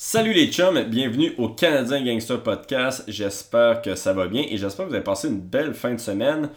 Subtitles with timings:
[0.00, 3.02] Salut les chums, bienvenue au Canadien Gangster Podcast.
[3.08, 5.98] J'espère que ça va bien et j'espère que vous avez passé une belle fin de
[5.98, 6.50] semaine.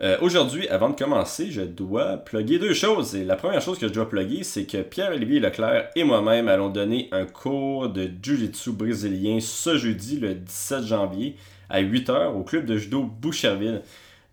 [0.00, 3.16] Euh, aujourd'hui, avant de commencer, je dois plugger deux choses.
[3.16, 6.68] Et la première chose que je dois plugger, c'est que Pierre-Olivier Leclerc et moi-même allons
[6.68, 11.34] donner un cours de Jiu-Jitsu brésilien ce jeudi, le 17 janvier,
[11.68, 13.82] à 8h au club de judo Boucherville.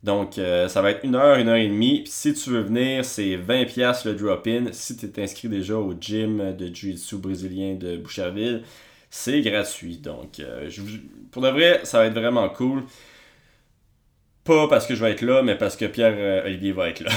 [0.05, 2.03] Donc, euh, ça va être une heure, une heure et demie.
[2.05, 4.65] Si tu veux venir, c'est 20$ le drop-in.
[4.71, 8.61] Si tu es inscrit déjà au gym de Jiu-Jitsu brésilien de Boucherville,
[9.09, 9.97] c'est gratuit.
[9.97, 10.69] Donc, euh,
[11.32, 12.83] pour de vrai, ça va être vraiment cool.
[14.43, 17.11] Pas parce que je vais être là, mais parce que Pierre-Olivier va être là.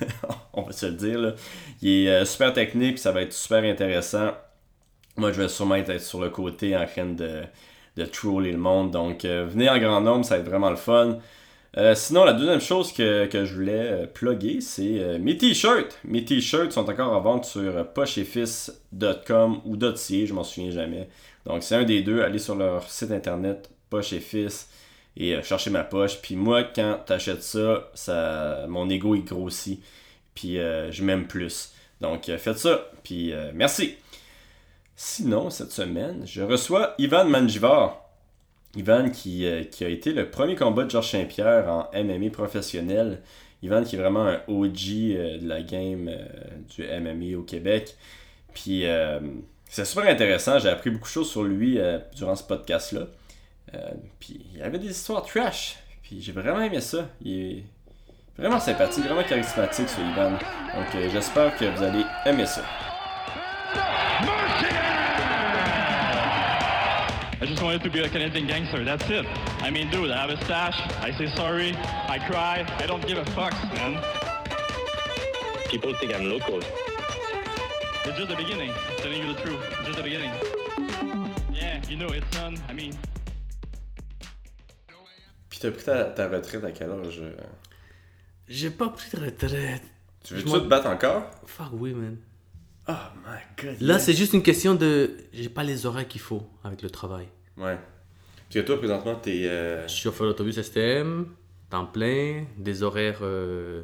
[0.54, 1.34] On va se le dire.
[1.82, 4.30] Il est euh, super technique, ça va être super intéressant.
[5.18, 7.42] Moi, je vais sûrement être sur le côté en train de,
[7.98, 8.92] de troller le monde.
[8.92, 11.18] Donc, venez en grand nombre, ça va être vraiment le fun.
[11.76, 15.98] Euh, sinon, la deuxième chose que, je voulais euh, plugger, c'est euh, mes t-shirts.
[16.04, 21.08] Mes t-shirts sont encore à vendre sur pochefils.com ou .ca, je m'en souviens jamais.
[21.46, 22.22] Donc, c'est un des deux.
[22.22, 24.12] Allez sur leur site internet, Poche
[25.16, 26.20] et cherchez ma poche.
[26.22, 29.82] Puis moi, quand t'achètes ça, ça, mon ego il grossit.
[30.34, 31.72] Puis je m'aime plus.
[32.00, 32.88] Donc, faites ça.
[33.02, 33.96] Puis merci.
[34.94, 38.09] Sinon, cette semaine, je reçois Ivan Manjivar.
[38.76, 43.22] Ivan qui, euh, qui, a été le premier combat de Georges Saint-Pierre en MMA professionnel.
[43.62, 46.24] Ivan qui est vraiment un OG euh, de la game euh,
[46.74, 47.96] du MMA au Québec.
[48.54, 48.84] Puis
[49.68, 50.58] c'est super intéressant.
[50.58, 51.78] J'ai appris beaucoup de choses sur lui
[52.16, 53.06] durant ce podcast-là.
[54.18, 55.78] puis il avait des histoires trash.
[56.02, 57.08] Puis j'ai vraiment aimé ça.
[57.22, 57.64] Il est
[58.36, 60.32] vraiment sympathique, vraiment charismatique ce Ivan.
[60.32, 62.64] Donc j'espère que vous allez aimer ça.
[67.42, 68.84] I just wanted to be a Canadian gangster.
[68.84, 69.24] That's it.
[69.62, 70.78] I mean, dude, I have a stash.
[71.00, 71.74] I say sorry.
[72.06, 72.66] I cry.
[72.76, 73.96] I don't give a fuck, man.
[75.70, 76.58] People think I'm local.
[76.58, 78.70] It's just the beginning.
[78.72, 79.60] I'm telling you the truth.
[79.70, 80.30] It's just the beginning.
[81.50, 82.58] Yeah, you know, it's done.
[82.68, 82.92] I mean.
[85.48, 87.20] Puis t'as pris ta, ta, retraite à quel âge?
[87.20, 87.32] Euh?
[88.48, 89.82] J'ai pas pris de retraite.
[90.24, 91.30] Tu veux-tu te battre encore?
[91.46, 92.18] Fuck oui, man.
[92.90, 93.80] Oh my god.
[93.80, 95.16] Là, c'est juste une question de.
[95.32, 97.26] J'ai pas les horaires qu'il faut avec le travail.
[97.56, 97.76] Ouais.
[97.76, 99.46] Parce que toi, présentement, t'es.
[99.46, 99.86] Euh...
[99.88, 101.26] Chauffeur d'autobus STM,
[101.68, 103.20] temps plein, des horaires.
[103.22, 103.82] Euh,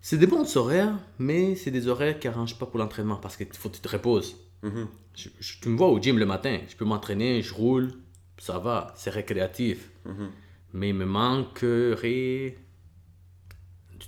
[0.00, 3.52] c'est des bons horaires, mais c'est des horaires qui arrangent pas pour l'entraînement parce qu'il
[3.52, 4.36] faut que tu te reposes.
[4.62, 4.86] Mm-hmm.
[5.62, 7.92] tu me vois au gym le matin, je peux m'entraîner, je roule,
[8.38, 9.90] ça va, c'est récréatif.
[10.06, 10.28] Mm-hmm.
[10.74, 12.56] Mais il me manquerait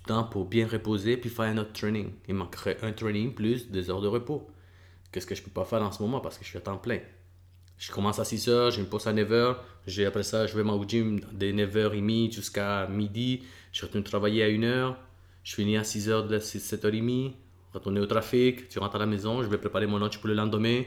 [0.06, 2.12] temps pour bien reposer puis faire un autre training.
[2.28, 4.50] Il manquerait un training plus deux heures de repos.
[5.10, 6.78] Qu'est-ce que je peux pas faire en ce moment parce que je suis à temps
[6.78, 7.00] plein?
[7.78, 9.64] Je commence à 6 heures, j'ai une pause à 9 heures.
[10.06, 13.42] Après ça, je vais au gym de 9h30 jusqu'à midi.
[13.72, 14.96] Je retourne travailler à 1 heure.
[15.42, 17.32] Je finis à 6 heures de 7h30.
[17.74, 18.68] Retourner au trafic.
[18.68, 19.42] Tu rentres à la maison.
[19.42, 20.84] Je vais préparer mon lunch pour le lendemain.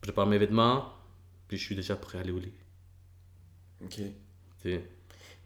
[0.00, 0.92] Prépare mes vêtements.
[1.48, 2.52] Puis je suis déjà prêt à aller au lit.
[3.82, 4.00] Ok.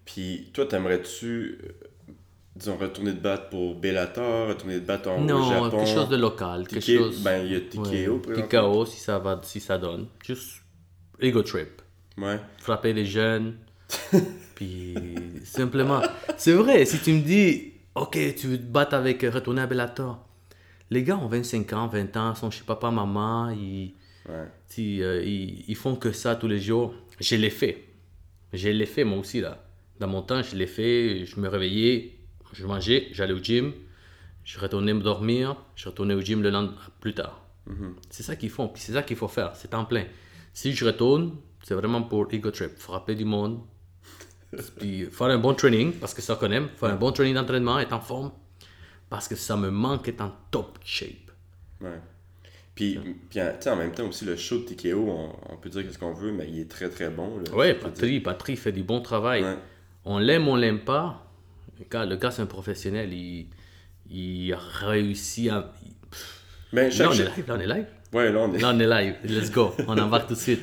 [0.05, 2.13] Puis toi, t'aimerais-tu euh,
[2.59, 5.71] disons, retourner de battre pour Bellator, retourner de battre en non, Japon.
[5.71, 6.67] quelque chose de local.
[6.67, 7.23] quelque chose...
[7.23, 8.49] Ben, il y a TKO, ouais.
[8.49, 10.09] TKO, si ça, va, si ça donne.
[10.25, 10.63] Juste
[11.21, 11.83] ego trip.
[12.17, 12.41] Ouais.
[12.59, 13.59] Frapper les jeunes.
[14.55, 14.95] puis,
[15.45, 16.03] simplement.
[16.37, 20.25] C'est vrai, si tu me dis, OK, tu veux te battre avec, retourner à Bellator.
[20.91, 23.95] Les gars ont 25 ans, 20 ans, sont chez papa, maman, ils,
[24.29, 24.47] ouais.
[24.79, 26.95] Euh, ils, ils, font que ça tous les jours.
[27.21, 27.85] Je l'ai fait.
[28.53, 29.65] Je l'ai fait moi aussi, là.
[30.01, 32.18] Dans mon temps, je l'ai fait, je me réveillais,
[32.53, 33.73] je mangeais, j'allais au gym,
[34.45, 37.43] je retournais me dormir, je retournais au gym le lendemain plus tard.
[37.67, 37.95] Mhm.
[38.11, 40.05] C'est ça qu'ils font, c'est ça qu'il faut faire, c'est en plein.
[40.55, 43.61] Si je retourne, c'est vraiment pour ego trip, frapper du monde,
[44.79, 47.79] puis faire un bon training, parce que ça qu'on aime, faire un bon training d'entraînement,
[47.79, 48.33] être en forme,
[49.11, 51.31] parce que ça me manque d'être en top shape.
[51.81, 52.01] Ouais.
[52.75, 52.97] Puis,
[53.29, 56.31] puis en même temps aussi, le show de TKO, on, peut dire ce qu'on veut,
[56.31, 57.43] mais il est très très bon.
[57.53, 59.45] Oui, Patrick, Patrick fait du bon travail.
[60.05, 61.28] On l'aime, on l'aime pas,
[61.93, 63.13] le gars, c'est un professionnel.
[63.13, 63.47] Il,
[64.11, 65.73] il a réussi à.
[66.73, 67.45] Mais là, on est live.
[67.47, 67.87] Là, on est live?
[68.13, 68.59] Ouais, là, on est...
[68.59, 69.17] là, on est live.
[69.25, 69.75] Let's go.
[69.87, 70.63] On embarque tout de suite.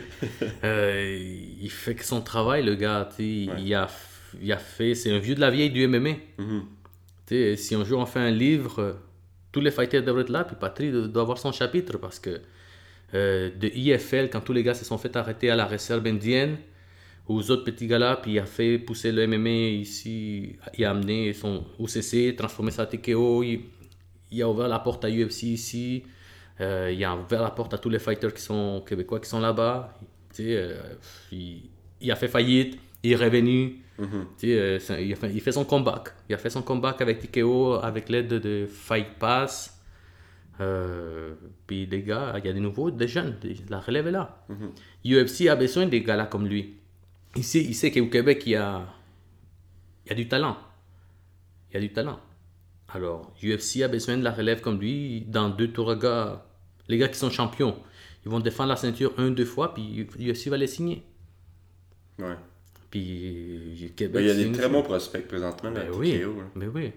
[0.64, 1.18] Euh,
[1.62, 3.08] il fait que son travail, le gars.
[3.20, 3.88] Il, a,
[4.42, 4.96] il a fait.
[4.96, 6.12] C'est un vieux de la vieille du MMA.
[6.40, 7.56] Mm-hmm.
[7.56, 8.98] Si un jour on fait un livre,
[9.52, 10.44] tous les fighters devraient être là.
[10.44, 12.42] Puis Patrick doit avoir son chapitre parce que
[13.14, 16.58] euh, de IFL, quand tous les gars se sont fait arrêter à la réserve indienne,
[17.28, 21.34] aux autres petits gars-là, puis il a fait pousser le MMA ici, il a amené
[21.34, 26.04] son OCC, transformé ça en TKO, il, a ouvert la porte à UFC ici,
[26.62, 29.40] euh, il a ouvert la porte à tous les fighters qui sont québécois qui sont
[29.40, 29.98] là-bas,
[30.40, 30.78] euh,
[31.32, 34.06] il, a fait faillite, il est revenu, mm-hmm.
[34.44, 37.74] euh, il, a fait, il, fait, son comeback, il a fait son comeback avec TKO
[37.82, 39.76] avec l'aide de Fight Pass,
[40.62, 41.34] Euh,
[41.68, 43.36] puis des gars, il y a des nouveaux, des jeunes,
[43.70, 44.46] la relève est là.
[45.06, 46.76] UFC a besoin des gars là comme lui.
[47.36, 48.86] Il sait, il sait qu'au Québec, il y a,
[50.06, 50.58] il y a du talent.
[51.70, 52.20] Il y a du talent.
[52.94, 55.22] Alors, UFC a besoin de la relève comme lui.
[55.28, 56.46] Dans deux tours, de gars,
[56.88, 57.78] les gars qui sont champions,
[58.26, 61.04] ils vont défendre la ceinture un, deux fois, puis UFC va les signer.
[62.20, 62.36] Ouais.
[62.90, 66.20] Puis Québec, Ben, il y a des très bons prospects présentement, là, Ben à oui,
[66.20, 66.44] TKO, là.
[66.56, 66.92] mais oui.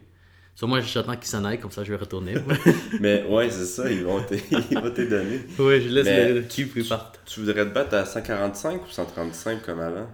[0.55, 2.35] Sur moi, j'attends qu'ils s'en aillent, comme ça je vais retourner.
[3.00, 4.35] Mais ouais, c'est ça, ils vont te,
[4.70, 5.40] ils vont te donner.
[5.56, 7.20] oui, je laisse Mais les qui partent.
[7.26, 10.08] Tu voudrais te battre à 145 ou 135 comme avant?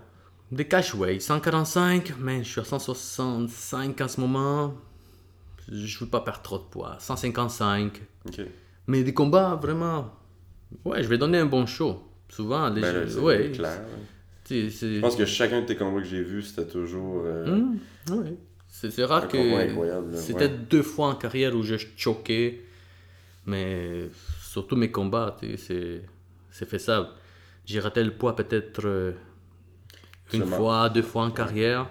[0.52, 4.75] Des cashways, 145, mais je suis à 165 en ce moment.
[5.70, 6.96] Je veux pas perdre trop de poids.
[7.00, 8.00] 155.
[8.29, 8.41] Ok.
[8.87, 10.12] Mais des combats vraiment.
[10.85, 12.02] Ouais, je vais donner un bon show.
[12.29, 13.81] Souvent, les Ben, c'est ouais, clair.
[13.81, 14.69] ouais.
[14.70, 17.23] Je pense que chacun de tes combats que j'ai vus, c'était toujours.
[17.25, 17.62] euh,
[18.11, 18.37] ouais.
[18.69, 19.38] C'est rare que.
[20.17, 20.58] C'était ouais.
[20.70, 22.61] deux fois en carrière où je choquais.
[23.47, 24.08] Mais
[24.43, 27.11] surtout mes combats, c'est ça.
[27.64, 29.12] J'ai raté le poids peut-être euh,
[30.36, 31.88] une fois, deux fois en carrière.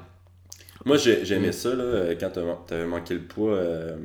[0.86, 2.31] Moi, j'ai- j'aimais ça, là, euh, quand
[2.68, 3.98] tu avais manqué le poids euh,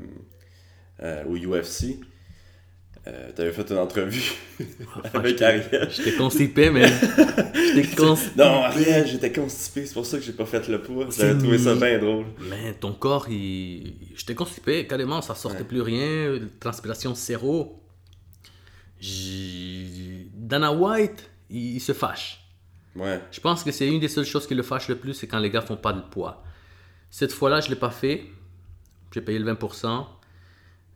[1.03, 1.99] euh, au UFC.
[3.05, 4.33] tu avais fait une entrevue
[5.15, 5.89] avec j'étais- Ariel.
[5.91, 6.87] J'étais constipé, mais.
[7.75, 8.35] J'étais constipé.
[8.37, 11.07] Non, Ariel, j'étais constipé, c'est pour ça que j'ai pas fait le poids.
[11.17, 12.27] J'avais trouvé ça bien drôle.
[12.51, 13.95] Mais ton corps, il...
[14.15, 15.65] j'étais constipé, carrément, ça sortait Ouais.
[15.65, 17.83] plus rien, transpiration zéro.
[20.35, 22.45] Dana White, il, il se fâche.
[22.99, 23.21] Ouais.
[23.31, 25.39] Je pense que c'est une des seules choses qui le fâche le plus, c'est quand
[25.39, 26.43] les gars font pas de poids.
[27.11, 28.27] Cette fois-là, je l'ai pas fait.
[29.13, 30.07] J'ai payé le 20%.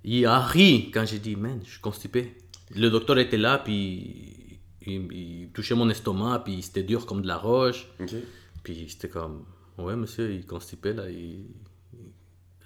[0.04, 2.34] Il a ri quand j'ai dit, man, je suis constipé.
[2.75, 7.28] Le docteur était là, puis il, il touchait mon estomac, puis c'était dur comme de
[7.28, 7.87] la roche.
[8.00, 8.14] Ok.
[8.62, 9.44] Puis c'était comme,
[9.78, 11.08] ouais, monsieur, il constipé, là.
[11.10, 11.46] il-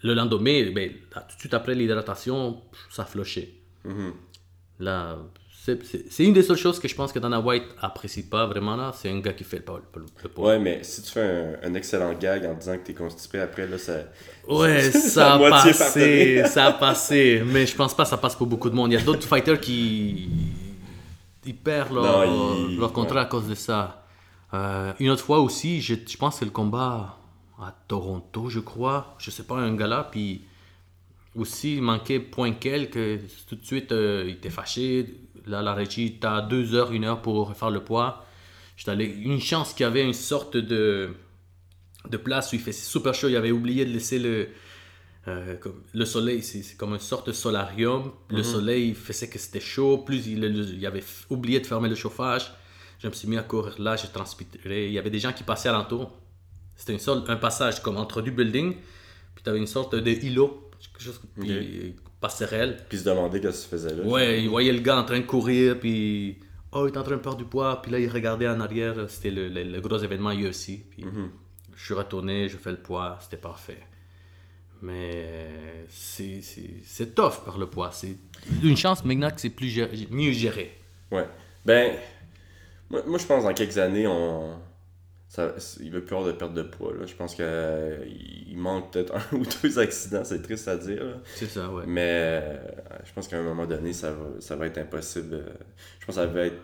[0.02, 3.52] Le lendemain, ben, tout de suite après l'hydratation, ça flochait.
[3.84, 4.12] Mhm.
[4.80, 5.18] Là,
[6.10, 8.92] c'est- une des seules choses que je pense que Dana White apprécie pas vraiment, là.
[8.94, 10.42] C'est un gars qui fait le, le.
[10.42, 13.66] Ouais, mais si tu fais un, un excellent gag en disant que t'es constipé après,
[13.66, 13.94] là, ça.
[14.48, 17.42] Ouais, ça a passé, ça a passé.
[17.46, 18.92] Mais je pense pas que ça passe pour beaucoup de monde.
[18.92, 20.28] Il y a d'autres fighters qui
[21.44, 23.20] ils perdent leur, Non, leur contrat ouais.
[23.22, 24.04] à cause de ça.
[24.54, 27.18] Euh, une autre fois aussi, je, je pense que c'est le combat
[27.60, 29.14] à Toronto, je crois.
[29.18, 30.42] Je sais pas, un gars là, puis
[31.34, 33.20] aussi il manquait point quelques.
[33.48, 35.14] Tout de suite, euh, il était fâché.
[35.46, 38.26] Là, la régie, t'as deux heures, une heure pour faire le poids.
[38.76, 41.10] J'étais allé, une chance qu'il y avait une sorte de
[42.10, 43.28] de place où il fait super chaud.
[43.28, 44.48] Il avait oublié de laisser le,
[45.26, 46.40] euh, comme- le soleil.
[46.42, 48.12] C'est c'est comme une sorte de solarium.
[48.30, 49.98] Le soleil faisait que c'était chaud.
[49.98, 50.44] Plus il,
[50.78, 52.52] il avait oublié de fermer le chauffage.
[53.00, 53.96] Je me suis mis à courir là.
[53.96, 54.86] J'ai transpiré.
[54.86, 56.16] Il y avait des gens qui passaient alentour.
[56.76, 58.74] C'était un passage comme entre du building.
[59.34, 60.70] Puis tu avais une sorte de îlot.
[60.78, 62.78] Quelque chose, puis passerelle.
[62.88, 64.02] Puis se demander qu'est-ce que tu faisais là.
[64.04, 66.38] Ouais, il voyait le gars en train de courir, puis
[66.72, 68.94] oh, il est en train de perdre du poids, puis là, il regardait en arrière,
[69.08, 70.80] c'était le, le- le gros événement UFC.
[70.90, 71.04] Puis
[71.74, 73.78] je suis retourné, je fais le poids, c'était parfait.
[74.82, 77.90] Mais c'est- tough par le poids.
[77.92, 78.16] C'est
[78.62, 80.76] une chance maintenant que c'est plus géré- mieux géré.
[81.10, 81.26] Ouais.
[81.64, 81.94] Ben,
[82.90, 84.58] moi, moi, je pense dans quelques années, on.
[85.36, 86.94] Ça, il va plus avoir de perte de poids.
[86.94, 87.04] Là.
[87.04, 87.44] Je pense qu'il
[88.48, 91.02] il manque peut-être un ou deux accidents, c'est triste à dire.
[91.34, 91.84] C'est ça, ouais.
[91.86, 92.08] Mais
[92.42, 92.56] euh,
[93.04, 95.34] je pense qu'à un moment donné, ça va, ça va être impossible.
[95.34, 95.42] euh,
[96.00, 96.56] Je pense que ça va être.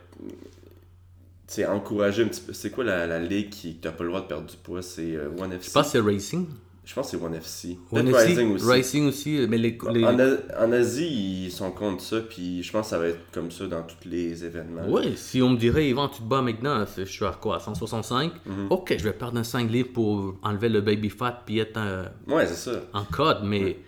[1.49, 2.53] Tu sais, encourager un petit peu.
[2.53, 4.81] C'est quoi la, la ligue qui t'as pas le droit de perdre du poids?
[4.81, 5.69] C'est euh, One FC.
[5.69, 6.47] Je pense que c'est Racing.
[6.85, 7.79] Je pense que c'est One FC.
[7.93, 8.67] One FC, Rising aussi.
[8.67, 12.91] Racing aussi, mais les, les- En, Asie, ils sont contre ça, puis je pense que
[12.91, 14.89] ça va être comme ça dans tous les événements.
[14.89, 18.33] Ouais, si on me dirait, Yvan, tu te bats maintenant, je suis à quoi, 165
[18.45, 18.67] Mhm.
[18.71, 22.05] Ok, je vais perdre un 5 livres pour enlever le baby fat puis être euh,
[22.27, 22.81] Ouais, c'est ça.
[22.93, 23.79] en code, mais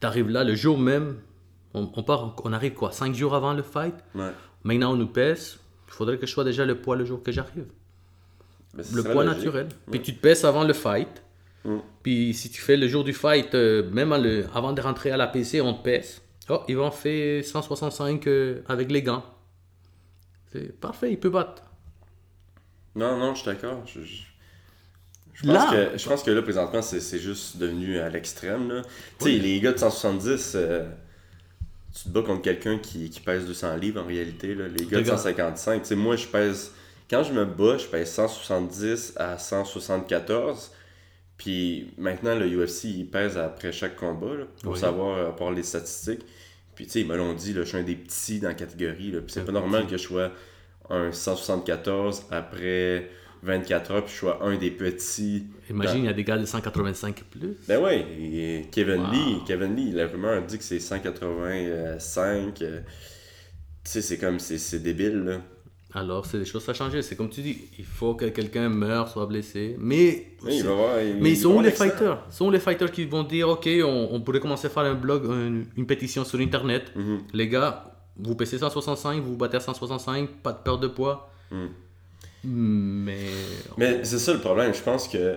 [0.00, 1.18] t'arrives là le jour même,
[1.72, 4.32] on, on part, on arrive quoi, 5 jours avant le fight, Ouais.
[4.64, 7.30] maintenant on nous pèse, il faudrait que je sois déjà le poids le jour que
[7.30, 7.66] j'arrive.
[8.82, 9.68] Ce Le poids naturel.
[9.90, 11.22] Puis tu te pèses avant le fight,
[11.64, 11.78] Mm.
[12.02, 15.16] puis si tu fais le jour du fight, euh, même le- avant de rentrer à
[15.18, 16.22] la PC, on te pèse.
[16.48, 19.22] Oh, Yvan fait 165 euh, avec les gants.
[20.52, 21.62] C'est parfait, il peut battre.
[22.96, 23.82] Non, non, je suis d'accord.
[23.86, 24.22] Je, je-
[25.34, 28.82] je Là- pense, que, je pense que là, présentement, c'est c'est juste devenu à l'extrême.
[29.18, 30.88] Tu sais, les gars de 170, euh,
[31.94, 34.54] tu te bats contre quelqu'un qui, qui pèse 200 livres en réalité.
[34.54, 34.66] Là.
[34.66, 35.18] Les gars de Regarde.
[35.18, 36.72] 155, tu sais, moi, je pèse.
[37.08, 40.72] Quand je me bats, je pèse 170 à 174.
[41.42, 44.78] Puis maintenant, le UFC, il pèse après chaque combat là, pour Oui.
[44.78, 46.20] savoir, à part les statistiques.
[46.74, 48.54] Puis tu sais, ils me l'ont dit, là, je suis un des petits dans la
[48.54, 49.10] catégorie.
[49.10, 49.20] là.
[49.22, 50.32] Puis c'est pas normal que je sois
[50.90, 53.08] un 174 après
[53.42, 55.46] 24 heures puis je sois un des petits.
[55.70, 57.56] Imagine, il y a des gars de 185 et plus.
[57.66, 59.10] Ben et Kevin Wow.
[59.12, 62.60] Lee, Kevin Lee, la rumeur dit que c'est 185.
[62.60, 62.80] euh,
[63.82, 65.40] Tu sais, c'est comme, c'est c'est débile, là.
[65.92, 67.02] Alors, c'est des choses à changer.
[67.02, 69.74] C'est comme tu dis, il faut que quelqu'un meure, soit blessé.
[69.78, 72.18] Mais, Oui, il va voir, il- mais il ils sont les fighters?
[72.30, 74.94] Ils sont les fighters qui vont dire, OK, on, on pourrait commencer à faire un
[74.94, 76.92] blog, une, une pétition sur Internet.
[76.94, 77.22] Mhm.
[77.32, 81.30] Les gars, vous pèsez 165, vous vous battez à 165, pas de perte de poids.
[81.50, 81.68] Mhm.
[82.44, 83.18] Mais,
[83.76, 85.36] Mais c'est ça le problème, je pense que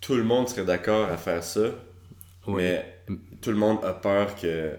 [0.00, 1.68] tout le monde serait d'accord à faire ça,
[2.46, 2.56] Oui.
[2.62, 2.84] mais
[3.40, 4.72] tout le monde a peur que...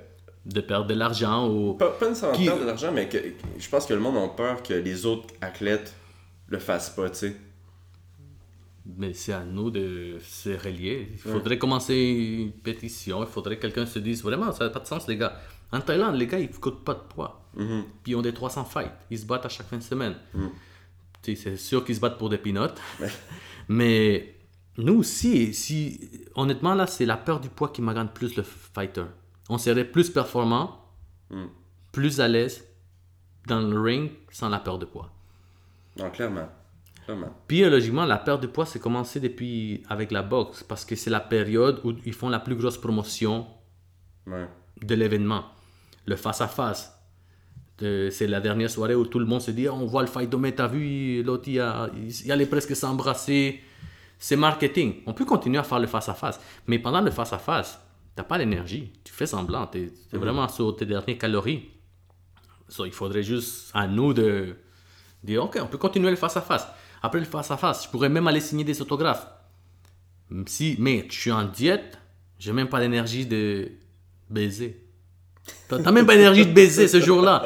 [0.46, 1.74] de perdre de l'argent ou...
[1.76, 3.18] Pas, pas nécessairement Qui- perdre de l'argent, mais que,
[3.58, 5.94] je pense que le monde a peur que les autres athlètes
[6.48, 7.36] le fassent pas, tu sais.
[8.98, 11.10] Mais c'est à nous de se relier.
[11.12, 13.22] Il faudrait commencer une pétition.
[13.22, 15.40] Il faudrait que quelqu'un se dise vraiment, ça n'a pas de sens, les gars.
[15.72, 17.46] En Thaïlande, les gars, ils ne coûtent pas de poids.
[17.56, 17.84] Mhm.
[18.04, 18.92] Puis ils ont des 300 fights.
[19.12, 20.16] Ils se battent à chaque fin de semaine.
[20.34, 20.48] Mm.
[21.22, 22.74] Tu sais, C'est sûr qu'ils se battent pour des peanuts.
[23.70, 24.36] Mais
[24.78, 29.06] nous aussi, si, honnêtement, là, c'est la peur du poids qui magane plus le fighter.
[29.52, 30.78] On serait plus performant,
[31.30, 31.46] Mm.
[31.92, 32.64] plus à l'aise
[33.48, 35.10] dans le ring sans la peur de poids.
[36.00, 36.48] Non, clairement.
[37.06, 37.32] Clairement.
[37.50, 41.20] Biologiquement, la perte de poids, c'est commencé depuis avec la boxe parce que c'est la
[41.20, 43.46] période où ils font la plus grosse promotion
[44.28, 44.48] Ouais.
[44.82, 45.44] de l'événement.
[46.06, 46.98] Le face-à-face.
[47.80, 50.52] C'est la dernière soirée où tout le monde se dit on voit le fight mais
[50.52, 51.90] t'as vu, l'autre il, a-
[52.26, 53.60] il allait presque s'embrasser.
[54.20, 55.02] C'est marketing.
[55.08, 56.40] On peut continuer à faire le face-à-face.
[56.68, 57.80] Mais pendant le face-à-face,
[58.22, 58.92] t'as pas l'énergie.
[59.04, 59.66] Tu fais semblant.
[59.68, 61.64] Tu es, vraiment sur tes dernières calories.
[62.70, 64.56] So, il faudrait juste à nous de
[65.24, 66.68] dire ok, on peut continuer le face-à-face.
[67.02, 69.26] Après le face-à-face, je pourrais même aller signer des autographes.
[70.46, 71.98] Si, mais je suis en diète,
[72.40, 73.70] j'ai même pas l'énergie de
[74.30, 74.86] baiser.
[75.68, 77.44] T'as même pas l'énergie de baiser ce jour-là.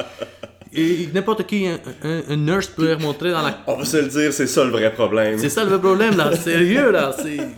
[0.72, 3.64] Et n'importe qui, un, un- un nurse peut montrer dans la.
[3.66, 5.38] On va se le dire, c'est ça le vrai problème.
[5.38, 7.16] C'est ça le vrai problème là, sérieux là.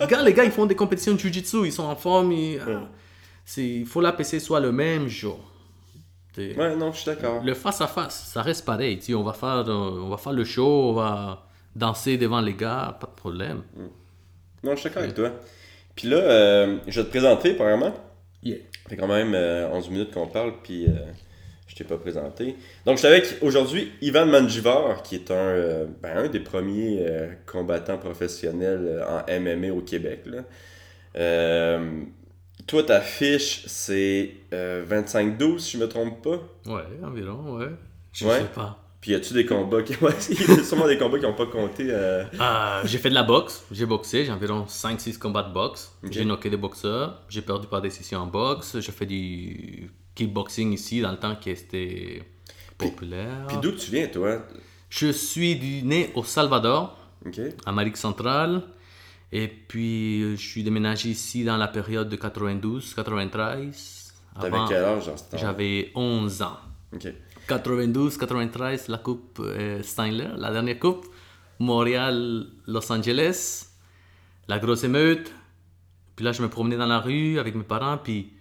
[0.09, 2.31] Gars, les gars, ils font des compétitions de jujitsu, ils sont en forme.
[2.33, 2.61] ils-
[3.57, 5.40] Il faut la PC soit le même jour.
[6.37, 7.43] Ouais, non, je suis d'accord.
[7.43, 8.99] Le face à face, ça reste pareil.
[8.99, 12.40] Tu sais, on va faire, euh, on va faire le show, on va danser devant
[12.40, 13.62] les gars, pas de problème.
[14.62, 15.33] Non, je suis d'accord avec toi.
[15.97, 17.93] Puis là, euh, je vais te présenter, premièrement.
[18.43, 18.59] Yeah.
[18.85, 20.90] Ça fait quand même euh, 11 minutes qu'on parle, puis euh,
[21.67, 22.57] je t'ai pas présenté.
[22.87, 26.99] Donc, je suis avec aujourd'hui Ivan Manjivar, qui est un, euh, ben, un des premiers
[27.00, 30.23] euh, combattants professionnels en MMA au Québec.
[30.26, 30.43] là.
[32.69, 36.39] Toi, ta fiche, c'est euh, 25-12, si je me trompe pas?
[36.71, 37.71] Ouais, environ, ouais.
[38.13, 38.39] Je Ouais.
[38.41, 38.79] sais pas.
[39.01, 39.95] Puis, y a-tu des combats qui.
[40.31, 41.87] Il y a sûrement des combats qui n'ont pas compté.
[41.89, 45.93] euh, Euh, j'ai fait de la boxe, j'ai boxé, j'ai environ 5-6 combats de boxe.
[46.11, 51.01] J'ai knocké des boxeurs, j'ai perdu par décision en boxe, j'ai fait du kickboxing ici
[51.01, 52.23] dans le temps qui était
[52.77, 53.47] populaire.
[53.49, 54.43] Puis, d'où tu viens, toi?
[54.91, 57.41] Je suis du- né au Salvador, Ok.
[57.67, 58.63] Amérique centrale,
[59.33, 64.13] et puis euh, je suis déménagé ici dans la période de 92-93.
[64.41, 66.57] T'avais quel âge J'avais 11 ans.
[66.95, 67.09] Ok.
[67.49, 71.07] 92-93, la coupe euh, Steinler, la dernière coupe.
[71.61, 73.67] Montréal-Los Angeles,
[74.47, 75.33] la grosse émeute.
[76.15, 78.33] Puis là, je me promenais dans la rue avec mes parents, puis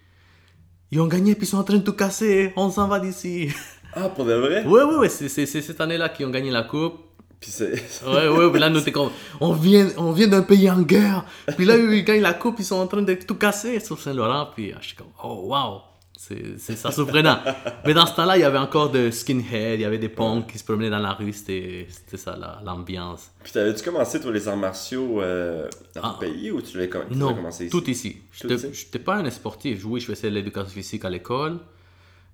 [0.92, 2.54] ils ont gagné, puis ils sont en train de tout casser.
[2.56, 3.50] On s'en va d'ici.
[3.94, 4.66] Ah, pour de vrai?
[4.66, 7.00] Ouais, c'est c'est- c'est cette année-là qu'ils ont gagné la coupe.
[7.40, 7.72] Puis c'est.
[8.06, 11.24] Ouais, ouais, là, nous, t'es comme, on vient, on vient d'un pays en guerre.
[11.56, 14.50] Puis là, ils gagnent la coupe, ils sont en train de tout casser sur Saint-Laurent.
[14.56, 15.82] Puis ah, je suis comme, oh, wow,
[16.18, 17.38] c'est c'est ça surprenant.
[17.86, 20.48] Mais dans ce temps-là, il y avait encore de skinhead, il y avait des punks
[20.52, 23.30] qui se promenaient dans la rue, c'était ça la- l'ambiance.
[23.44, 26.18] Puis t'avais-tu commencé, toi, les arts martiaux euh, dans ton Ah.
[26.20, 27.72] pays ou tu l'avais Non, commencé ici?
[27.72, 28.18] tout ici.
[28.42, 28.68] Tout ici?
[28.74, 29.86] j'étais pas un sportif.
[29.86, 31.60] Oui, je faisais l'éducation physique à l'école.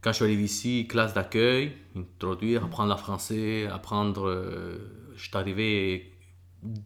[0.04, 4.28] Quand je suis arrivé ici, classe d'accueil, introduire, apprendre le français, apprendre.
[4.28, 6.12] euh, je suis arrivé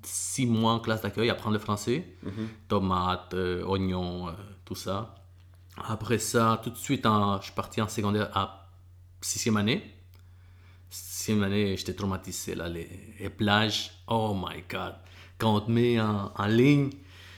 [0.03, 2.05] six mois en classe d'accueil, apprendre le français.
[2.23, 2.47] Mhm.
[2.67, 4.31] Tomates, euh, oignons, euh,
[4.65, 5.15] tout ça.
[5.77, 8.69] Après ça, tout de suite, en- je suis parti en secondaire à
[9.21, 9.81] sixième année.
[10.89, 12.55] Sixième année, j'étais traumatisé.
[12.55, 14.95] Là, les, les plages, oh my god.
[15.37, 16.89] Quand on te met en, en ligne,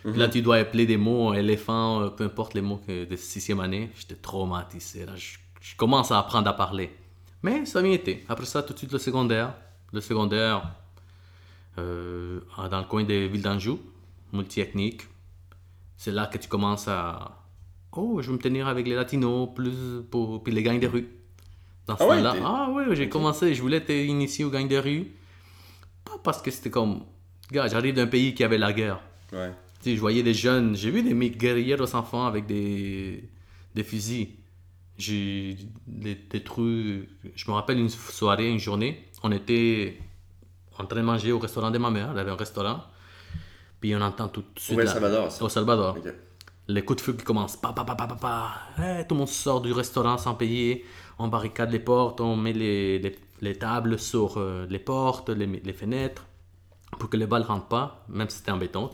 [0.03, 3.15] puis là, tu dois appeler des mots, éléphant, euh, peu importe les mots que de
[3.17, 5.05] sixième année, j'étais traumatisé.
[5.05, 6.89] Là, je, je commence à apprendre à parler.
[7.43, 8.23] Mais ça m'y était.
[8.29, 9.53] Après ça, tout de suite, le secondaire.
[9.93, 10.71] Le secondaire,
[11.77, 12.39] euh,
[12.69, 13.79] dans le coin des villes d'Anjou,
[14.33, 15.03] multi-ethnique.
[15.97, 17.37] C'est là que tu commences à.
[17.93, 21.07] Oh, je vais me tenir avec les latinos, plus pour puis les gangs de rue.
[21.87, 24.67] Dans ce Ah ouais, t'es- Ah oui, j'ai commencé, je voulais être initié aux gangs
[24.67, 25.07] de rue.
[26.05, 27.03] Pas parce que c'était comme.
[27.51, 28.99] Gars, j'arrive d'un pays qui avait la guerre.
[29.33, 29.51] Ouais.
[29.81, 33.27] Tu sais, je voyais des jeunes, j'ai vu des mecs guerriers aux enfants avec des,
[33.73, 34.27] des fusils.
[34.99, 37.09] J'ai des, trucs.
[37.35, 39.97] Je me rappelle une soirée, une journée, on était.
[40.77, 42.09] en train de manger au restaurant de ma mère.
[42.11, 42.81] Elle avait un restaurant.
[43.79, 44.77] Puis on entend tout de suite.
[44.77, 45.43] Au la- Salvador, ça.
[45.45, 45.95] Au Salvador.
[45.97, 46.13] Ok.
[46.67, 47.55] Les coups de feu qui commencent.
[47.57, 48.51] Pa, pa, pa, pa, pa, pa.
[48.77, 50.85] Eh, tout le monde sort du restaurant sans payer.
[51.17, 55.47] On barricade les portes, on met les, les, les tables sur euh, les portes, les,
[55.47, 56.25] les fenêtres,
[56.99, 58.89] pour que les balles ne rentrent pas, même si c'était en béton.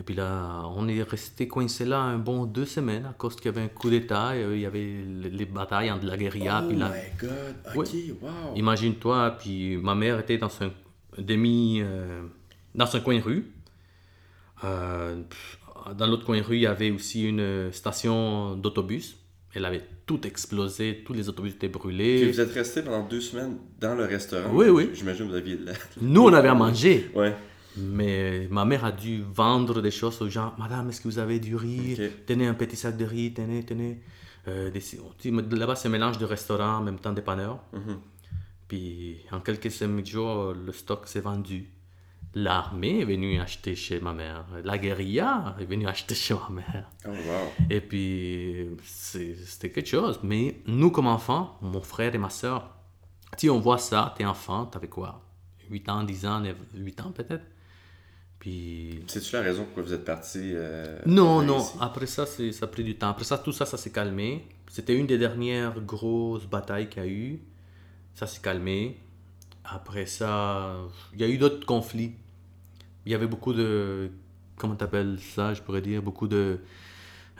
[0.00, 3.46] Et puis là, on est resté coincé là un bon deux semaines à cause qu'il
[3.46, 6.62] y avait un coup d'État, euh, il y avait les, les batailles entre la guérilla.
[6.64, 7.88] oh puis la- my god, ok,
[8.22, 8.30] wow.
[8.56, 10.70] Imagine-toi, puis ma mère était dans un
[11.18, 11.80] demi.
[11.82, 12.22] euh,
[12.74, 13.44] dans un coin de rue.
[14.64, 15.20] Euh,
[15.96, 19.16] dans l'autre coin de rue, il y avait aussi une station d'autobus.
[19.54, 22.30] Elle avait tout explosé, tous les autobus étaient Puis brûlés.
[22.32, 24.48] vous êtes resté pendant deux semaines dans le restaurant.
[24.54, 24.88] Oui, oui.
[24.94, 25.72] J'imagine que vous aviez de la...
[26.00, 27.10] Nous, on avait à manger.
[27.14, 27.34] Ouais.
[27.76, 30.52] Mais ma mère a dû vendre des choses aux gens.
[30.58, 31.96] Madame, est-ce que vous avez du riz.
[32.26, 34.00] Tenez un petit sac de riz, tenez, tenez.
[34.48, 37.60] Euh, des- Là-bas, c'est un mélange de restaurant, en même temps dépanneur.
[37.72, 37.98] Mhm.
[38.68, 41.68] Puis en quelques semaines jours, le stock s'est vendu.
[42.34, 44.46] L'armée est venue acheter chez ma mère.
[44.64, 46.88] La guérilla est venue acheter chez ma mère.
[47.06, 47.66] Oh wow.
[47.68, 50.18] Et puis, c'était quelque chose.
[50.22, 52.70] Mais nous, comme enfants, mon frère et ma soeur,
[53.36, 55.22] si on voit ça, t'es enfant, t'avais quoi?
[55.70, 56.42] 8 ans, 10 ans,
[56.74, 57.44] 8 ans peut-être?
[58.42, 59.04] Puis.
[59.06, 61.74] C'est-tu la raison pourquoi vous êtes parti euh, Non, non, ici?
[61.80, 63.08] après ça, ça a pris du temps.
[63.10, 64.48] Après ça, tout ça, ça s'est calmé.
[64.68, 67.40] C'était une des dernières grosses batailles qu'il y a eu.
[68.14, 68.98] Ça s'est calmé.
[69.64, 70.74] Après ça,
[71.14, 72.14] il y a eu d'autres conflits.
[73.06, 74.10] Il y avait beaucoup de.
[74.56, 76.58] Comment t'appelles ça, je pourrais dire Beaucoup de.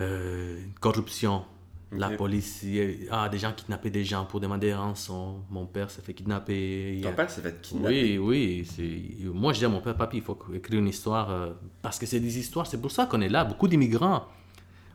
[0.00, 1.44] euh, corruption.
[1.92, 2.64] La police,
[3.10, 5.42] ah, des gens kidnappaient des gens pour demander rançon.
[5.50, 7.00] Mon père s'est fait kidnapper.
[7.02, 8.18] Ton père s'est fait kidnapper?
[8.18, 9.30] oui, oui.
[9.32, 11.30] Moi, je dis à mon père, papy, il faut écrire une histoire.
[11.30, 13.44] euh, parce que c'est des histoires, c'est pour ça qu'on est là.
[13.44, 14.26] Beaucoup d'immigrants.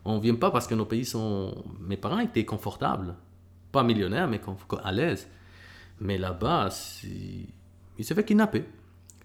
[0.06, 1.54] On vient pas parce que nos pays sont.
[1.80, 3.16] Mes parents étaient confortables.
[3.72, 4.42] Pas millionnaires, mais
[4.84, 5.28] à l'aise.
[6.00, 6.70] Mais là-bas,
[7.04, 8.64] il s'est fait kidnapper.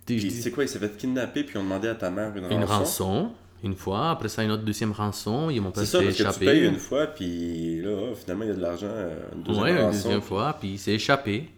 [0.07, 2.57] C'est quoi, il s'est fait kidnapper puis on demandait à ta mère une rançon?
[2.57, 4.11] Une rançon, une fois.
[4.11, 5.51] Après ça, une autre deuxième rançon.
[5.51, 6.47] Et mon père C'est ça, parce que tu échappé.
[6.47, 8.91] payes une fois, puis là, finalement, il y a de l'argent,
[9.35, 10.03] une deuxième Ouais, une rançon.
[10.05, 10.57] deuxième fois.
[10.59, 11.51] Puis il s'est échappé.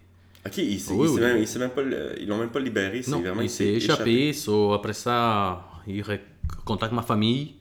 [0.45, 1.19] Ok, il s'est- Oui, oui.
[1.59, 1.81] même, pas,
[2.19, 4.31] ils l'ont même pas libéré, c'est Non, vraiment il s'est échappé.
[4.33, 6.03] so, après ça, il
[6.63, 7.55] contacte ma famille.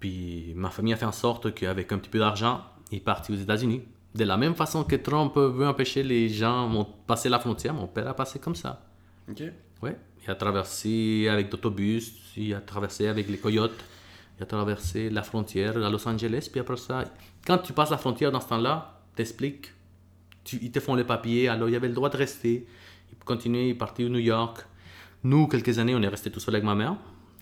[0.00, 3.32] Puis ma famille a fait en sorte qu'avec un petit peu d'argent, il est parti
[3.32, 3.82] aux États-Unis.
[4.14, 7.86] De la même façon que Trump veut empêcher les gens de passer la frontière, mon
[7.86, 8.82] père a passé comme ça.
[9.30, 9.42] Ok.
[9.82, 9.96] Ouais.
[10.26, 13.78] Il a traversé avec d'autobus, il a traversé avec les coyotes,
[14.38, 16.48] il a traversé la frontière à Los Angeles.
[16.50, 17.04] Puis après ça,
[17.46, 19.72] quand tu passes la frontière dans ce temps-là, t'expliques,
[20.44, 22.66] tu, ils te font les papiers, alors il avait le droit de rester.
[23.12, 24.66] Il continuer, il est parti au New York.
[25.24, 26.96] Nous, quelques années, on est resté tout seul avec ma mère.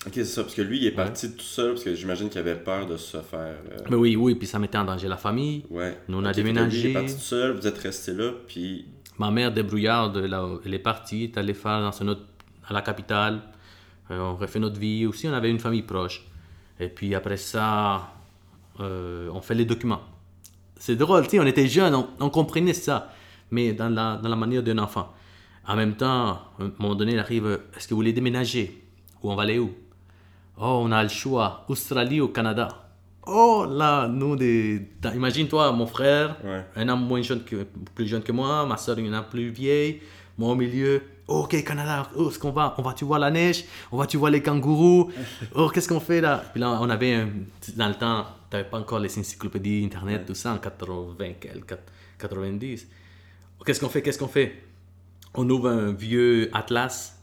[0.06, 2.38] Ok, c'est ça, parce que lui, il est parti tout seul, parce que j'imagine qu'il
[2.38, 3.56] avait peur de se faire.
[3.72, 5.64] euh, Mais oui, oui, puis ça mettait en danger la famille.
[5.70, 5.96] Ouais.
[6.08, 6.80] Nous, on a lui, déménagé.
[6.80, 8.86] Il est parti tout seul, vous êtes resté là, puis.
[9.18, 10.16] Ma mère débrouillarde,
[10.64, 12.22] elle est partie, elle est allée faire dans un autre,
[12.68, 13.40] à la capitale.
[14.10, 15.06] Euh, on refait notre vie.
[15.06, 16.24] Aussi, on avait une famille proche.
[16.80, 18.10] Et puis après ça,
[18.80, 20.00] euh, on fait les documents.
[20.76, 23.12] C'est drôle, tu sais, on était jeunes, on, on comprenait ça,
[23.50, 25.12] mais dans la, dans la manière d'un enfant.
[25.66, 28.82] En même temps, à un moment donné, il arrive, est-ce que vous voulez déménager?
[29.22, 29.72] Ou on va aller où?
[30.58, 32.68] Oh, on a le choix, Australie ou Canada.
[33.26, 34.86] Oh là, nous, des...
[35.14, 36.66] imagine-toi, mon frère, Ouais.
[36.76, 40.00] un an moins jeune que, plus jeune que moi, ma soeur une an plus vieille,
[40.38, 41.02] moi au milieu.
[41.26, 44.30] Oh, ok, Canada, où est-ce qu'on va On va-tu voir la neige On va-tu voir
[44.30, 45.10] les kangourous
[45.54, 46.44] Oh, qu'est-ce qu'on fait là?
[46.52, 47.28] Puis là, on avait, un-
[47.76, 51.62] dans le temps, t'avais pas encore les encyclopédies Internet, tout ça, en 80, quel-
[52.18, 52.86] 90.
[53.64, 54.62] Qu'est-ce qu'on fait Qu'est-ce qu'on fait?
[55.34, 57.13] On ouvre un vieux atlas.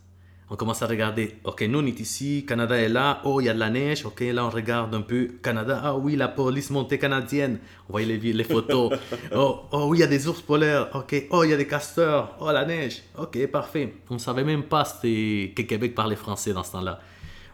[0.53, 1.37] On commence à regarder.
[1.45, 3.21] Ok, nous on est ici, Canada est là.
[3.23, 4.05] Oh, il y a de la neige.
[4.05, 5.79] Ok, là on regarde un peu Canada.
[5.81, 7.59] Ah oui, la police montée canadienne.
[7.87, 8.91] On voyait les, photos.
[9.33, 10.89] oh, oh oui, il y a des ours polaires.
[10.93, 12.35] Ok, oh, il y a des castors.
[12.41, 13.01] Oh, la neige.
[13.17, 13.93] Ok, parfait.
[14.09, 16.99] On savait même pas que Québec parlait français dans ce temps-là.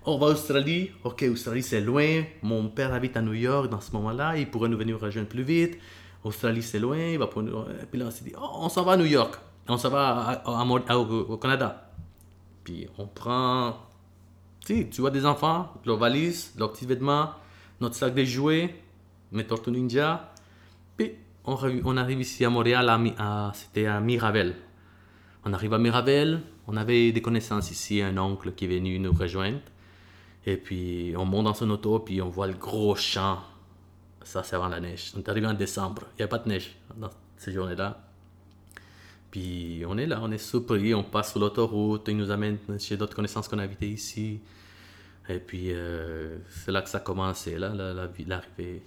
[0.04, 0.90] Oh, on va à Australie.
[1.04, 2.24] Ok, Australie c'est loin.
[2.42, 4.38] Mon père habite à New York dans ce moment-là.
[4.38, 5.78] Il pourrait nous venir rejoindre plus vite.
[6.24, 6.98] Australie c'est loin.
[6.98, 8.98] Il va pour nous- Et puis là on s'est dit, oh, on s'en va à
[8.98, 9.36] New York.
[9.68, 11.87] On s'en va à- à- à au Canada.
[12.68, 13.78] Puis on prend.
[14.66, 17.30] Tu tu vois des enfants, leurs valises, leurs petits vêtements,
[17.80, 18.76] notre sac de jouets,
[19.32, 20.34] mes tortues ninja.
[20.98, 21.14] Puis
[21.46, 22.92] on, arrive ici à Montréal,
[23.54, 24.54] c'était à Miravel.
[25.46, 29.14] On arrive à Miravel, on avait des connaissances ici, un oncle qui est venu nous
[29.14, 29.62] rejoindre.
[30.46, 33.40] Et puis on monte dans son auto, puis on voit le gros champ.
[34.26, 35.14] Ça, c'est avant la neige.
[35.16, 36.02] On est arrivé en décembre.
[36.16, 38.07] Il n'y a pas de neige dans ces journées-là.
[39.32, 42.96] Puis on est là, on est surpris, on passe sur l'autoroute, il nous amène chez
[42.98, 44.40] d'autres connaissances qu'on a habité ici.
[45.30, 48.82] Et puis euh, c'est là que ça a commencé, là, la, la vie, l'arrivée.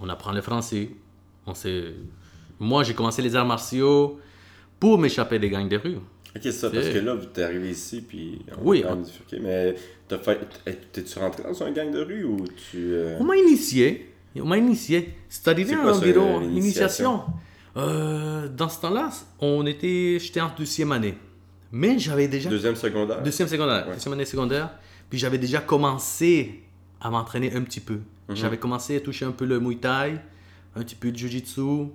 [0.00, 0.90] On apprend le français.
[1.46, 1.52] On.
[2.60, 4.20] Moi, j'ai commencé les arts martiaux
[4.78, 5.96] pour m'échapper des gangs de rue.
[5.96, 8.38] Ok, c'est ça, parce que là, tu es arrivé ici, puis.
[8.56, 8.96] on Oui, a quand hein.
[9.04, 9.74] bifurqué, mais
[10.06, 10.38] t'as fait.
[10.92, 12.76] T'es-tu rentré dans un gang de rue ou tu.
[12.94, 14.12] euh, On m'a initié.
[14.36, 15.14] On m'a initié.
[15.28, 16.54] C'est arrivé C'est quoi, ça, environ l'initiation?
[16.60, 17.24] initiation.
[17.76, 21.16] Euh, dans ce temps-là, on était, j'étais en deuxième année.
[21.72, 23.22] Mais j'avais déjà Deuxième secondaire?
[23.22, 23.94] Deuxième secondaire, Ouais.
[23.94, 24.70] deuxième année secondaire.
[25.08, 26.64] Puis j'avais déjà commencé
[27.00, 28.00] à m'entraîner un petit peu.
[28.28, 28.36] Mhm.
[28.36, 30.20] J'avais commencé à toucher un peu le Muay Thai,
[30.74, 31.88] un petit peu de Jiu-Jitsu,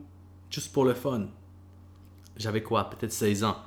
[0.49, 1.27] juste pour le fun.
[2.37, 3.57] J'avais quoi, peut-être 16 ans.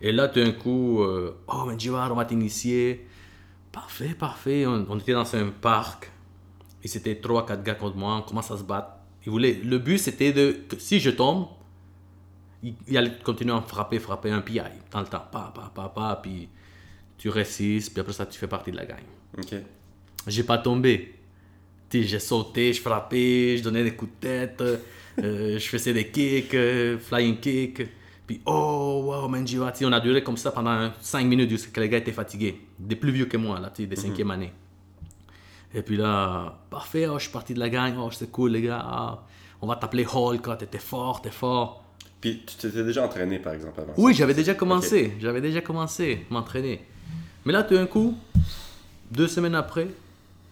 [0.00, 3.06] Et là, d'un coup, euh, oh, mais Jivar, on va t'initier.
[3.72, 4.66] Parfait, parfait.
[4.66, 6.10] On, on était dans un parc.
[6.82, 8.16] Et c'était 3-4 gars contre moi.
[8.16, 8.88] On commence à se battre.
[9.26, 11.46] Ils voulaient, le but, c'était de que si je tombe,
[12.62, 15.24] il, il allait continuer à frapper, frapper un PI dans le temps.
[15.30, 16.20] Pa, pa, pa, pa.
[16.22, 16.48] Puis
[17.16, 17.92] tu résistes.
[17.92, 19.02] Puis après ça, tu fais partie de la gang.
[19.36, 19.54] Ok.
[20.26, 21.14] J'ai pas tombé.
[21.90, 26.52] J'ai sauté, je frappais, je donnais des coups de tête, euh, je faisais des kicks,
[26.54, 27.82] euh, flying kick.
[28.26, 29.72] Puis, oh, wow, Manjiwa.
[29.82, 32.60] On a duré comme ça pendant 5 minutes jusqu'à ce que les gars étaient fatigués.
[32.78, 34.52] Des plus vieux que moi, là, tu sais, des cinquième année.
[35.74, 38.62] Et puis là, parfait, oh, je suis parti de la gang, oh, c'est cool, les
[38.62, 38.82] gars.
[38.84, 39.24] ah,
[39.62, 41.82] on va t'appeler Hulk, oh, t'étais fort, t'es fort.
[42.20, 45.12] Puis tu t'étais déjà entraîné, par exemple, avant Oui, j'avais déjà commencé.
[45.20, 46.84] J'avais déjà commencé à m'entraîner.
[47.44, 48.16] Mais là, tout d'un coup,
[49.10, 49.88] deux semaines après,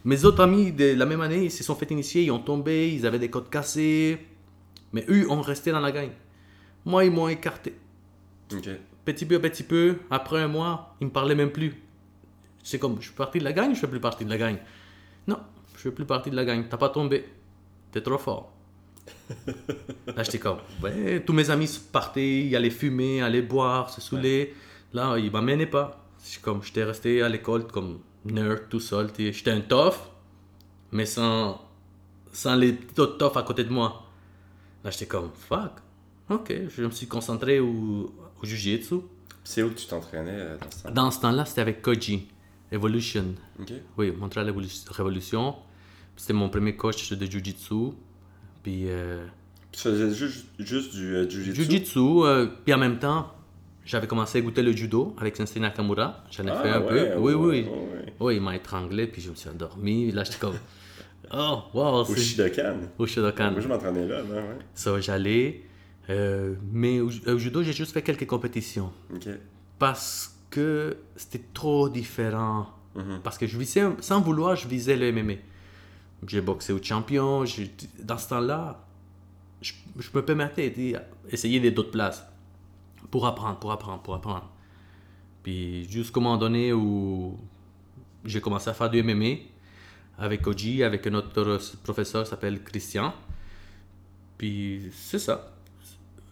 [0.04, 2.92] mes autres amis de la même année, ils se sont fait initier, ils ont tombé,
[2.92, 4.18] ils avaient des côtes cassées.
[4.92, 6.10] Mais eux ont resté dans la gang.
[6.84, 7.74] Moi, ils m'ont écarté.
[9.04, 11.74] Petit peu, petit peu, après un mois, ils me parlaient même plus.
[12.62, 14.56] C'est comme, je suis parti de la gang, je fais plus partie de la gang?
[15.26, 15.38] Non,
[15.74, 16.64] je fais plus partie de la gang.
[16.68, 17.24] T'as pas tombé.
[17.90, 18.52] T'es trop fort.
[20.16, 24.54] Là, j'étais comme, ouais, tous mes amis partaient, ils allaient fumer, allaient boire, se saouler.
[24.92, 26.02] Là, ils m'amenaient pas.
[26.42, 29.10] Comme, j'étais resté à l'école comme nerd tout seul.
[29.16, 29.94] J'étais un tough,
[30.92, 31.60] mais sans,
[32.32, 34.02] sans les petits autres toughs à côté de moi.
[34.84, 35.72] Là, j'étais comme, fuck.
[36.28, 38.96] Ok, je me suis concentré au, au jiu-jitsu.
[39.44, 42.26] C'est où que tu t'entraînais euh, dans ce temps Dans ce temps-là, c'était avec Koji,
[42.72, 43.26] Evolution.
[43.60, 43.72] Ok.
[43.96, 45.54] Oui, Montréal Evolu- Révolution.
[46.16, 47.92] C'était mon premier coach de jiu-jitsu.
[48.66, 49.24] Puis, euh,
[49.70, 51.62] Tu faisais juste, juste du euh, jiu-jitsu?
[51.62, 51.98] Jiu-jitsu.
[52.24, 53.32] euh, puis en même temps,
[53.84, 56.24] j'avais commencé à goûter le judo avec Sensei Nakamura.
[56.32, 56.94] J'en ai Ah, fait un ouais, peu.
[57.20, 57.68] ouais, oui, oui.
[57.68, 58.12] ouais.
[58.18, 60.10] Oui, il m'a étranglé, puis je me suis endormi.
[60.10, 60.56] Là, j'étais comme.
[61.32, 62.14] Oh, wow, Au.
[62.14, 62.76] Shidokan.
[62.98, 63.50] Au Shodokan.
[63.52, 64.58] Moi, je m'entraînais là, non, ouais.
[64.74, 65.62] Ça, j'allais.
[66.10, 68.92] Euh, mais au, au judo, j'ai juste fait quelques compétitions.
[69.14, 69.28] Ok.
[69.78, 72.66] parce que c'était trop différent.
[72.96, 73.20] Mhm.
[73.22, 75.34] Parce que je visais, sans vouloir, je visais le MMA.
[76.26, 77.44] J'ai boxé au champion.
[78.02, 78.84] Dans ce temps-là,
[79.60, 82.26] je, je me permettais d'essayer des d'autres places
[83.10, 84.50] pour apprendre, pour apprendre, pour apprendre.
[85.42, 87.38] Puis jusqu'au moment donné où
[88.24, 89.36] j'ai commencé à faire du MMA
[90.18, 93.14] avec Oji, avec un autre professeur qui s'appelle Christian.
[94.38, 95.52] Puis c'est ça.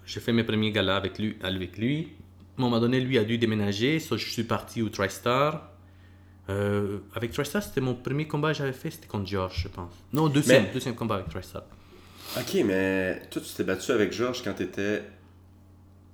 [0.07, 1.37] J'ai fait mes premiers galas avec lui.
[1.43, 2.09] Avec lui.
[2.57, 3.99] À un moment donné, lui a dû déménager.
[4.01, 5.71] So, je suis parti au TriStar.
[6.51, 8.91] Euh, avec TriStar, c'était mon premier combat que j'avais fait.
[8.91, 9.93] C'était contre George, je pense.
[10.13, 11.63] Non, deuxième, Mais- deuxième combat avec TriStar.
[12.37, 15.03] Ok, mais toi, tu t'es battu avec Georges quand t'étais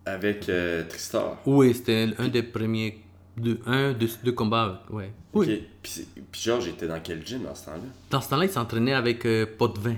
[0.06, 1.36] avec euh, Tristar.
[1.46, 3.00] Oui, c'était un des premiers.
[3.36, 4.82] Deux, un, deux, deux combats.
[4.90, 5.12] Ouais.
[5.32, 5.46] Oui.
[5.54, 5.58] Ok.
[5.82, 7.78] Puis, puis Georges était dans quel gym dans ce temps-là?
[8.10, 9.96] Dans ce temps-là, il s'entraînait avec euh, Potvin.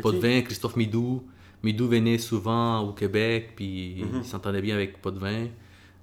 [0.00, 1.24] Potvin, Christophe Midou.
[1.62, 4.20] Midou venait souvent au Québec, puis Mhm.
[4.22, 5.46] il s'entendait bien avec Potvin,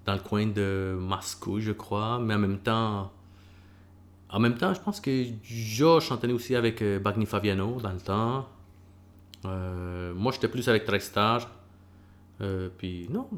[0.06, 2.20] dans le coin de Moscou, je crois.
[2.20, 3.12] Mais en même temps,
[4.36, 8.02] en même temps, je pense que Georges s'entendait aussi avec euh, Bagni Faviano dans le
[8.02, 8.50] temps.
[9.46, 11.50] Euh, moi, j'étais plus avec Tristar.
[12.42, 13.30] Euh, puis non,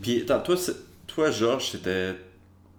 [0.00, 0.56] Puis, attends, toi,
[1.06, 2.14] toi Georges, c'était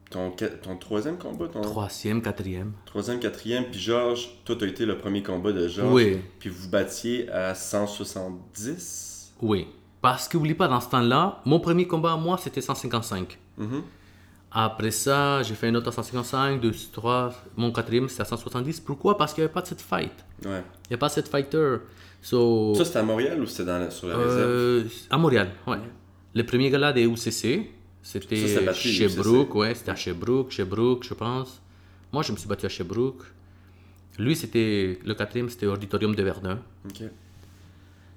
[0.10, 0.32] ton,
[0.64, 2.74] ton troisième combat ton troisième, quatrième.
[2.88, 3.66] Troisième, quatrième.
[3.66, 5.94] Puis Georges, toi, t'as été le premier combat de Georges.
[5.94, 6.18] Oui.
[6.40, 9.36] Puis vous battiez à 170.
[9.44, 9.68] Oui.
[10.02, 13.38] Parce que, oublie pas, dans ce temps-là, mon premier combat à moi, c'était 155.
[13.58, 13.84] Mhm.
[14.52, 17.34] Après ça, j'ai fait une autre à 155, 2, 3.
[17.58, 18.80] Mon quatrième, c'était à 170.
[18.80, 19.18] Pourquoi?
[19.18, 20.12] Parce qu'il n'y avait pas de cette fight.
[20.46, 20.64] Ouais.
[20.86, 21.78] Il n'y a pas cette fighter.
[22.22, 24.40] So, Ça, c'était à Montréal ou c'était dans la- sur la réserve?
[24.40, 25.78] euh, à Montréal, ouais.
[26.34, 27.70] Le premier gala des UCC,
[28.02, 29.18] c'était chez UCC.
[29.18, 31.62] Brook, ouais, c'était à Sherbrooke, Sherbrooke, je pense.
[32.12, 33.24] Moi, je me suis battu à Sherbrooke.
[34.18, 36.60] Lui, c'était le quatrième, c'était Auditorium de Verdun.
[36.86, 37.02] Ok.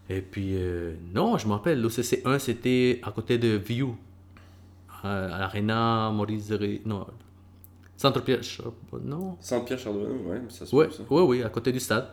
[0.09, 3.97] Et puis, euh, non, je me rappelle, l'OCC 1, c'était à côté de View,
[5.03, 6.51] à, à l'Arena Maurice
[6.85, 7.07] Non,
[7.97, 8.43] Centre-Pierre.
[8.43, 9.37] Charbonneau, Non.
[9.41, 11.03] Centre-Pierre Chardonnay, ouais, ça se Ouais, peut, ça.
[11.11, 12.09] ouais, oui, à côté du stade.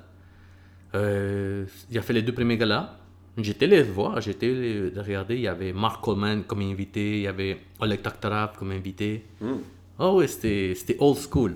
[0.95, 2.93] Euh, il a fait les deux premiers galas.
[3.37, 5.35] J'étais les voir, j'étais les regarder.
[5.35, 9.25] Il y avait Mark Coleman comme invité, il y avait Oleg Taktarov comme invité.
[9.39, 9.57] Hmm.
[9.99, 11.55] Oh oui, c'était c'était old school.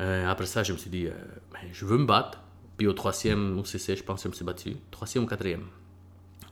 [0.00, 1.12] Euh, après ça, je me suis dit, euh,
[1.52, 2.40] ben, je veux me battre.
[2.76, 4.72] Puis au troisième OCC, je pense que je me suis battu.
[4.90, 5.64] Troisième ou quatrième.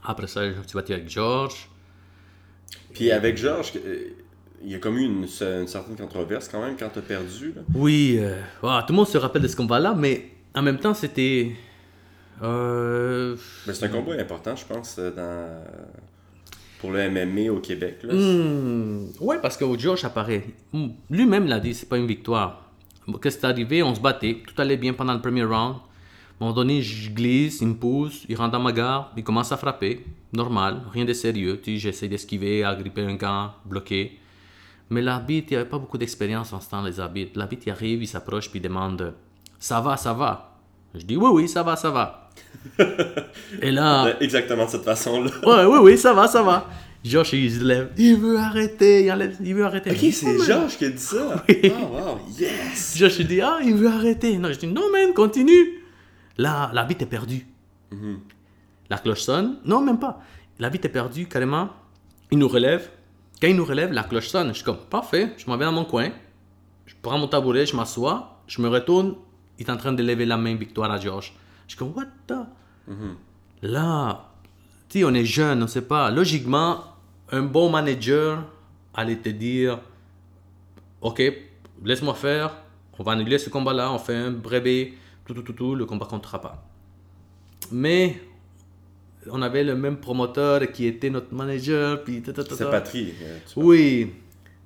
[0.03, 1.67] Après ça, je me suis battu avec George.
[2.93, 4.09] Puis avec Georges, euh,
[4.63, 7.53] il y a comme eu une, une certaine controverse quand même quand t'as perdu.
[7.55, 7.61] Là.
[7.73, 11.51] Oui, euh, tout le monde se rappelle de ce combat-là, mais en même temps, c'était.
[12.43, 13.35] euh,
[13.67, 15.63] Mais c'est un combat important, je pense, euh, dans...
[16.79, 17.99] pour le MMA au Québec.
[18.03, 18.13] Là.
[18.13, 20.43] Hmm, ouais, parce que Josh apparaît.
[20.73, 22.69] Hmm, Lui-même l'a dit, c'est pas une victoire.
[23.21, 23.83] Qu'est-ce qui est arrivé?
[23.83, 25.75] On se battait, tout allait bien pendant le premier round.
[26.41, 29.23] À un moment donné, je glisse, il me pousse, il rentre dans ma garde, il
[29.23, 30.03] commence à frapper.
[30.33, 31.61] Normal, rien de sérieux.
[31.63, 34.17] J'essaie d'esquiver, agripper un gant, bloquer.
[34.89, 37.33] Mais l'arbitre, il n'y avait pas beaucoup d'expérience en ce temps, les arbitres.
[37.37, 39.13] L'arbitre, il arrive, il s'approche, puis il demande
[39.59, 40.57] Ça va, ça va
[40.95, 42.31] Je dis Oui, oui, ça va, ça va.
[43.61, 44.15] Et là.
[44.19, 45.29] Exactement de cette façon-là.
[45.45, 46.67] Ouais, oui, oui, ça va, ça va.
[47.05, 47.91] Josh, il se lève.
[47.99, 49.05] Il veut arrêter.
[49.05, 49.91] Il, enlève- il veut arrêter.
[49.91, 50.39] Ok, c'est.
[50.43, 51.43] Georges qui a dit ça.
[51.47, 51.71] Oui.
[51.71, 52.95] Oh, wow, yes!
[52.97, 54.35] Josh, il dit, ah, il veut arrêter.
[54.39, 55.80] Non, je dis, non, man, continue.
[56.37, 57.47] Là, l'arbitre est perdu.
[58.89, 59.57] La cloche sonne.
[59.65, 60.21] Non, même pas.
[60.59, 61.69] L'arbitre est perdu, carrément.
[62.31, 62.89] Il nous relève.
[63.41, 64.49] Quand il nous relève, la cloche sonne.
[64.49, 65.33] Je suis comme, parfait.
[65.37, 66.09] Je m'en vais dans mon coin.
[66.85, 68.41] Je prends mon tabouret, je m'assois.
[68.47, 69.15] Je me retourne.
[69.57, 71.33] Il est en train de lever la main victoire à George.
[71.67, 72.45] Je suis comme, what the?
[73.61, 74.29] Là,
[74.89, 76.11] tu sais, on est jeune, on ne sait pas.
[76.11, 76.83] Logiquement,
[77.31, 78.43] un bon manager
[78.93, 79.79] allait te dire
[81.01, 81.21] Ok,
[81.83, 82.55] laisse-moi faire,
[82.99, 84.93] on va annuler ce combat-là, on fait un brevet,
[85.25, 86.63] tout, tout, tout, tout, le combat comptera pas.
[87.71, 88.21] Mais
[89.29, 92.65] on avait le même promoteur qui était notre manager, puis C'est ta.
[92.65, 93.13] Patrie.
[93.21, 94.13] euh, Oui,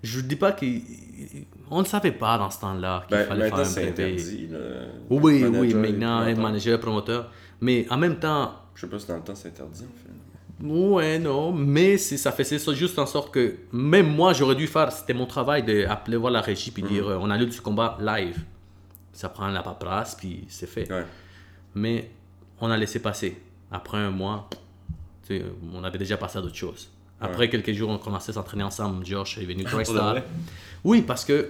[0.02, 3.63] je dis pas qu'on ne savait pas dans ce temps-là qu'il Ben, fallait faire un
[3.63, 3.88] brevet.
[3.89, 4.48] interdit.
[5.10, 6.44] Oui, oui, maintenant, promoteur.
[6.44, 7.32] manager, promoteur.
[7.62, 10.12] Mais en même temps, Je sais pas si dans le temps c'est interdit en fait.
[10.65, 14.89] Ouais, non, mais ça faisait ça juste en sorte que même moi, j'aurais dû faire,
[14.91, 18.39] c'était mon travail d'appeler voir la régie puis dire euh, on annule ce combat live.
[19.15, 20.91] Ça prend la paperasse puis c'est fait.
[20.91, 21.06] Ouais.
[21.73, 22.12] Mais
[22.60, 23.41] on a laissé passer.
[23.71, 24.49] Après un mois,
[25.25, 26.89] tu sais, on avait déjà passé à d'autres choses.
[27.21, 29.06] Après quelques jours, on commençait à s'entraîner ensemble.
[29.06, 30.15] Josh est venu TriStar.
[30.84, 31.49] Oui, parce que,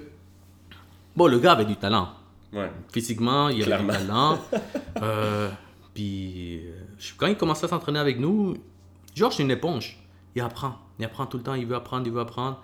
[1.16, 2.10] bon, le gars avait du talent.
[2.54, 2.72] Ouais.
[2.94, 4.40] Physiquement, il avait du talent.
[5.02, 5.50] Euh,
[5.94, 6.72] puis, euh,
[7.18, 8.56] quand il commençait à s'entraîner avec nous,
[9.14, 10.00] Georges, c'est une éponge.
[10.36, 10.76] Il apprend.
[11.00, 11.54] Il apprend tout le temps.
[11.56, 12.62] Il veut apprendre, il veut apprendre.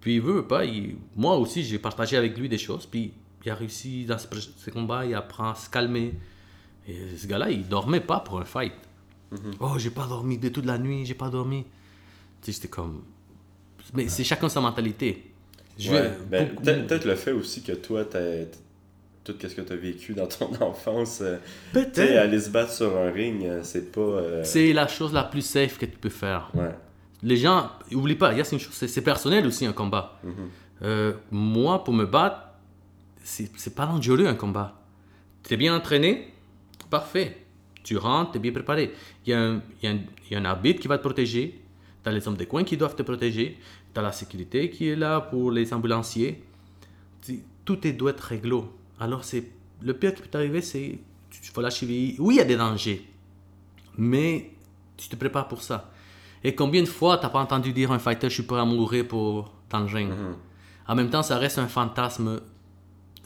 [0.00, 0.64] Puis, il veut veut pas.
[0.64, 2.86] il- Moi aussi, j'ai partagé avec lui des choses.
[2.86, 3.12] Puis,
[3.44, 5.04] il a réussi dans ce, combat.
[5.06, 6.14] Il apprend à se calmer.
[6.88, 8.72] Et ce gars-là, il dormait pas pour un fight.
[9.60, 11.04] Oh, j'ai pas dormi de toute la nuit.
[11.06, 11.64] J'ai pas dormi.
[12.42, 13.02] Tu sais, c'était comme.
[13.92, 15.30] Mais c'est chacun sa mentalité.
[15.78, 18.44] Je Ouais, vais- ben, beaucoup- peut-être le fait aussi que toi, t'as
[19.24, 21.38] tout ce que tu as vécu dans ton enfance, euh,
[21.72, 21.98] Peut-être.
[22.16, 24.00] aller se battre sur un ring, euh, c'est pas.
[24.00, 26.50] euh, C'est la chose la plus safe que tu peux faire.
[26.54, 26.70] Ouais.
[27.22, 30.20] Les gens, oublie pas, il y a c'est une chose, c'est personnel aussi un combat.
[30.82, 32.38] Euh, moi, pour me battre,
[33.24, 34.82] c'est pas dangereux un combat.
[35.42, 36.32] Tu es bien entraîné,
[36.90, 37.44] parfait.
[37.82, 38.92] Tu rentres, tu es bien préparé.
[39.26, 40.98] Il y, a un, il, y a un, il y a un arbitre qui va
[40.98, 41.60] te protéger.
[42.02, 43.58] Tu as les hommes de coin qui doivent te protéger.
[43.92, 46.44] Tu as la sécurité qui est là pour les ambulanciers.
[47.64, 48.72] Tout est, doit être réglo.
[49.00, 49.44] Alors, c'est
[49.80, 50.98] le pire qui peut t'arriver, c'est
[51.30, 52.16] tu tu vas la cheville.
[52.18, 53.08] Oui, il y a des dangers,
[53.96, 54.50] mais
[54.96, 55.90] tu te prépares pour ça.
[56.42, 59.08] Et combien de fois t'as pas entendu dire un fighter, je suis prêt à mourir
[59.08, 60.12] pour dans le ring.
[60.86, 62.40] En même temps, ça reste un fantasme.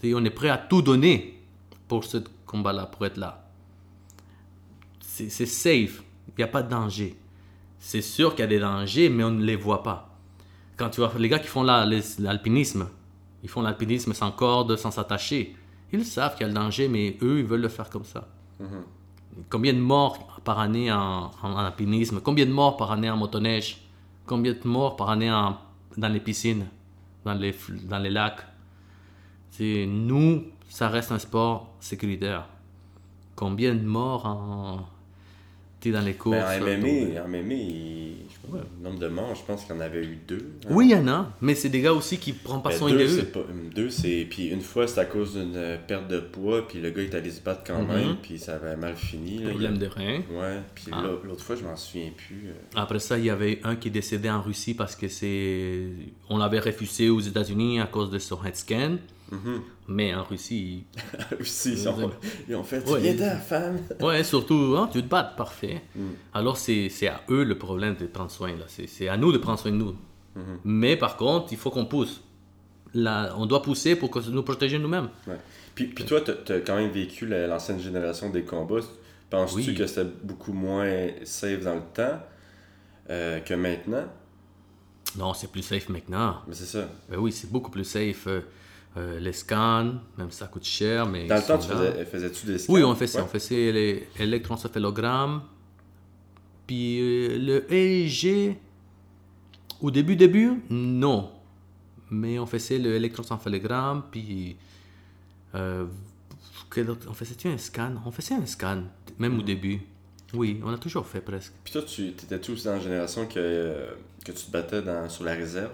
[0.05, 1.41] On est prêt à tout donner
[1.89, 3.45] pour ce combat-là, pour être là.
[5.01, 7.17] C'est safe, il n'y a pas de danger.
[7.81, 10.17] C'est sûr qu'il y a des dangers, mais on ne les voit pas.
[10.77, 11.85] Quand tu vois les gars qui font la-
[12.21, 12.87] l'alpinisme,
[13.43, 15.57] ils font l'alpinisme sans corde, sans s'attacher.
[15.93, 18.29] Ils savent qu'il y a le danger, mais eux, ils veulent le faire comme ça.
[19.51, 22.21] Combien de morts par année en, en- en alpinisme?
[22.21, 23.79] Combien de morts par année en motoneige?
[24.27, 25.57] Combien de morts par année en-
[25.97, 26.67] dans les piscines
[27.25, 28.47] dans les, dans les lacs?
[29.51, 32.47] C'est Nous, ça reste un sport sécuritaire.
[33.35, 34.79] Combien de morts en,
[35.81, 38.59] tu sais, dans les courses Ben, en euh, MMA, en MMA, il- je sais pas,
[38.59, 40.51] le nombre de morts, je pense qu'il y en avait eu deux.
[40.65, 40.69] hein.
[40.71, 42.91] Oui, il y en a, mais c'est des gars aussi qui prennent pas Ben, soin
[42.91, 43.41] deux, pas.
[43.77, 44.27] Deux, c'est.
[44.29, 47.15] Puis une fois, c'est à cause d'une euh, perte de poids, puis le gars est
[47.15, 49.43] allé se battre quand même, puis ça avait mal fini.
[49.45, 50.21] Problème Il- de rein.
[50.33, 51.01] Ouais, puis Ah.
[51.03, 52.49] l'autre l'autre fois, je m'en souviens plus.
[52.49, 52.53] euh.
[52.75, 55.85] Après ça, il y avait un qui est décédé en Russie parce que c'est.
[56.29, 58.97] On l'avait refusé aux États-Unis à cause de son head scan.
[59.31, 59.61] Mhm.
[59.89, 60.85] Mais en Russie,
[61.41, 62.11] Aussi, ils, ont,
[62.49, 62.87] ils ont fait.
[62.89, 63.15] Ouais.
[63.15, 63.79] La femme!
[64.01, 65.83] ouais, surtout, hein, tu te battes, parfait.
[65.95, 66.01] Mm.
[66.35, 68.51] Alors, c'est c'est à eux le problème de prendre soin.
[68.57, 68.65] là.
[68.69, 69.93] C'est c'est à nous de prendre soin de nous.
[70.37, 70.41] Mm-hmm.
[70.65, 72.23] Mais par contre, il faut qu'on pousse.
[72.95, 75.11] Là, on doit pousser pour que nous protéger nous-mêmes.
[75.27, 75.37] Ouais.
[75.75, 78.81] Puis, puis toi, t'as as quand même vécu la- l'ancienne génération des combats.
[79.31, 79.75] Penses-tu Oui.
[79.75, 82.19] que c'était beaucoup moins safe dans le temps
[83.11, 84.07] euh, que maintenant?
[85.17, 86.37] Non, c'est plus safe maintenant.
[86.49, 86.89] Mais c'est ça.
[87.11, 88.27] Ben oui, c'est beaucoup plus safe.
[88.97, 91.27] Euh, les scans, même ça coûte cher, mais.
[91.27, 91.77] Dans le temps, tu là.
[91.93, 92.73] faisais, faisais-tu des scans?
[92.73, 93.25] Oui, on faisait, Ouais.
[93.25, 95.43] on faisait les électroencéphalogrammes.
[96.67, 98.57] Puis euh, le EEG,
[99.81, 101.31] au début, début, non.
[102.11, 104.57] mais on faisait le électroencéphalogramme, puis.
[105.55, 105.87] euh,
[107.09, 108.83] on faisait un scan On faisait un scan,
[109.19, 109.81] même au début.
[110.35, 111.53] Oui, on a toujours fait presque.
[111.65, 113.91] Puis toi, tu étais-tu aussi dans la génération que, euh,
[114.25, 115.71] que tu te battais dans, sur la réserve?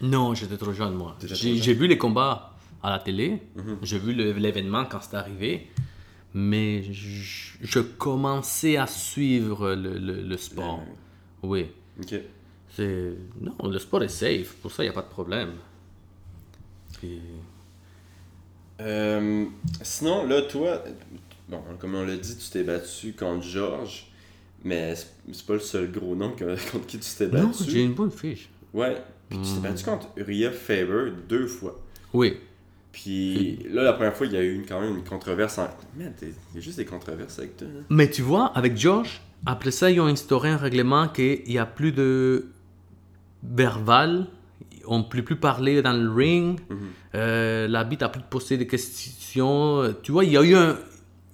[0.00, 1.16] Non, j'étais trop jeune, moi.
[1.24, 2.52] J'ai vu les combats
[2.86, 3.78] à la télé, Mhm.
[3.82, 5.66] j'ai vu l'événement quand c'est arrivé,
[6.34, 10.82] mais je, je commençais à suivre le, le- le sport.
[11.42, 11.66] Oui.
[12.00, 12.14] Ok.
[12.70, 13.12] C'est...
[13.40, 15.52] Non, le sport est safe, pour ça, il n'y a pas de problème.
[16.98, 17.20] Puis-
[18.80, 19.46] Euh,
[19.82, 20.82] sinon, là, toi,
[21.48, 24.06] bon, comme on l'a dit, tu t'es battu contre Georges,
[24.64, 26.30] mais c'est pas le seul gros nom
[26.72, 27.64] contre qui tu t'es Non, battu.
[27.70, 28.48] j'ai une bonne fiche.
[28.74, 28.96] Ouais,
[29.30, 31.80] puis tu t'es battu contre Uriah Faber deux fois.
[32.12, 32.36] Oui.
[33.02, 35.58] Puis là, la première fois, il y a eu une- quand même une controverse.
[35.58, 35.68] En...
[35.98, 37.68] Man, il y a juste des controverses avec toi.
[37.70, 37.82] hein.
[37.90, 41.66] Mais tu vois, avec George, après ça, ils ont instauré un règlement qu'il n'y a
[41.66, 42.46] plus de
[43.42, 44.26] verbal,
[44.86, 46.76] on ne peut plus parler dans le ring, Mhm.
[47.16, 49.94] euh, l'arbitre n'a plus de poser des questions.
[50.02, 50.76] Tu vois, il y a eu, un,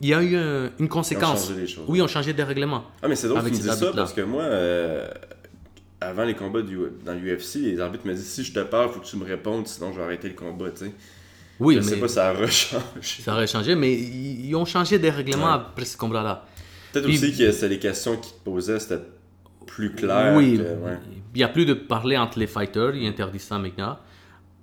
[0.01, 1.46] il y a eu un- une conséquence.
[1.48, 1.85] changé les choses.
[1.88, 2.85] Oui, on changé des règlements.
[3.03, 5.09] Ah, mais c'est drôle que tu me dises ça parce que moi, euh,
[6.01, 9.01] avant les combats du, dans l'UFC, les arbitres me disent si je te parle, faut
[9.01, 10.92] que tu me répondes, sinon je vais arrêter le combat, tu sais.
[11.62, 12.83] Oui, je mais sais pas, ça a rechangé.
[13.01, 15.53] ça aurait changé, mais ils, ils ont changé des règlements Ouais.
[15.53, 16.44] après ce combat-là.
[16.92, 19.03] Peut-être Puis- aussi que c'est les questions qu'ils te posaient, c'était
[19.66, 20.35] plus clair.
[20.37, 20.98] Oui, que- ouais.
[21.35, 23.98] il n'y a plus de parler entre les fighters, il interdit ça maintenant.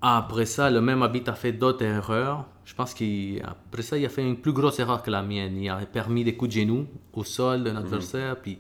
[0.02, 2.46] Après ça, le même habit a fait d'autres erreurs.
[2.64, 5.58] Je pense qu'après ça, il a fait une plus grosse erreur que la mienne.
[5.58, 7.64] Il a permis des coups de genoux au sol Mhm.
[7.66, 8.60] d'un adversaire, puis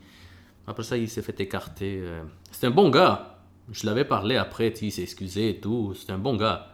[0.67, 1.99] après ça, il s'est fait écarter.
[2.01, 2.23] euh.
[2.51, 3.37] C'est un bon gars.
[3.71, 5.93] Je l'avais parlé après, il s'est excusé et tout.
[5.95, 6.67] C'est un bon gars.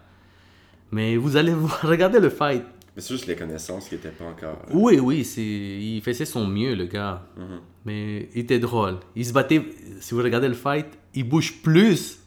[0.92, 2.64] Mais vous allez voir, regardez le fight.
[2.96, 4.62] Mais c'est juste les connaissances qui n'étaient pas encore.
[4.72, 5.42] Oui, oui, c'est...
[5.44, 7.24] il faisait son mieux, le gars.
[7.38, 7.60] Mhm.
[7.86, 8.98] Mais il était drôle.
[9.16, 9.62] Il se battait,
[10.00, 12.20] si vous regardez le fight, il bouge plus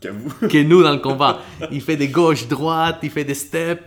[0.00, 1.40] que nous dans le combat.
[1.70, 3.82] Il fait des gauches, droites, il fait des steps.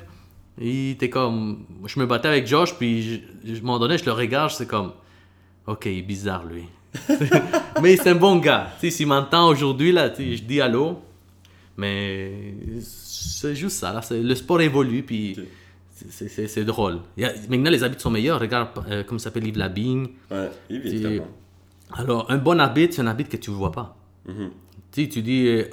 [0.61, 1.65] Il était comme.
[1.87, 3.01] Je me battais avec Josh, puis
[3.43, 4.93] je, je- moment donné, je le regarde, c'est comme.
[5.65, 6.63] Ok, il est bizarre lui.
[7.81, 8.71] mais c'est un bon gars.
[8.79, 10.99] Tu sais, s'il m'entend aujourd'hui, là, je dis allô.
[11.77, 13.93] Mais c'est juste ça.
[13.93, 15.45] Là, le sport évolue, puis Ok.
[16.09, 16.99] c'est- drôle.
[17.17, 18.39] Il y a- maintenant, les habits sont meilleurs.
[18.39, 20.07] Regarde euh, comment s'appelle Yves Labigne.
[20.29, 21.27] Ouais, évidemment.
[21.93, 23.95] Alors, un bon arbitre, c'est un arbitre que tu ne vois pas.
[24.27, 24.51] Mhm.
[24.91, 25.65] Tu dis euh,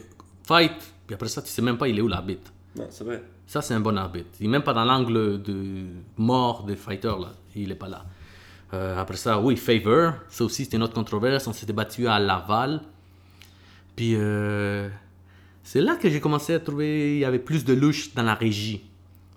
[0.47, 0.73] fight,
[1.07, 2.51] puis après ça, tu sais même pas il est où l'arbitre.
[2.77, 3.23] Non, c'est vrai.
[3.47, 4.29] Ça, c'est un bon arbitre.
[4.41, 5.85] Il n'est même pas dans l'angle de
[6.17, 7.33] mort des fighters, là.
[7.57, 8.05] Il n'est pas là.
[8.73, 11.47] Euh, après ça, oui, Favor, ça aussi, c'était une autre controverse.
[11.49, 12.81] On s'était battu à Laval.
[13.97, 14.89] Puis, euh,
[15.73, 18.35] c'est là que j'ai commencé à trouver il y avait plus de louche dans la
[18.35, 18.83] régie.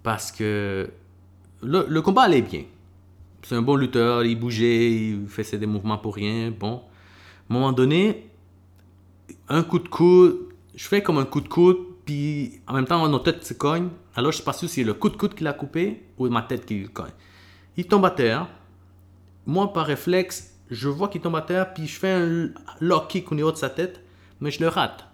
[0.01, 0.89] Parce que
[1.61, 2.63] le, combat allait bien.
[3.43, 6.49] C'est un bon lutteur, il bougeait, il faisait des mouvements pour rien.
[6.49, 6.77] Bon.
[6.77, 6.79] À
[7.51, 8.31] un moment donné,
[9.47, 13.07] un coup de coude, je fais comme un coup de coude, puis en même temps,
[13.07, 13.91] nos têtes se cognent.
[14.15, 16.27] Alors, je ne sais pas si c'est le coup de coude qui l'a coupé ou
[16.29, 17.13] ma tête qui le cogne.
[17.77, 18.47] Il tombe à terre.
[19.45, 22.49] Moi, par réflexe, je vois qu'il tombe à terre, puis je fais un
[22.81, 24.03] lock kick au niveau de sa tête,
[24.41, 25.05] mais je le rate.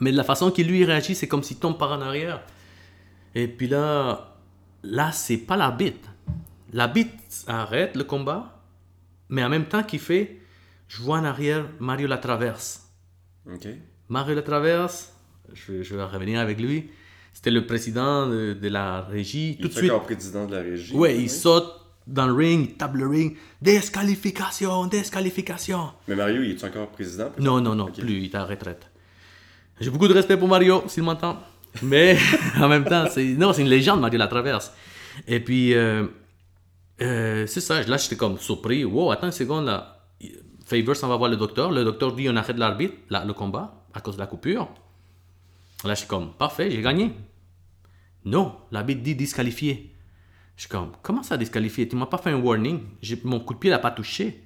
[0.00, 2.42] Mais de la façon qu'il lui réagit, c'est comme s'il tombe par en arrière.
[3.34, 4.36] Et puis là,
[4.82, 6.08] là, c'est pas l'arbitre.
[6.72, 7.12] L'arbitre
[7.46, 8.60] arrête le combat,
[9.28, 10.38] mais en même temps qu'il fait,
[10.88, 12.88] je vois en arrière Mario la traverse.
[13.52, 13.68] Ok.
[14.08, 15.12] Mario Latraverse,
[15.52, 16.90] je, je vais revenir avec lui,
[17.32, 19.52] c'était le président de, de la régie.
[19.58, 20.94] Il Tout de suite, encore président de la régie.
[20.94, 21.66] ouais, il saute
[22.06, 25.90] dans le ring, il tape le ring, disqualification, disqualification.
[26.08, 27.30] Mais Mario, il est encore président?
[27.38, 28.00] Non, non, non, Ok.
[28.00, 28.90] plus, il est en retraite.
[29.80, 31.38] J'ai beaucoup de respect pour Mario, s'il m'entend.
[31.82, 32.16] Mais
[32.60, 34.72] en même temps, c'est non, c'est une légende, Mario Latraverse.
[35.26, 36.06] Et puis, euh,
[37.02, 38.84] euh, c'est ça, là, j'étais comme surpris.
[38.84, 39.90] Wow, attends une seconde, là.
[40.64, 41.70] Favor s'en va voir le docteur.
[41.70, 44.68] Le docteur dit on arrête l'arbitre, la- le combat, à cause de la coupure.
[45.84, 47.12] Là, je suis comme, parfait, j'ai gagné.
[48.24, 49.92] Non, l'arbitre dit disqualifié.
[50.56, 51.86] Je suis comme, comment ça disqualifié?
[51.88, 52.80] Tu m'as pas fait un warning.
[53.24, 54.43] Mon coup de pied l'a pas touché.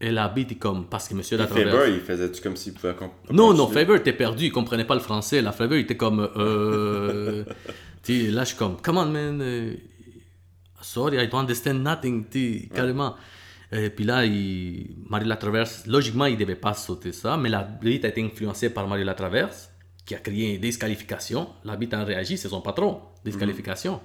[0.00, 1.74] Et l'arbitre est comme, parce que monsieur Latraverse.
[1.74, 3.66] Faber, il faisait-tu comme s'il pouvait com- Non, non?
[3.66, 5.40] Faber était perdu, il comprenait pas le français.
[5.40, 6.28] La Faber était comme.
[6.36, 7.44] Euh,
[8.02, 9.40] tu là, je suis comme, come on, man.
[9.40, 9.74] euh,
[10.82, 13.14] sorry, I don't understand nothing, tu carrément.
[13.72, 18.08] Et puis là, il, Mario Latraverse, logiquement, il devait pas sauter ça, mais l'arbitre a
[18.10, 19.70] été influencé par Mario Latraverse,
[20.04, 21.48] qui a crié une disqualification.
[21.64, 24.00] L'arbitre a réagi, c'est son patron, disqualification.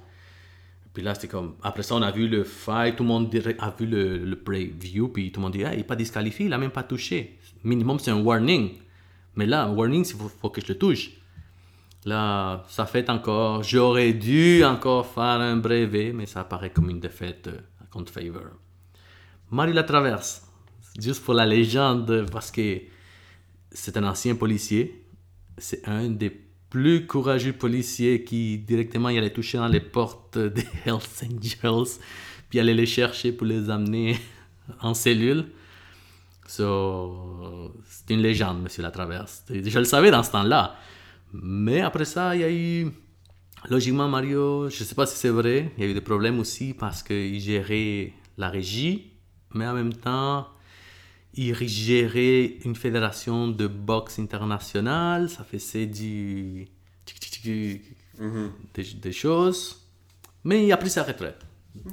[0.93, 1.55] Puis là, c'était comme.
[1.63, 5.07] Après ça, on a vu le fight, tout le monde a vu le, le preview,
[5.07, 7.39] puis tout le monde dit, ah, il n'est pas disqualifié, il n'a même pas touché.
[7.63, 8.71] Minimum, c'est un warning.
[9.35, 11.11] Mais là, un warning, il faut, que je le touche.
[12.03, 13.63] Là, ça fait encore.
[13.63, 18.43] J'aurais dû encore faire un brevet, mais ça paraît comme une défaite euh, contre Favor.
[19.49, 20.47] Marie la traverse.
[20.99, 22.81] Juste pour la légende, parce que
[23.71, 25.05] c'est un ancien policier.
[25.57, 30.65] C'est un des plus courageux policier qui directement il allait toucher dans les portes des
[30.86, 31.99] Hells Angels,
[32.49, 34.17] puis aller les chercher pour les amener
[34.82, 35.45] en cellule.
[36.47, 39.45] So, c'est une légende, Monsieur Latraverse.
[39.49, 40.76] Je le savais dans ce temps-là.
[41.34, 42.91] Mais après ça, il y a eu.
[43.69, 46.39] Logiquement, Mario, je ne sais pas si c'est vrai, il y a eu des problèmes
[46.39, 49.11] aussi parce qu'il gérait la régie,
[49.53, 50.47] mais en même temps,
[51.36, 56.67] il gérait une fédération de boxe internationale, ça faisait du.
[58.73, 59.77] des, des choses.
[60.43, 61.39] Mais il a pris sa retraite.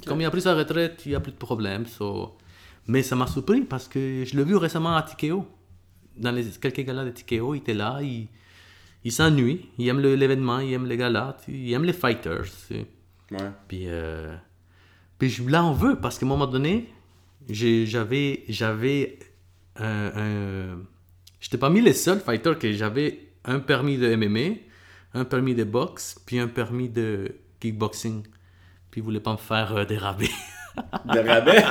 [0.05, 1.85] Comme il a pris sa retraite, il n'y a plus de problème.
[1.85, 2.37] so-
[2.87, 5.47] Mais ça m'a surpris parce que je l'ai vu récemment à Tikeo.
[6.17, 8.27] Dans les, quelques galas de Tikeo, il était là, il,
[9.05, 12.45] il s'ennuie, il aime le- l'événement, il aime les galas, il aime les fighters.
[13.31, 13.37] Ouais.
[13.67, 14.35] Puis, euh,
[15.17, 16.89] puis je là, on veut, parce qu'à un moment donné,
[17.47, 18.43] j'ai- j'avais.
[18.49, 19.17] J'avais.
[19.79, 20.77] Un, un-
[21.39, 24.55] J'étais parmi les seuls fighters que j'avais un permis de MMA,
[25.13, 28.23] un permis de boxe, puis un permis de kickboxing.
[28.91, 30.29] Puis ils voulaient pas me faire euh, des rabais.
[31.13, 31.63] Des rabais?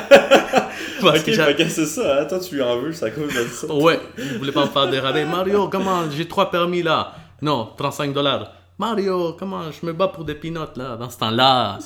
[1.00, 2.24] Parce ok, que c'est ça, hein?
[2.26, 3.72] Toi, tu lui en veux, à cause de ça.
[3.74, 5.24] Ouais, ils voulaient pas me faire des rabais.
[5.24, 7.14] Mario, comment J'ai trois permis là.
[7.42, 8.52] Non, 35 dollars.
[8.78, 10.96] Mario, comment Je me bats pour des peanuts là.
[10.96, 11.78] Dans ce temps-là.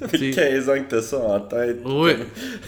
[0.00, 1.80] Ça fait c'est- 15 ans que t'as ça en tête.
[1.84, 2.12] Oui,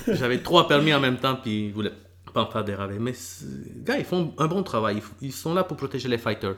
[0.08, 1.92] j'avais trois permis en même temps, puis ils voulaient
[2.32, 2.98] pas me faire des rabais.
[2.98, 3.12] Mais
[3.84, 5.02] gars, ils font un bon travail.
[5.20, 6.56] Ils sont là pour protéger les fighters.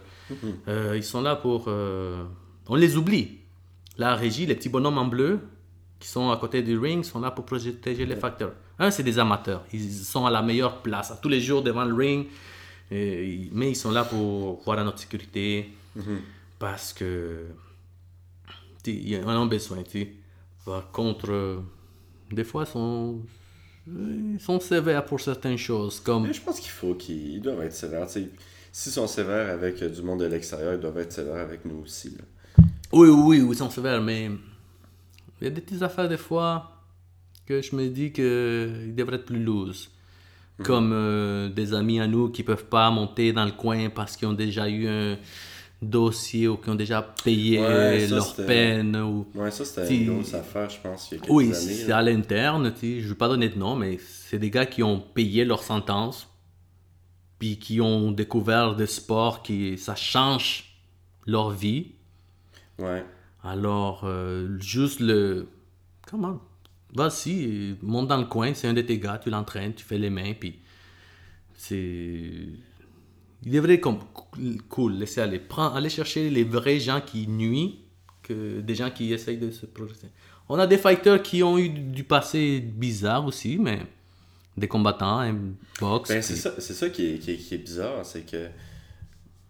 [0.68, 1.64] Euh, ils sont là pour.
[1.68, 2.24] euh,
[2.68, 3.38] On les oublie.
[3.98, 5.40] La régie, les petits bonhommes en bleu
[6.00, 8.52] qui sont à côté du ring sont là pour protéger les fighters.
[8.78, 9.64] Un, c'est des amateurs.
[9.72, 12.26] Ils sont à la meilleure place, à tous les jours devant le ring.
[12.90, 15.70] Et- mais ils sont là pour voir à notre sécurité.
[16.58, 17.46] Parce que.
[18.86, 19.78] Ils en ont besoin.
[20.64, 21.58] Par contre, euh,
[22.32, 23.20] des fois, ils sont,
[23.86, 26.00] ils sont sévères pour certaines choses.
[26.00, 26.26] Comme.
[26.26, 28.06] Mais je pense qu'il faut qu'ils ils doivent être sévères.
[28.06, 28.28] tu sais.
[28.70, 31.82] S'ils sont sévères avec euh, du monde de l'extérieur, ils doivent être sévères avec nous
[31.82, 32.16] aussi.
[32.16, 32.64] là.
[32.92, 34.30] Oui, oui, oui, ils sont sévères, mais
[35.40, 36.72] il y a des petites affaires des fois
[37.46, 39.90] que je me dis qu'ils devraient être plus loose.
[40.62, 44.28] Comme euh, des amis à nous qui peuvent pas monter dans le coin parce qu'ils
[44.28, 45.18] ont déjà eu un
[45.82, 48.96] dossier ou qui ont déjà payé Ouais, ça, leur peine.
[48.96, 49.26] Ou...
[49.34, 52.00] Ouais, ça c'était une grosse affaire, je pense, il y a quelques Oui, c'est à
[52.02, 55.44] l'interne, je ne vais pas donner de nom, mais c'est des gars qui ont payé
[55.44, 56.28] leur sentence,
[57.38, 60.72] puis qui ont découvert des sports qui ça change
[61.26, 61.92] leur vie.
[62.78, 63.04] Ouais.
[63.42, 65.48] Alors, euh, juste le.
[66.06, 66.40] Comment
[66.94, 70.10] Vas-y, monte dans le coin, c'est un de tes gars, tu l'entraînes, tu fais les
[70.10, 70.60] mains, puis.
[71.56, 72.48] C'est.
[73.44, 73.98] Il devrait comme.
[74.68, 75.38] Cool, laisser aller.
[75.38, 77.74] Prends, aller chercher les vrais gens qui nuisent
[78.22, 80.08] que des gens qui essayent de se progresser.
[80.48, 83.80] On a des fighters qui ont eu du passé bizarre aussi, mais.
[84.56, 85.34] Des combattants, un
[85.80, 86.10] boxe.
[86.10, 88.48] Ben, c'est puis- ça, c'est ça qui est, qui, est, qui est bizarre, c'est que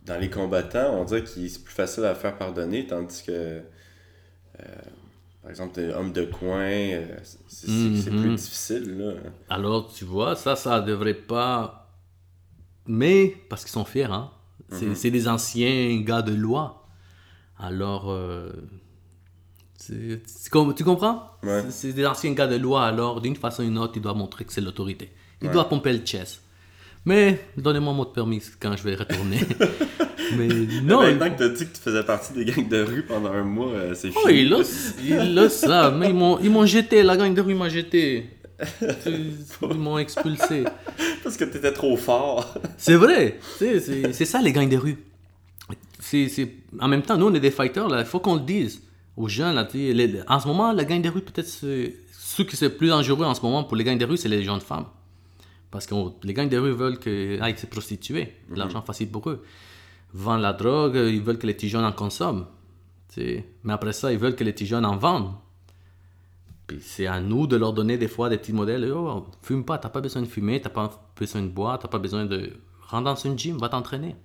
[0.07, 3.63] dans les combattants, on dirait que c'est plus facile à faire pardonner, tandis que, euh,
[5.43, 8.21] par exemple, t'es homme de coin, euh, c'est c'est- c'est Mhm.
[8.21, 8.97] plus difficile.
[8.97, 9.13] Là.
[9.51, 11.82] Alors, tu vois, ça, ça devrait pas.
[12.87, 14.31] Mais, parce qu'ils sont fiers, hein.
[14.71, 16.87] C'est c'est des anciens gars de loi.
[17.59, 18.51] Alors, euh,
[20.51, 21.31] comme- tu comprends?
[21.43, 21.65] Ouais.
[21.71, 24.45] C'est- des anciens gars de loi, alors d'une façon ou d'une autre, ils doivent montrer
[24.45, 25.11] que c'est l'autorité.
[25.41, 25.53] Ils Ouais.
[25.53, 26.41] doivent pomper le chess.
[27.05, 29.39] Mais, donnez-moi mon permis quand je vais retourner.
[30.39, 30.49] Mais
[30.83, 33.43] non, Maintenant que t'as dit que tu faisais partie des gangs de rue pendant un
[33.43, 34.43] mois, euh, c'est Oh, fini.
[34.43, 34.59] il a,
[35.03, 38.31] il a ça, mais ils m'ont, ils m'ont jeté, la gang de rue m'a jeté.
[39.07, 40.65] Ils m'ont expulsé.
[41.23, 42.55] Parce que t'étais trop fort.
[42.77, 44.99] C'est vrai, c'est, c'est ça les gangs de rue.
[46.01, 48.83] C'est, c'est- En même temps, nous on est des fighters, il faut qu'on le dise
[49.17, 49.55] aux jeunes.
[49.55, 52.75] Là, les- en ce moment, la gang de rue, peut-être, c'est- ce qui est le
[52.77, 54.87] plus dangereux en ce moment pour les gangs de rue, c'est les jeunes femmes.
[55.71, 59.29] Parce que on- les gangs de rue veulent que, aillent se prostituer, l'argent facile pour
[59.31, 59.45] eux.
[60.13, 62.47] Vendent la drogue, ils veulent que les petits jeunes en consomment.
[63.17, 65.33] Mais après ça, ils veulent que les petits jeunes en vendent.
[66.77, 68.91] Puis c'est à nous de leur donner des fois des petits modèles.
[68.93, 71.99] Oh, fume pas, t'as pas besoin de fumer, t'as pas besoin de boire, t'as pas
[71.99, 72.53] besoin de.
[72.81, 74.17] Rentre dans une gym, va t'entraîner.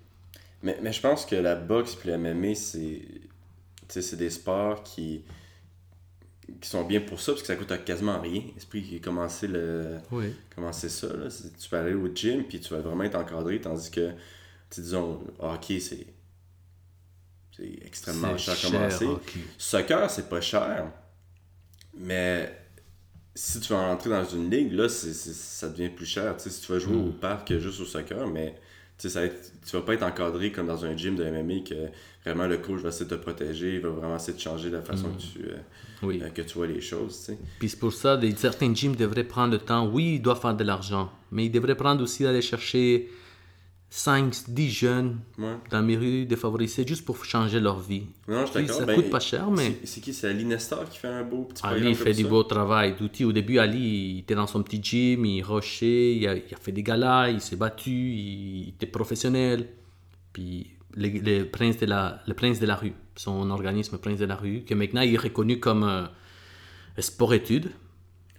[0.62, 3.02] Mais, mais je pense que la boxe puis le MMA, c'est
[3.90, 5.24] c'est des sports qui,
[6.62, 8.42] qui sont bien pour ça, parce que ça coûte quasiment rien.
[8.58, 10.34] Esprit qui a commencé, le, Oui.
[10.54, 11.08] commencé ça.
[11.08, 11.28] Là.
[11.30, 14.12] Tu peux aller au gym, puis tu vas vraiment être encadré, tandis que,
[14.72, 16.08] disons, hockey, c'est
[17.56, 19.08] c'est extrêmement cher à commencer.
[19.58, 20.92] Soccer, c'est pas cher,
[22.00, 22.54] mais
[23.36, 26.34] si tu veux rentrer dans une ligue, là, ça devient plus cher.
[26.38, 27.08] Si tu vas jouer Mm.
[27.08, 28.56] au parc juste au soccer, mais
[28.98, 31.76] ça va être- tu vas pas être encadré comme dans un gym de MMA que
[32.26, 34.82] vraiment le coach va essayer de te protéger, il va vraiment essayer de changer la
[34.82, 35.18] façon Mm.
[35.18, 35.58] que, tu, euh,
[36.04, 36.20] Oui.
[36.24, 37.32] euh, que tu vois les choses.
[37.60, 39.88] Puis c'est pour ça, des, certains gyms devraient prendre le temps.
[39.88, 43.08] Oui, ils doivent faire de l'argent, mais ils devraient prendre aussi d'aller chercher
[43.90, 45.56] 5-10 jeunes Ouais.
[45.72, 48.04] dans mes rues défavorisées juste pour changer leur vie.
[48.28, 50.14] Non, je Puis ça Ben, coûte pas cher, mais c'est- qui?
[50.14, 53.24] C'est Ali Nestor qui fait un beau petit Ali fait du beau travail d'outils.
[53.24, 53.80] Au début, Ali
[54.16, 57.30] il était dans son petit gym, il rushait, il a, il a fait des galas,
[57.30, 59.68] il s'est battu, il était professionnel.
[60.34, 64.26] Puis le, le prince de la, le prince de la rue, son organisme Prince de
[64.26, 66.10] la rue, que maintenant il est reconnu comme un
[67.00, 67.70] sport-études.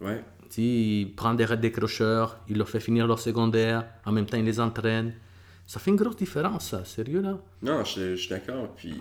[0.00, 0.22] Ouais.
[0.56, 4.60] Il prend des décrocheurs, il leur fait finir leur secondaire, en même temps il les
[4.60, 5.14] entraîne.
[5.68, 7.38] Ça fait une grosse différence, ça, sérieux là.
[7.62, 8.74] Non, je, je suis d'accord.
[8.74, 8.94] Puis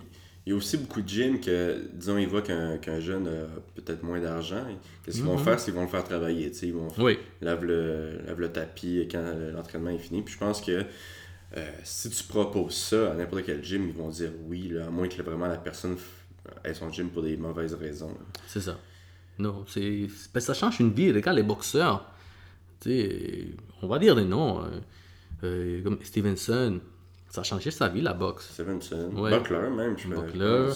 [0.46, 4.04] il y a aussi beaucoup de gyms que, disons, ils voient qu'un jeune a peut-être
[4.04, 4.64] moins d'argent.
[5.04, 5.60] Qu'est-ce qu'ils vont faire?
[5.60, 6.52] C'est qu'ils vont le faire travailler.
[6.62, 7.18] Ils vont Oui.
[7.42, 10.22] lave le, lave le tapis quand l'entraînement est fini.
[10.22, 10.84] Puis je pense que
[11.56, 14.90] euh, si tu proposes ça à n'importe quel gym, ils vont dire oui, là, à
[14.90, 15.96] moins que vraiment la personne
[16.66, 18.14] ait son gym pour des mauvaises raisons.
[18.46, 18.78] C'est ça.
[19.40, 21.12] Non, c'est, ben, ça change une vie.
[21.14, 22.06] Regarde les boxeurs.
[22.82, 23.46] Tu sais,
[23.82, 24.62] on va dire des noms.
[25.44, 26.80] Euh, comme Stevenson.
[27.30, 28.50] Ça a changé sa vie, la boxe.
[28.54, 29.32] Stevenson, Ouais.
[29.32, 30.70] Buckler même, je Buckler.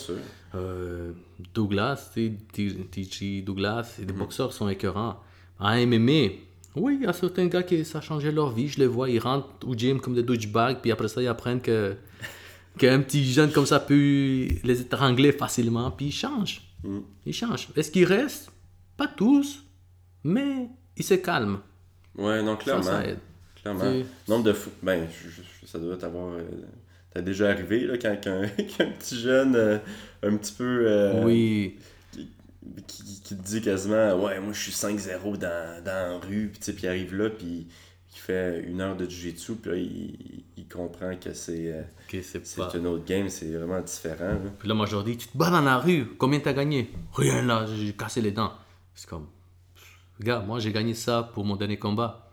[0.53, 1.13] Euh,
[1.53, 4.19] Douglas, TG Douglas, c'est des Mhm.
[4.19, 5.19] boxeurs sont écœurants.
[5.59, 6.33] En MMA,
[6.75, 8.67] oui, il y a certains gars qui ça a changé leur vie.
[8.67, 11.61] Je les vois, ils rentrent au gym comme des douchebags, puis après ça, ils apprennent
[11.61, 11.95] que
[12.77, 16.61] qu'un petit jeune comme ça peut les étrangler facilement, puis ils changent.
[16.83, 17.03] Mhm.
[17.25, 17.69] Ils changent.
[17.75, 18.51] Est-ce qu'ils restent?
[18.97, 19.63] Pas tous,
[20.23, 21.59] mais ils se calment.
[22.17, 22.83] Ouais, non, Ça, clairement.
[22.83, 23.19] ça aide.
[23.61, 23.83] Clairement.
[24.27, 26.33] Nombre de fou- Ben, je- je- ça doit t'avoir.
[26.33, 26.43] euh,
[27.13, 28.41] T'as déjà arrivé là, quand, quand-
[28.77, 29.77] qu'un petit jeune euh,
[30.23, 30.85] un petit peu.
[30.87, 31.77] euh, Oui,
[32.87, 36.73] qui, qui- te dit quasiment Ouais, moi je suis 5-0 dans, dans la rue, puis
[36.81, 37.67] il arrive là, puis
[38.13, 42.19] il fait une heure de jiu-jitsu, puis là il, il comprend que c'est euh, ok,
[42.23, 42.71] c'est c'est pas.
[42.75, 44.25] un autre game, c'est vraiment différent.
[44.33, 44.49] là.
[44.59, 46.89] Puis là, moi, je leur dis, tu te bats dans la rue, combien t'as gagné
[47.13, 48.53] Rien là, j'ai cassé les dents.
[48.95, 49.27] C'est comme,
[50.19, 52.31] regarde, moi, j'ai gagné ça pour mon dernier combat.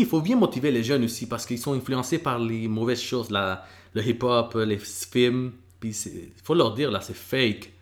[0.00, 3.30] Il faut bien motiver les jeunes aussi, parce qu'ils sont influencés par les mauvaises choses,
[3.30, 3.64] la,
[3.94, 5.52] le hip-hop, les films.
[5.80, 7.72] Puis il faut leur dire, là, c'est fake.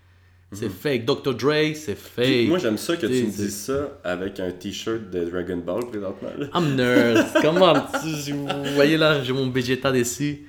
[0.53, 1.05] C'est fake.
[1.05, 1.35] Dr.
[1.35, 2.13] Dre, c'est Puis
[2.45, 2.49] fake.
[2.49, 6.31] moi j'aime ça que tu me dises ça avec un t-shirt de Dragon Ball présentement.
[6.37, 6.47] là.
[6.55, 7.25] I'm nerd.
[7.43, 10.49] Comment tu- Vous voyez là, j'ai mon Vegeta dessus.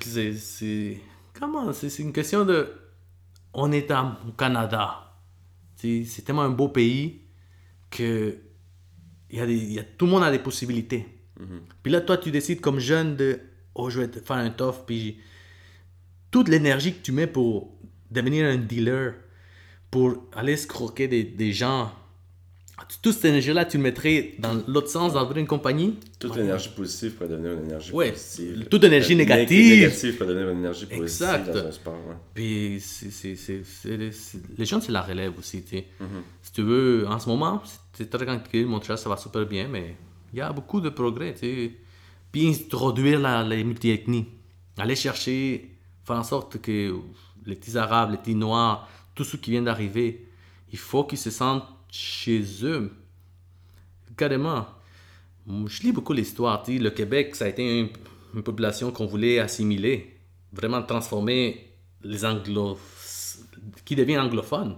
[0.00, 1.00] C'est-.
[1.38, 2.68] Comment C'est une question de.
[3.54, 5.12] On est à- au Canada.
[5.76, 7.22] C'est tellement un beau pays
[7.90, 8.36] que.
[9.32, 11.06] Il y a des, il y a, tout le monde a des possibilités.
[11.82, 13.40] Puis là, toi, tu décides comme jeune de.
[13.74, 14.84] Oh, je vais te faire un tough.
[14.86, 15.18] Puis
[16.30, 17.72] toute l'énergie que tu mets pour
[18.10, 19.14] devenir un dealer,
[19.90, 21.92] pour aller escroquer des, des gens,
[23.02, 25.98] toute cette énergie-là, tu le mettrais dans l'autre sens, dans une compagnie?
[26.18, 28.66] Toute l'énergie positive pourrait devenir une énergie Ouais, positive.
[28.70, 29.74] toute énergie négative.
[29.80, 31.50] négative pourrait devenir une énergie positive Exact.
[31.50, 31.94] dans un sport.
[32.08, 32.14] ouais.
[32.34, 32.80] Puis
[34.58, 35.62] les jeunes, c'est la relève aussi.
[35.62, 35.76] tu.
[35.76, 36.22] Mhm.
[36.42, 37.62] Si tu veux, en ce moment,
[37.92, 39.96] c'est très tranquille, mon chat, ça va super bien, mais
[40.32, 41.34] il y a beaucoup de progrès.
[41.34, 41.72] tu sais.
[42.30, 44.26] Puis introduire la, les multi-ethnies.
[44.78, 45.70] Aller chercher,
[46.04, 46.94] faire en sorte que
[47.44, 50.26] les petits arabes, les petits noirs, tous ceux qui viennent d'arriver,
[50.72, 52.90] il faut qu'ils se sentent chez eux.
[54.16, 54.66] Carrément.
[55.46, 56.64] Je lis beaucoup l'histoire.
[56.66, 57.88] Le Québec, ça a été une,
[58.34, 60.16] une population qu'on voulait assimiler,
[60.52, 61.70] vraiment transformer
[62.02, 62.78] les anglo
[63.84, 64.76] qui devient anglophone.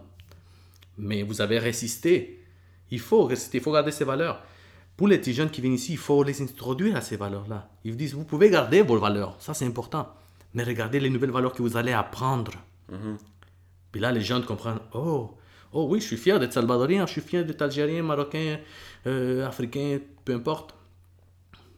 [0.98, 2.44] Mais vous avez résisté.
[2.90, 4.42] Il faut résister, il faut garder ces valeurs.
[4.96, 7.68] Pour les petits jeunes qui viennent ici, il faut les introduire à ces valeurs-là.
[7.84, 10.08] Ils vous disent, vous pouvez garder vos valeurs, ça c'est important.
[10.52, 12.52] Mais regardez les nouvelles valeurs que vous allez apprendre.
[13.90, 15.36] Puis là, les jeunes comprennent, oh,
[15.74, 18.58] oh oui, je suis fier d'être salvadorien, je suis fier d'être algérien, marocain,
[19.06, 20.74] euh, africain, peu importe.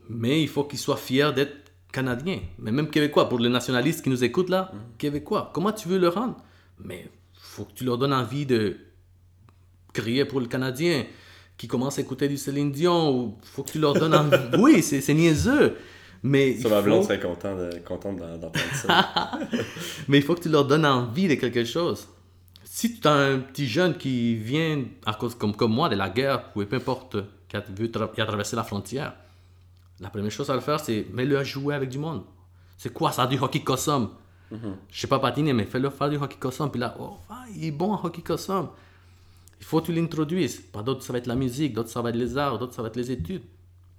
[0.09, 1.57] Mais il faut qu'ils soient fiers d'être
[1.92, 2.40] canadiens.
[2.59, 6.09] Mais même québécois, pour les nationalistes qui nous écoutent là, québécois, comment tu veux le
[6.09, 6.36] rendre?
[6.78, 8.76] Mais faut que tu leur donnes envie de
[9.92, 11.07] crier pour le Canadien
[11.57, 14.36] qui commence à écouter du Céline Dion ou faut que tu leur donnes envie.
[14.59, 15.76] oui, c'est c'est niaiseux.
[16.22, 19.38] Mais il Ça, ma blonde faut- serait contente de- d'en- d'entendre ça.
[20.09, 22.09] mais il faut que tu leur donnes envie de quelque chose.
[22.76, 26.10] Si tu as un petit jeune qui vient, à cause, comme, comme moi, de la
[26.10, 27.16] guerre, ou peu importe,
[27.48, 29.14] qui a, vu qui a traversé la frontière,
[29.98, 32.24] la première chose à le faire, c'est mets-le à jouer avec du monde.
[32.76, 34.10] C'est quoi ça, du hockey cossom
[34.50, 36.68] Je sais pas patiner, mais fais-le faire du hockey cossom.
[36.68, 37.16] Puis là, oh,
[37.54, 38.68] il est bon en hockey cossom.
[39.58, 40.60] Il faut que tu l'introduises.
[40.60, 42.82] Pas d'autres, ça va être la musique, d'autres, ça va être les arts, d'autres, ça
[42.82, 43.44] va être les études.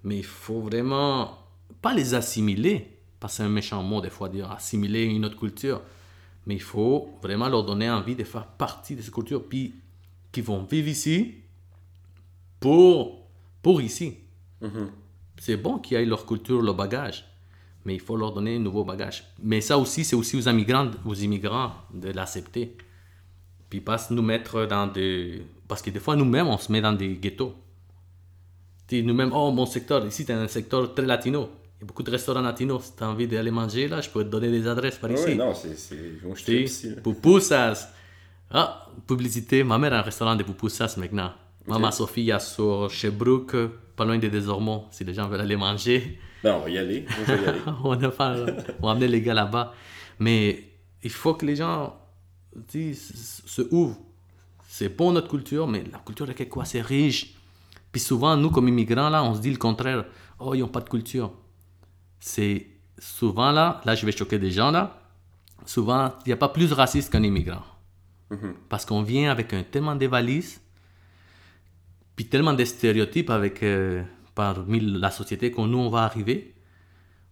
[0.03, 1.36] Mais il faut vraiment
[1.82, 5.39] pas les assimiler, parce que c'est un méchant mot des fois dire assimiler une autre
[5.39, 5.82] culture.
[6.48, 9.76] Mais il faut vraiment leur donner envie de faire partie de cette culture, puis
[10.32, 11.36] qui vont vivre ici
[12.60, 13.28] pour,
[13.62, 14.18] pour ici.
[15.38, 17.26] C'est bon qu'ils aient leur culture, leur bagage,
[17.86, 19.26] mais il faut leur donner un nouveau bagage.
[19.43, 22.76] Mais ça aussi, c'est aussi aux immigrants, aux immigrants de l'accepter.
[23.70, 25.45] Puis pas nous mettre dans des...
[25.68, 27.54] Parce que des fois, nous-mêmes, on se met dans des ghettos.
[28.89, 31.50] Nous-mêmes, oh, mon secteur, ici, c'est un secteur très latino.
[31.80, 32.84] Il y a beaucoup de restaurants latinos.
[32.86, 35.15] Si tu as envie d'aller manger, là, je peux te donner des adresses par Oui,
[35.19, 35.36] ici.
[35.36, 35.75] non, c'est.
[35.78, 36.95] c'est- ici.
[37.03, 37.89] Pupusas.
[38.49, 39.63] Ah, publicité.
[39.63, 41.32] Ma mère a un restaurant de pupusas maintenant.
[41.67, 43.55] Maman Sophie, il y a sur Sherbrooke,
[43.95, 46.17] pas loin de Desormeaux, si les gens veulent aller manger.
[46.43, 47.05] Ben, on va y aller.
[47.09, 47.59] Je vais y aller.
[47.84, 48.45] on, va faire-
[48.82, 49.73] on va amener les gars là-bas.
[50.19, 50.63] Mais
[51.03, 51.93] il faut que les gens
[52.71, 53.97] se ouvrent.
[54.67, 57.36] C'est bon notre culture, mais la culture de Québécois, c'est riche.
[57.91, 60.05] Puis souvent, nous, comme immigrants, là, on se dit le contraire.
[60.39, 61.32] Oh, ils n'ont pas de culture.
[62.20, 64.99] C'est souvent là, là, je vais choquer des gens là.
[65.65, 67.63] Souvent, il n'y a pas plus raciste qu'un immigrant.
[68.70, 70.59] Parce qu'on vient avec un, tellement de valises,
[72.15, 74.03] puis tellement de stéréotypes avec, euh,
[74.36, 76.53] parmi la société qu'on nous, on va arriver.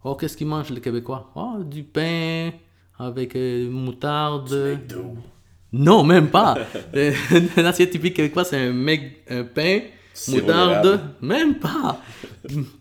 [0.04, 1.30] Oh, qu'est-ce qu'ils mangent les Québécois?
[1.34, 2.52] Oh, du pain
[2.98, 4.78] avec euh, moutarde.
[5.72, 6.56] Non, même pas.
[7.56, 9.80] L'assiette typique québécois, c'est un, mec, un pain,
[10.28, 11.00] moutarde.
[11.20, 12.00] Même pas.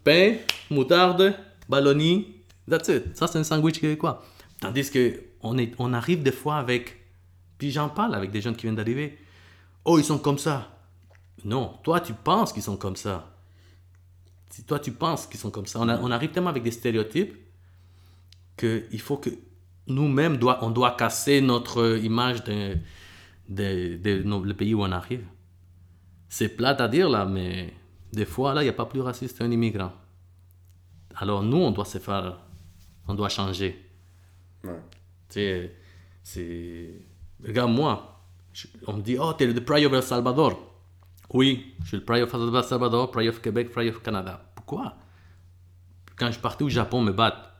[0.03, 0.35] pain,
[0.69, 1.33] moutarde,
[1.69, 2.43] balloni.
[2.69, 3.15] That's it.
[3.15, 4.23] Ça, c'est un sandwich québécois.
[4.59, 6.97] Tandis que on, est, on arrive des fois avec.
[7.57, 9.17] Puis j'en parle avec des jeunes qui viennent d'arriver.
[9.85, 10.71] Oh, ils sont comme ça.
[11.43, 13.31] Non, toi, tu penses qu'ils sont comme ça.
[14.49, 15.79] Si toi, tu penses qu'ils sont comme ça.
[15.79, 17.35] On, a- arrive tellement avec des stéréotypes
[18.57, 19.29] qu'il faut que
[19.87, 22.77] nous-mêmes, doit, on doit casser notre image de,
[23.49, 25.23] de, de pays où on arrive.
[26.29, 27.73] C'est plate à dire là, mais
[28.11, 29.91] des fois, là, il n'y a pas plus raciste qu'un immigrant.
[31.17, 32.39] Alors nous, on doit se faire,
[33.07, 33.89] on doit changer.
[34.63, 34.79] Ouais.
[35.29, 35.75] Tu sais,
[36.23, 36.89] c'est...
[37.45, 38.21] Regarde, moi,
[38.53, 40.59] je- on me dit, oh, t'es le Pride of El Salvador.
[41.33, 44.51] Oui, je suis le Pride of El Salvador, Pride of Québec, Pride of Canada.
[44.55, 44.95] Pourquoi?
[46.17, 47.51] Quand je partais au Japon me battre,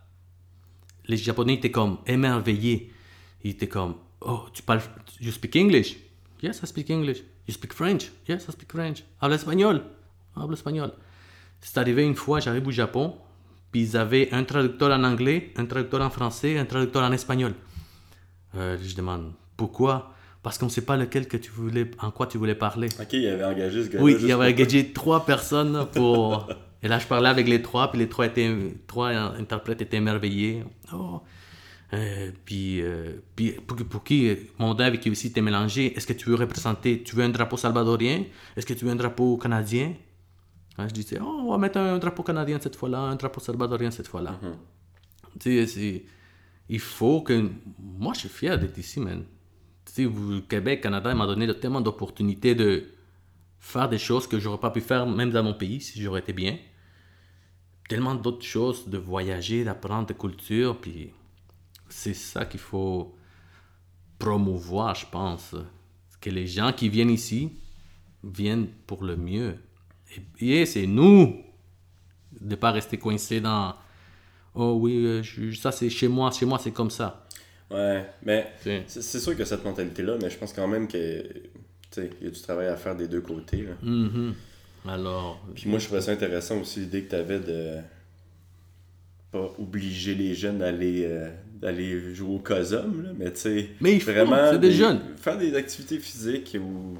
[1.06, 2.92] les Japonais étaient comme émerveillés.
[3.44, 4.82] Ils étaient comme, oh, tu parles,
[5.22, 5.98] you speak English?
[6.42, 7.20] Yes, I speak English.
[7.48, 8.12] You speak French?
[8.28, 9.04] Yes, I speak French.
[9.22, 9.84] Habla espagnol?
[10.36, 10.92] Habla espagnol.
[11.62, 13.18] C'est arrivé une fois, j'arrive au Japon,
[13.76, 17.54] puis ils avaient un traducteur en anglais, un traducteur en français, un traducteur en espagnol.
[18.56, 20.14] Euh, je demande, pourquoi?
[20.42, 22.88] Parce qu'on ne sait pas lequel que tu voulais, en quoi tu voulais parler.
[22.98, 24.02] Ok, il avait engagé ce gars-là.
[24.06, 26.48] Oui, il y avait engagé trois personnes pour.
[26.84, 28.50] Et là, je parlais avec les trois, puis les trois, étaient,
[28.88, 30.64] trois interprètes étaient émerveillés.
[30.94, 31.22] Oh.
[31.92, 36.14] Euh, puis, euh, puis pour, pour qui, mon avec qui aussi t'es mélangé, est-ce que
[36.14, 38.24] tu veux représenter, tu veux un drapeau salvadorien?
[38.56, 39.96] Est-ce que tu veux un drapeau canadien?
[40.78, 43.92] Hein, Je disais, oh, on va mettre un drapeau canadien cette fois-là, un drapeau salvadorien
[43.92, 44.40] cette fois-là.
[45.40, 46.04] Tu sais, c'est-
[46.70, 47.50] il faut que.
[47.80, 49.24] Moi, je suis fier d'être ici, man.
[49.86, 50.10] Tu sais,
[50.50, 52.86] Québec, Canada, m'a donné tellement d'opportunités de
[53.60, 56.34] faire des choses que j'aurais pas pu faire même dans mon pays si j'aurais été
[56.34, 56.58] bien.
[57.88, 61.12] Tellement d'autres choses, de voyager, d'apprendre des cultures, puis
[61.88, 63.16] c'est ça qu'il faut
[64.20, 65.56] promouvoir, je pense.
[66.20, 67.52] Que les gens qui viennent ici
[68.24, 69.58] viennent pour le mieux.
[70.40, 71.42] Et, c'est nous
[72.42, 73.74] de pas rester coincés dans
[74.56, 77.22] oh oui euh, je- ça c'est chez moi chez moi c'est comme ça
[77.72, 78.48] Ouais, mais
[78.88, 81.24] c'est sûr qu'il y a cette mentalité-là, mais je pense quand même que.
[81.98, 83.64] Il y a du travail à faire des deux côtés.
[83.64, 83.72] Là.
[83.82, 84.36] Mhm.
[84.88, 87.78] alors Puis moi, je trouvais ça intéressant aussi l'idée que tu avais de
[89.32, 93.94] pas obliger les jeunes d'aller euh, d'aller jouer au COSOM, là, mais tu sais, Mais
[93.94, 95.02] il faut, vraiment des jeunes.
[95.18, 96.98] faire des activités physiques ou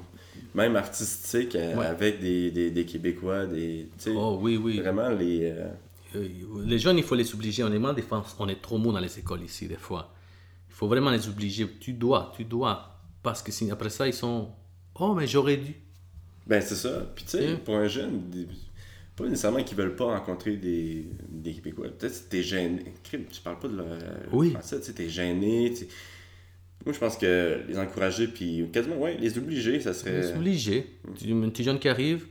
[0.56, 1.86] même artistiques euh, Ouais.
[1.86, 5.40] avec des, des, des Québécois, des, oh oui oui vraiment les...
[5.44, 5.68] euh,
[6.14, 6.28] Euh,
[6.72, 8.90] les jeunes il faut les obliger on est mal des fois, on est trop mou
[8.92, 10.04] dans les écoles ici des fois
[10.70, 12.76] il faut vraiment les obliger tu dois tu dois
[13.22, 14.48] parce que si après ça ils sont
[15.02, 15.74] oh mais j'aurais dû
[16.46, 16.94] Ben c'est ça.
[17.14, 17.58] Puis tu sais, Mm.
[17.64, 18.14] pour un jeune,
[19.16, 21.88] pas nécessairement qu'ils veulent pas rencontrer des, des Québécois.
[21.98, 22.84] Peut-être que t'es gêné.
[23.02, 23.86] Tu parles pas de leur
[24.32, 24.50] Oui.
[24.52, 25.74] français, tu t'es gêné.
[26.86, 30.32] Moi, je pense que les encourager, puis quasiment, ouais, les obliger, ça serait.
[30.34, 30.86] obligé
[31.18, 32.26] tu, un petit jeune qui arrive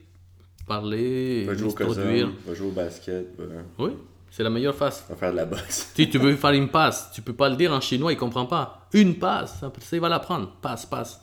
[0.66, 2.28] parler Va jouer au s'introduire.
[2.28, 3.46] COSOM, va jouer au basket, va,
[3.78, 3.92] oui
[4.36, 5.94] c'est la meilleure face va faire de la boxe.
[5.96, 8.46] Si tu veux faire une passe, tu peux pas le dire en chinois, il comprend
[8.46, 8.86] pas.
[8.92, 10.52] Une passe, ça, il va l'apprendre.
[10.62, 11.22] Passe, passe.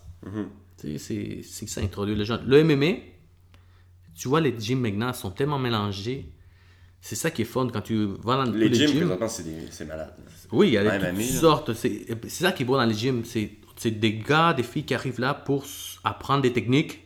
[0.81, 2.43] Tu sais, c'est ça, introduire le jeune.
[2.47, 3.01] Le MMA,
[4.15, 6.27] tu vois, les gyms maintenant sont tellement mélangés.
[7.05, 8.99] C'est ça qui est fun quand tu vas dans Les les gyms, gyms.
[9.19, 9.29] présentement,
[9.71, 10.15] c'est malade.
[10.53, 11.41] Oui, il y a Même toutes ami, là.
[11.41, 11.75] sortes.
[11.75, 13.25] C'est ça qui est beau dans les gyms.
[13.25, 15.65] C'est des gars, des filles qui arrivent là pour
[16.05, 17.01] apprendre des techniques.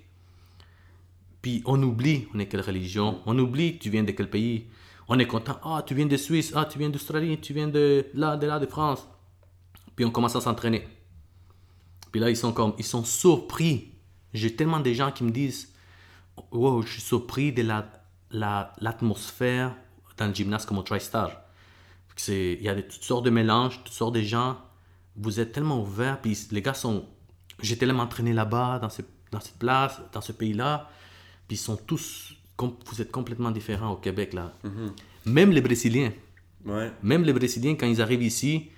[1.40, 3.20] Puis on oublie, on est quelle religion.
[3.24, 4.66] On oublie, tu viens de quel pays.
[5.08, 5.58] On est content.
[5.64, 6.52] Ah, tu viens de Suisse.
[6.54, 7.40] Ah, tu viens d'Australie.
[7.40, 9.06] Tu viens de là, de là, de France.
[9.94, 10.86] Puis on commence à s'entraîner.
[12.12, 13.92] Puis là, ils sont comme, ils sont surpris.
[14.34, 15.72] J'ai tellement de gens qui me disent,
[16.50, 17.90] wow, je suis surpris de la,
[18.30, 19.74] la- l'atmosphère
[20.16, 21.30] dans le gymnase comme au TriStar.
[22.16, 24.56] C'est, il y a toutes sortes de mélanges, toutes sortes de gens.
[25.16, 27.04] Vous êtes tellement ouverts, puis les gars sont.
[27.62, 29.02] J'ai tellement entraîné là-bas, dans, ce-
[29.32, 30.88] dans cette place, dans ce pays-là,
[31.48, 32.34] puis ils sont tous.
[32.58, 34.52] Vous êtes complètement différents au Québec, là.
[35.26, 36.12] Même les Brésiliens.
[36.64, 36.90] Ouais.
[37.02, 38.70] Même les Brésiliens, quand ils arrivent ici,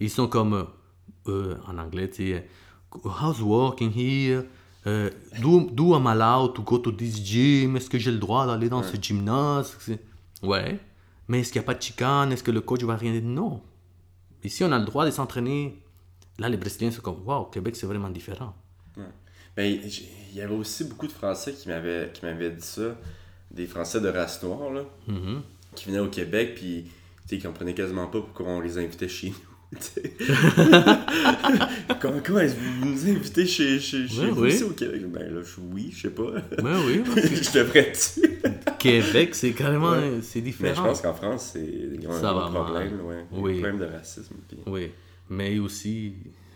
[0.00, 0.64] ils sont comme, euh,
[1.28, 2.48] euh, en anglais, tu sais,
[3.04, 4.44] how's working here?
[4.86, 7.76] Euh, do, do I'm allowed to go to this gym?
[7.76, 9.76] Est-ce que j'ai le droit d'aller dans ce gymnase?
[10.42, 10.78] Ouais.
[11.28, 12.32] Mais est-ce qu'il n'y a pas de chicane?
[12.32, 13.22] Est-ce que le coach va rien dire?
[13.22, 13.62] Non.
[14.44, 15.82] Ici, on a le droit de s'entraîner.
[16.38, 18.54] Là, les Brésiliens sont comme, waouh, Québec, c'est vraiment différent.
[19.56, 22.94] Ben, il y avait aussi beaucoup de Français qui m'avaient qui m'avaient dit ça.
[23.50, 24.82] Des Français de race noire, là.
[25.08, 25.42] Mhm.
[25.74, 26.90] Qui venaient au Québec, puis, tu
[27.26, 29.32] sais, qui comprenaient quasiment pas pourquoi on les invitait chez.
[32.00, 34.48] comment comment est-ce que vous nous invitez chez, chez, chez Ouais, vous oui.
[34.50, 35.02] ici au Québec?
[35.10, 36.22] Ben là, je, oui, je sais pas.
[36.22, 36.42] Ouais,
[36.86, 37.02] oui.
[37.16, 38.38] je devrais-tu?
[38.78, 40.18] Québec, c'est carrément, Ouais.
[40.22, 40.84] c'est Mais je différent.
[40.84, 43.24] pense qu'en France, c'est un Ça gros va problème, ouais.
[43.32, 43.52] Oui.
[43.58, 44.34] Un problème de racisme.
[44.48, 44.90] puis- Oui,
[45.28, 46.14] mais aussi.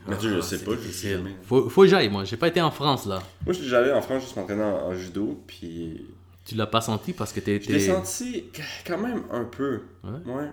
[0.09, 1.35] Mais tu sais, je sais c'est pas, je sais jamais.
[1.43, 2.25] Faut, faut que j'aille, moi.
[2.25, 3.23] J'ai pas été en France, là.
[3.45, 6.07] Moi, j'allais en France juste m'entraîner en, en judo, puis
[6.47, 7.61] Tu l'as pas senti parce que t'es.
[7.61, 8.45] je l'ai senti
[8.87, 9.81] quand même un peu.
[10.05, 10.33] Ouais.
[10.33, 10.51] Ouais.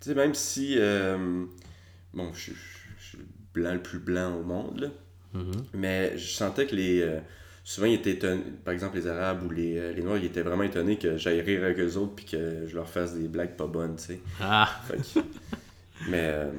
[0.00, 0.74] Tu sais, même si.
[0.78, 1.44] euh,
[2.14, 2.52] bon, je,
[2.98, 4.88] suis le blanc le plus blanc au monde, là.
[5.40, 5.64] Mhm.
[5.74, 7.00] Mais je sentais que les.
[7.02, 7.20] euh,
[7.64, 8.42] souvent, ils étaient étonnés.
[8.64, 11.40] Par exemple, les Arabes ou les, euh, les Noirs, ils étaient vraiment étonnés que j'aille
[11.40, 14.20] rire avec eux autres puis que je leur fasse des blagues pas bonnes, tu sais.
[14.40, 15.20] Ah, que-
[16.08, 16.22] mais.
[16.22, 16.50] euh,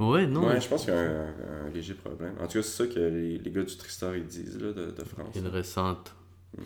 [0.00, 0.46] ouais, non.
[0.48, 2.34] ouais, je pense qu'il y a un, un léger problème.
[2.40, 4.90] En tout cas, c'est ça que les, les gars du Tristar ils disent, là, de,
[4.90, 5.34] de France.
[5.36, 6.14] Ils ressentent.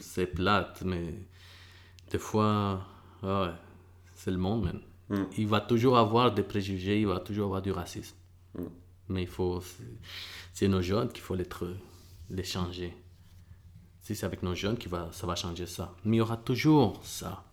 [0.01, 1.15] C'est plate, mais
[2.11, 2.87] des fois,
[3.23, 3.55] ah ouais,
[4.15, 4.81] c'est le monde, man.
[5.11, 5.25] Mm.
[5.39, 8.17] Il va toujours avoir des préjugés, il va toujours avoir du racisme.
[8.55, 8.63] Mm.
[9.09, 9.63] Mais il faut.
[10.53, 11.47] c'est- nos jeunes qu'il faut les,
[12.31, 12.95] les changer.
[14.03, 15.95] Si c'est avec nos jeunes que va, ça va changer ça.
[16.05, 17.45] Mais il y aura toujours ça.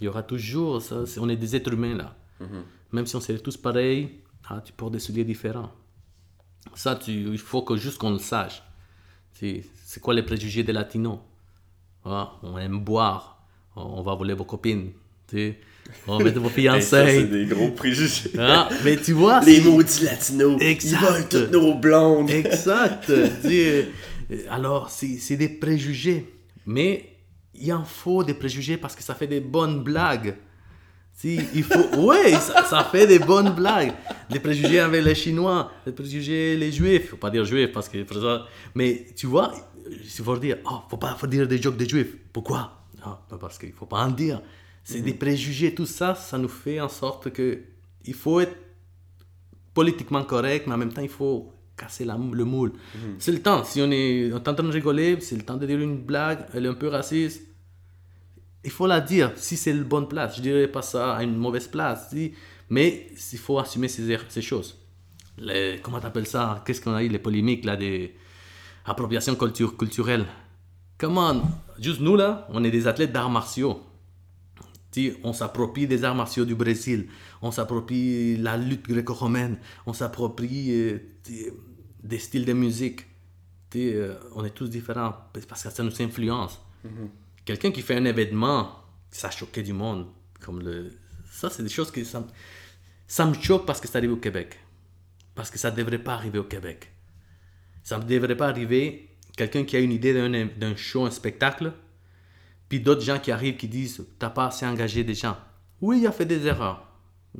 [0.00, 1.04] Il y aura toujours ça.
[1.20, 2.16] On est des êtres humains là.
[2.92, 5.72] Même si on serait tous pareils, ah, tu portes des souliers différents.
[6.74, 8.62] Ça, tu, il faut que juste qu'on le sache.
[9.32, 11.18] C'est c'est quoi les préjugés des latinos?
[12.04, 13.42] Ah, On aime boire,
[13.76, 14.92] on va voler vos copines.
[16.06, 17.24] On va mettre vos Hey, ça, c'est fiancés.
[17.26, 18.30] des gros préjugés.
[18.38, 21.00] Ah, mais tu vois, Les maudits latinos, Exact.
[21.00, 22.30] ils volent toutes nos blondes.
[22.30, 23.10] Exact.
[24.30, 26.24] Euh, Alors, c'est c'est des préjugés.
[26.64, 27.10] Mais
[27.54, 30.34] il en faut des préjugés parce que ça fait des bonnes blagues.
[31.12, 31.86] Si, il faut...
[31.98, 33.92] Oui, ça, ça fait des bonnes blagues.
[34.30, 37.10] Les préjugés avec les Chinois, les préjugés les Juifs.
[37.10, 37.98] faut pas dire Juifs parce que...
[38.74, 39.52] Mais tu vois,
[39.90, 42.16] il faut dire, oh, faut pas faut dire des jokes des Juifs.
[42.32, 42.80] Pourquoi?
[43.04, 44.40] Ah, Parce qu'il faut pas en dire.
[44.84, 47.60] C'est des préjugés, tout ça, ça nous fait en sorte que
[48.04, 48.54] il faut être
[49.72, 52.72] politiquement correct, mais en même temps, il faut casser la, le moule.
[53.18, 53.64] C'est le temps.
[53.64, 55.96] Si on est, on est en train de rigoler, c'est le temps de dire une
[56.04, 57.42] blague, elle est un peu raciste.
[58.62, 60.36] Il faut la dire si c'est la bonne place.
[60.36, 62.10] Je dirais pas ça à une mauvaise place.
[62.10, 62.32] si-
[62.70, 64.78] mais il faut assumer ces, er- ces choses.
[65.36, 66.62] Les, comment t'appelles ça?
[66.64, 67.08] Qu'est-ce qu'on a eu?
[67.08, 68.14] Les polémiques, là, des
[68.86, 70.26] appropriations culture, culturelles.
[70.96, 71.42] Comment
[71.78, 73.80] Juste nous, là, on est des athlètes d'arts martiaux.
[75.22, 77.08] On s'approprie des arts martiaux du Brésil,
[77.42, 80.98] on s'approprie la lutte gréco-romaine, on s'approprie euh,
[82.02, 83.06] des styles de musique.
[83.76, 86.60] Euh, on est tous différents parce que ça nous influence.
[87.44, 88.70] Quelqu'un qui fait un événement,
[89.10, 90.06] ça a choqué du monde.
[90.40, 90.92] Comme le...
[91.30, 92.26] Ça, c'est des choses que ça, me-
[93.08, 94.58] ça me choque parce que ça arrive au Québec.
[95.34, 96.92] Parce que ça ne devrait pas arriver au Québec.
[97.82, 101.72] Ça ne devrait pas arriver quelqu'un qui a une idée d'un, d'un show, un spectacle,
[102.68, 105.36] puis d'autres gens qui arrivent qui disent T'as pas assez engagé des gens.
[105.80, 106.86] Oui, il a fait des erreurs.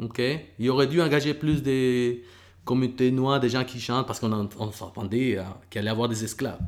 [0.01, 0.21] Ok?
[0.59, 2.25] Il aurait dû engager plus des
[2.65, 5.39] communautés noires, des gens qui chantent, parce qu'on on s'entendait
[5.71, 6.61] qu'il allait y avoir des esclaves.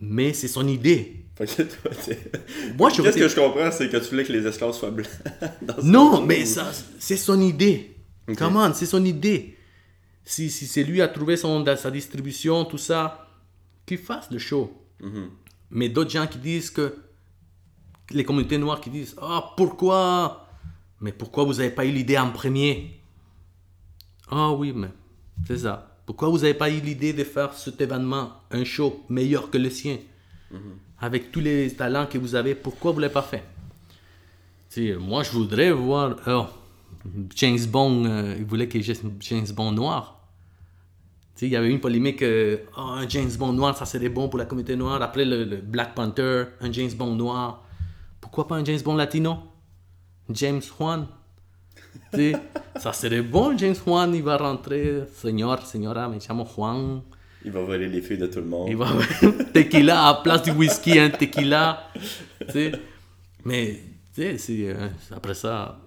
[0.00, 1.22] Mais c'est son idée.
[1.38, 5.08] Moi, je Qu'est-ce que je comprends, c'est que tu voulais que les esclaves soient blancs.
[5.82, 7.96] Non, mais ça, c'est son idée.
[8.28, 8.36] Ok.
[8.36, 9.56] Comment C'est son idée.
[10.24, 13.28] Si, si c'est lui a trouvé son, sa distribution, tout ça,
[13.86, 14.72] qu'il fasse le show.
[15.00, 15.30] Mhm.
[15.70, 16.96] Mais d'autres gens qui disent que.
[18.12, 20.46] Les communautés noires qui disent Ah, pourquoi?
[21.00, 23.00] Mais pourquoi vous n'avez pas eu l'idée en premier?
[24.30, 24.88] Ah oui, mais
[25.46, 25.88] c'est ça.
[26.06, 29.70] Pourquoi vous n'avez pas eu l'idée de faire cet événement, un show meilleur que le
[29.70, 29.98] sien?
[31.00, 33.42] Avec tous les talents que vous avez, pourquoi vous ne l'avez pas fait?
[34.70, 36.16] Tu sais, Moi, je voudrais voir.
[36.26, 36.46] oh,
[37.36, 40.20] James Bond, euh, il voulait qu'il y ait James Bond noir.
[41.34, 44.08] Tu sais, il y avait une polémique, euh, Ah, un James Bond noir, ça serait
[44.10, 45.00] bon pour la communauté noire.
[45.02, 47.64] Après le, le Black Panther, un James Bond noir.
[48.32, 49.40] Pourquoi pas un James Bond latino?
[50.30, 51.06] James Juan.
[52.80, 55.02] Ça serait bon, James Juan, il va rentrer.
[55.14, 57.02] Señor, señora, me llamo Juan.
[57.44, 58.70] Il va voler les filles de tout le monde.
[58.70, 58.88] Il va
[59.52, 61.90] tequila à la place du whisky, un tequila.
[61.92, 62.72] Tu sais.
[63.44, 63.78] Mais,
[64.18, 65.78] euh, après ça,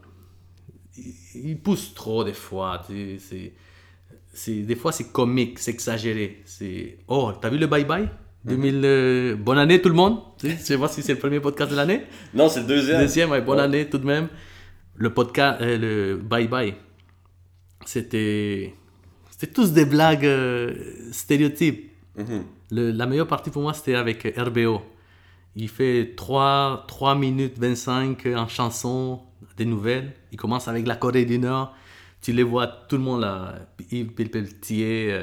[1.33, 2.85] il, pousse trop des fois.
[2.87, 6.43] C'est, des fois, c'est comique, c'est exagéré.
[6.45, 8.07] C'est, oh, t'as vu le bye-bye
[8.45, 10.19] 2000, euh, bonne année tout le monde.
[10.43, 12.03] Je sais pas si c'est le premier podcast de l'année.
[12.33, 13.01] Non, c'est le deuxième.
[13.01, 13.63] Deuxième, ouais, bonne Ouais.
[13.63, 14.27] année tout de même.
[14.97, 16.73] le podcast, euh, le Bye Bye,
[17.85, 18.73] c'était.
[19.29, 20.73] C'était tous des blagues euh,
[21.11, 21.91] stéréotypes.
[22.17, 22.43] Mhm.
[22.71, 24.81] Le- la meilleure partie pour moi, c'était avec RBO.
[25.57, 29.19] Il fait 3, 3 minutes 25 en chanson,
[29.57, 30.13] des nouvelles.
[30.31, 31.73] Il commence avec la Corée du Nord.
[32.21, 33.55] Tu les vois, tout le monde là.
[33.91, 35.13] Yves Pelletier,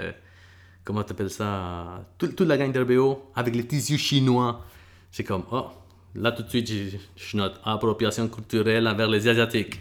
[0.85, 2.05] comment t'appelles ça?
[2.19, 4.65] Tout- Toute la gang d'RBO avec les tissus chinois.
[5.11, 5.67] C'est comme, oh,
[6.15, 9.81] là tout de suite, je, je note appropriation culturelle envers les Asiatiques.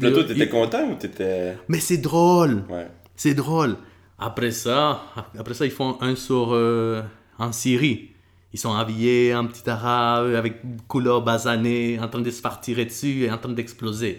[0.00, 1.56] Là, toi, t'étais content ou t'étais.
[1.68, 2.86] Mais c'est drôle Ouais.
[3.16, 3.76] c'est drôle.
[4.18, 5.02] Après ça,
[5.38, 7.02] après ça, ils font un sur euh,
[7.38, 8.10] en Syrie.
[8.52, 12.84] Ils sont habillés en petit arabe avec couleur basanée, en train de se faire tirer
[12.86, 14.18] dessus et en train d'exploser.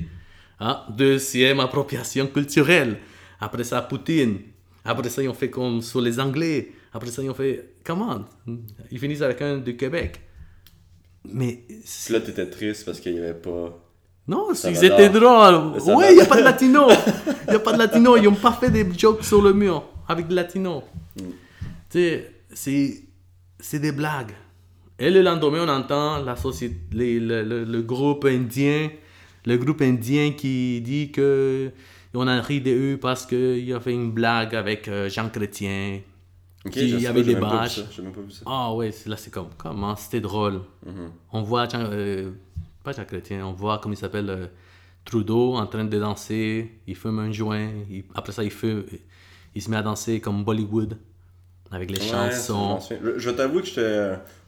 [0.60, 2.98] Ah, deuxième appropriation culturelle.
[3.40, 4.40] Après ça, Poutine.
[4.86, 6.72] Après ça, ils ont fait comme sur les Anglais.
[6.94, 7.76] Après ça, ils ont fait.
[7.84, 8.22] Comment
[8.92, 10.22] Ils finissent avec un du Québec.
[11.32, 11.64] Mais.
[11.68, 13.78] Puis là, t'étais triste parce qu'il y avait pas.
[14.28, 15.80] Non, ils étaient drôles.
[15.80, 16.88] Va il n'y a pas de latino.
[17.48, 18.16] Il n'y a pas de latino.
[18.16, 20.84] Ils n'ont pas fait des jokes sur le mur avec des latinos.
[21.18, 21.22] Mm.
[21.22, 21.30] Tu
[22.00, 23.04] sais, c'est,
[23.60, 24.34] c'est des blagues.
[25.00, 28.90] Et le lendemain, on entend la société, les- le, le- le groupe indien,
[29.46, 31.72] le groupe indien qui dit que
[32.14, 36.02] on a ri de eux parce qu'il y avait une blague avec euh, Jean Chrétien.
[36.66, 37.80] Ok, Qui avait des bâches.
[38.46, 40.62] Ah ouais, c'est- là c'est comme, comment, c'était drôle.
[40.86, 41.12] Mhm.
[41.32, 42.32] On voit, Jean- euh,
[42.84, 44.48] pas Jean Chrétien, on voit, comme il s'appelle, euh,
[45.06, 48.84] Trudeau en train de danser, il fume un joint, il- après ça il, fume,
[49.56, 50.98] il se met à danser comme Bollywood,
[51.72, 52.80] avec les Ouais, chansons.
[52.90, 53.98] Je, je t'avoue que j'étais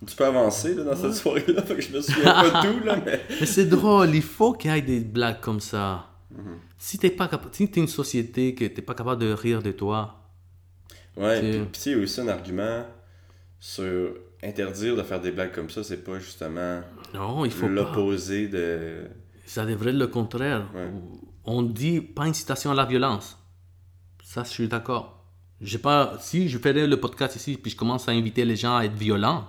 [0.02, 2.84] un petit peu avancé là, dans cette soirée-là, fait que je me souviens pas tout,
[2.86, 3.22] là, mais.
[3.40, 6.08] Mais c'est drôle, il faut qu'il y ait des blagues comme ça.
[6.32, 6.58] Mhm.
[6.84, 10.22] Si t'es pas si t'es une société que t'es pas capable de rire de toi,
[11.16, 12.86] Ouais, puis puis tu sais, il y a aussi un argument
[13.60, 16.82] sur interdire de faire des blagues comme ça, c'est pas justement
[17.14, 19.08] non, il faut l'opposé de.
[19.46, 20.68] Ça devrait être le contraire.
[20.74, 20.90] Ouais.
[21.46, 23.38] On dit pas incitation à la violence.
[24.24, 25.24] Ça, je suis d'accord.
[25.62, 28.78] J'ai pas, si je faisais le podcast ici, puis je commence à inviter les gens
[28.78, 29.48] à être violents,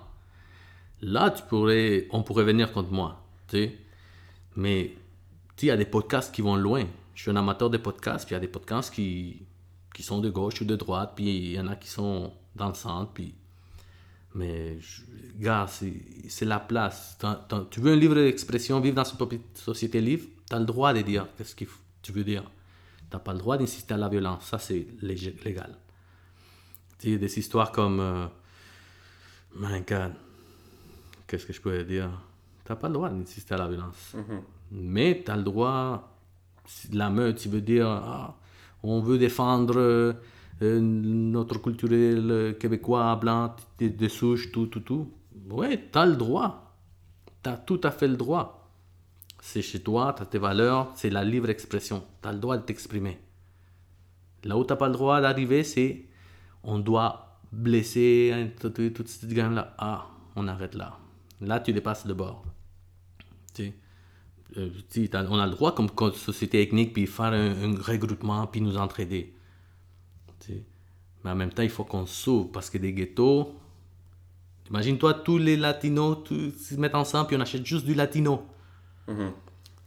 [1.01, 3.25] là, tu pourrais, on pourrait venir contre moi.
[3.47, 3.75] Tu sais.
[4.55, 4.93] Mais
[5.63, 6.85] il y a des podcasts qui vont loin.
[7.15, 9.43] Je suis un amateur de podcasts, puis il y a des podcasts qui,
[9.93, 12.67] qui sont de gauche ou de droite, puis il y en a qui sont dans
[12.69, 13.33] le centre, puis
[14.35, 15.01] mais, je-
[15.39, 17.15] gars, c'est la place.
[17.19, 20.65] T'as- t'as- tu veux un livre d'expression, vivre dans une société libre, tu as le
[20.65, 21.65] droit de dire qu'est-ce que
[22.01, 22.43] tu veux dire.
[23.11, 24.45] Tu n'as pas le droit d'insister à la violence.
[24.45, 25.77] Ça, c'est lég- légal.
[26.97, 27.99] Tu sais, des histoires comme.
[27.99, 28.25] euh,
[29.55, 30.13] my God,
[31.27, 32.09] qu'est-ce que je peux dire?
[32.65, 34.15] Tu n'as pas le droit d'insister à la violence.
[34.71, 36.09] Mais tu as le droit.
[36.91, 37.87] La meute, tu veux dire.
[37.87, 38.35] ah,
[38.83, 40.13] on veut défendre euh,
[40.61, 45.11] euh, notre culturel euh, québécois, blanc, des de souches, tout, tout, tout.
[45.49, 46.75] Ouais, tu as le droit.
[47.43, 48.71] Tu as tout à fait le droit.
[49.41, 52.03] C'est chez toi, tu as tes valeurs, c'est la libre expression.
[52.21, 53.19] Tu as le droit de t'exprimer.
[54.45, 56.05] Là où tu n'as pas le droit d'arriver, c'est
[56.63, 59.73] on doit blesser hein, tout- tout- toute cette gamme-là.
[59.77, 60.97] Ah, on arrête là.
[61.41, 62.43] Là, tu dépasses le bord.
[63.53, 63.73] Tu sais?
[63.73, 67.75] Euh, tu sais, t'as- on a le droit comme, société ethnique puis faire un, un
[67.81, 69.33] regroupement puis nous entraider.
[71.23, 73.55] Mais en même temps, il faut qu'on s'ouvre parce que des ghettos,
[74.69, 78.45] imagine-toi tous les latinos tous se mettent ensemble puis on achète juste du latino.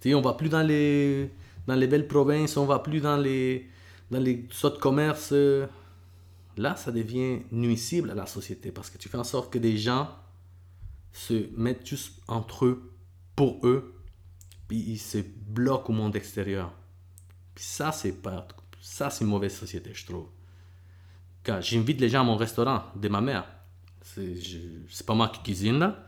[0.00, 1.30] Tu sais, on va plus dans les,
[1.66, 3.68] dans les belles provinces, on va plus dans les,
[4.10, 5.30] dans les sortes de commerce.
[5.32, 5.66] euh.
[6.56, 9.76] Là, ça devient nuisible à la société parce que tu fais en sorte que des
[9.76, 10.08] gens
[11.12, 12.92] se mettent juste entre eux,
[13.34, 13.94] pour eux,
[14.68, 16.72] puis ils se bloquent au monde extérieur.
[17.54, 18.46] Puis ça, c'est pas,
[18.80, 20.26] ça, c'est une mauvaise société, je trouve.
[21.44, 23.46] Quand j'invite les gens à mon restaurant de ma mère,
[24.02, 24.58] c'est je-
[24.90, 26.04] c'est pas moi qui cuisine là,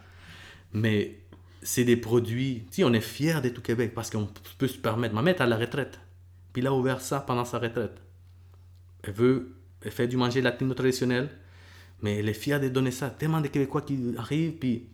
[0.72, 1.20] mais
[1.62, 2.66] c'est des produits.
[2.70, 4.28] Sais, on est fiers de tout Québec parce qu'on
[4.58, 5.14] peut se permettre.
[5.14, 5.98] Ma mère est à la retraite.
[6.52, 8.00] Puis elle a ouvert ça pendant sa retraite.
[9.02, 11.30] Elle veut, elle fait du manger latino traditionnel,
[12.02, 13.10] mais elle est fière de donner ça.
[13.10, 14.88] Tellement de Québécois qui arrivent, puis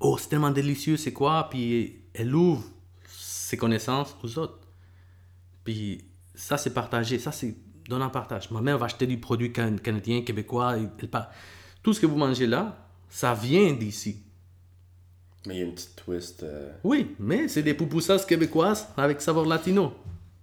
[0.00, 1.48] oh, c'est tellement délicieux, c'est quoi?
[1.50, 2.64] Puis elle ouvre
[3.52, 4.58] ses connaissances aux autres.
[5.64, 7.18] Puis ça, c'est partagé.
[7.18, 7.54] Ça, c'est
[7.86, 8.50] donner en partage.
[8.50, 10.78] Ma mère va acheter du produit can- canadien, québécois.
[10.78, 11.30] et par-
[11.82, 14.22] Tout ce que vous mangez là, ça vient d'ici.
[15.46, 16.42] Mais il y a une petite twist.
[16.44, 19.92] euh, Oui, mais c'est des pupusas québécoises avec saveur latino.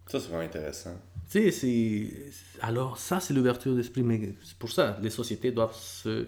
[0.05, 0.95] Ça, c'est vraiment intéressant.
[1.31, 2.31] Tu sais, c'est...
[2.61, 4.03] Alors, ça, c'est l'ouverture d'esprit.
[4.03, 6.27] Mais c'est pour ça, les sociétés doivent se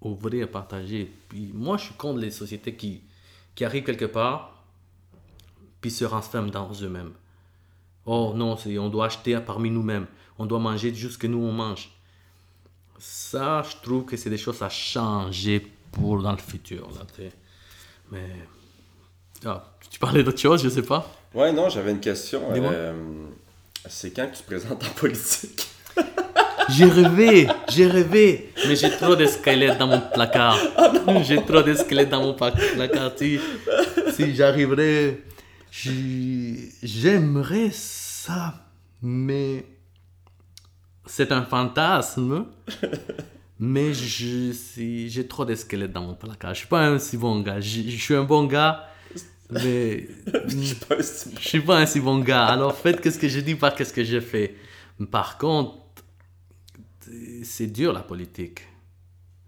[0.00, 1.10] ouvrir, partager.
[1.28, 3.02] Puis moi, je suis contre les sociétés qui,
[3.56, 4.59] qui arrivent quelque part,
[5.80, 7.12] puis se renferment dans eux-mêmes.
[8.06, 10.06] Oh non, on doit acheter parmi nous-mêmes.
[10.38, 11.90] On doit manger juste ce que nous, on mange.
[12.98, 16.88] Ça, je trouve que c'est des choses à changer pour dans le futur.
[16.90, 17.24] Là.
[18.10, 18.26] Mais...
[19.44, 21.10] Ah, tu parlais d'autre chose, je sais pas.
[21.34, 22.42] Ouais, non, j'avais une question.
[22.52, 22.92] Euh,
[23.88, 25.66] c'est quand que tu te présentes en politique?
[26.68, 30.56] J'ai rêvé, j'ai rêvé, mais j'ai trop de squelettes dans mon placard.
[31.24, 33.10] j'ai trop de squelettes dans mon placard.
[33.16, 33.40] Si,
[34.14, 35.18] si j'arriverais,
[35.70, 38.54] j'aimerais ça,
[39.02, 39.64] mais
[41.06, 42.46] c'est un fantasme.
[43.62, 46.54] Mais j'ai trop de squelettes dans mon placard.
[46.54, 47.60] Je suis pas un si bon gars.
[47.60, 48.88] Je, je suis un bon gars,
[49.50, 50.08] mais
[50.48, 52.46] Je sais pas si- je suis pas un si bon gars.
[52.46, 54.56] Alors faites qu'est-ce que je dis, pas qu'est-ce que je fais.
[55.10, 55.76] Par contre,
[57.42, 58.62] c'est dur la politique.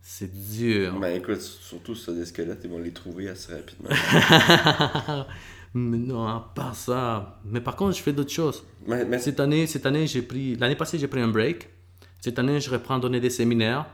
[0.03, 1.01] C'est dur.
[1.01, 3.89] Ben écoute, surtout sur des squelettes, ils vont les trouver assez rapidement.
[5.75, 7.41] mais non, part ça.
[7.45, 8.64] Mais par contre, je fais d'autres choses.
[8.87, 10.57] mais, mais Cette année, cette année, j'ai pris.
[10.57, 11.68] L'année passée, j'ai pris un break.
[12.20, 13.87] Cette année, je reprends donner des séminaires.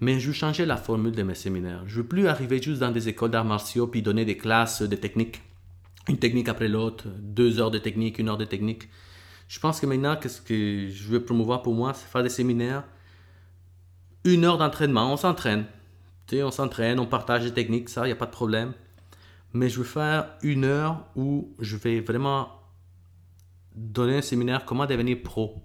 [0.00, 1.82] Mais je veux changer la formule de mes séminaires.
[1.86, 4.96] Je veux plus arriver juste dans des écoles d'arts martiaux puis donner des classes de
[4.96, 5.42] technique.
[6.08, 8.88] Une technique après l'autre, deux heures de technique, une heure de technique.
[9.48, 12.84] Je pense que maintenant, qu'est-ce que je veux promouvoir pour moi, c'est faire des séminaires.
[14.24, 15.66] Une heure d'entraînement, on s'entraîne.
[16.26, 18.72] Tu sais, on s'entraîne, on partage des techniques, ça, il n'y a pas de problème.
[19.54, 22.48] Mais je veux faire une heure où je vais vraiment
[23.74, 25.62] donner un séminaire comment devenir pro,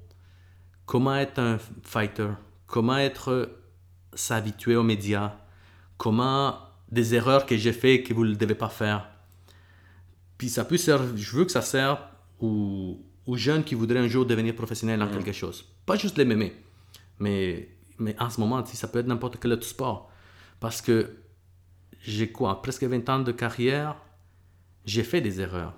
[0.86, 2.30] comment être un fighter,
[2.68, 3.50] comment être
[4.14, 5.38] s'habituer aux médias,
[5.98, 6.60] comment
[6.92, 9.10] des erreurs que j'ai fait que vous ne devez pas faire.
[10.38, 12.00] Puis ça peut servir, je veux que ça serve
[12.40, 15.66] aux, aux jeunes qui voudraient un jour devenir professionnels dans quelque chose.
[15.86, 16.56] Pas juste les mémés,
[17.20, 20.12] mais, mais en ce moment, ça peut être n'importe quel autre sport.
[20.60, 21.16] Parce que
[22.02, 23.96] j'ai quoi, presque 20 ans de carrière,
[24.86, 25.74] j'ai fait des erreurs.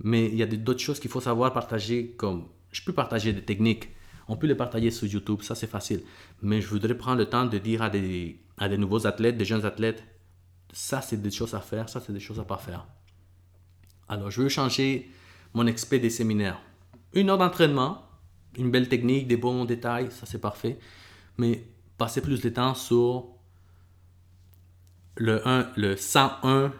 [0.00, 3.44] Mais il y a d'autres choses qu'il faut savoir partager, comme je peux partager des
[3.44, 3.90] techniques,
[4.28, 6.02] on peut les partager sur YouTube, ça c'est facile.
[6.42, 9.44] Mais je voudrais prendre le temps de dire à des, à des nouveaux athlètes, des
[9.44, 10.04] jeunes athlètes,
[10.72, 12.86] ça c'est des choses à faire, ça c'est des choses à pas faire.
[14.08, 15.10] Alors je veux changer
[15.54, 16.60] mon expert des séminaires.
[17.14, 18.02] Une heure d'entraînement,
[18.56, 20.78] une belle technique, des bons détails, ça c'est parfait.
[21.38, 21.64] Mais
[21.96, 23.37] passer plus de temps sur
[25.18, 26.72] le, 1, le 101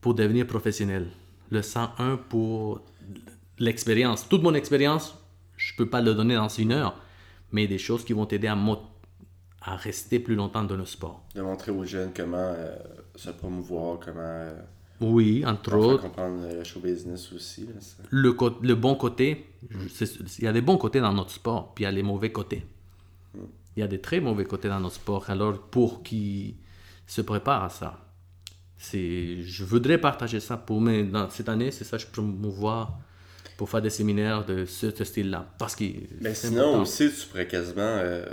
[0.00, 1.08] pour devenir professionnel.
[1.50, 2.80] Le 101 pour
[3.58, 4.28] l'expérience.
[4.28, 5.14] Toute mon expérience,
[5.56, 6.98] je peux pas le donner dans une heure,
[7.52, 8.58] mais des choses qui vont t'aider à,
[9.62, 11.22] à rester plus longtemps dans le sport.
[11.34, 12.74] De montrer aux jeunes comment euh,
[13.14, 14.58] se promouvoir, comment euh,
[15.00, 16.02] Oui, entre autres.
[16.02, 17.66] comprendre le show business aussi.
[17.66, 18.02] Là, ça.
[18.10, 21.88] le, bon côté, il y a des bons côtés dans notre sport, puis il y
[21.88, 22.66] a les mauvais côtés.
[23.76, 25.28] Il y a des très mauvais côtés dans notre sport.
[25.28, 26.56] Alors, pour qui
[27.06, 28.00] se prépare à ça,
[28.76, 32.98] c'est, je voudrais partager ça pour mais dans cette année, c'est ça que je promouvoir
[33.56, 35.54] pour faire des séminaires de ce, ce style-là.
[35.58, 35.84] Parce que
[36.20, 36.82] Mais c'est sinon important.
[36.82, 38.24] aussi, tu pourrais quasiment euh,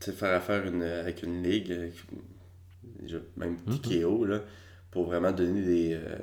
[0.00, 1.72] faire affaire une- avec une ligue,
[3.00, 3.56] déjà, même.
[3.82, 4.40] TKO, là,
[4.90, 6.16] pour vraiment donner des, euh,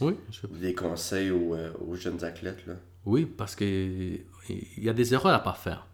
[0.00, 2.66] Oui, je- des conseils aux, euh, aux jeunes athlètes.
[2.66, 2.74] Là.
[3.06, 5.86] Oui, parce que il y a des erreurs à pas faire.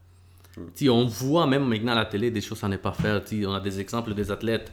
[0.75, 3.25] Sais, on voit même maintenant à la télé des choses à ne pas faire.
[3.25, 4.71] Tu sais, on a des exemples des athlètes.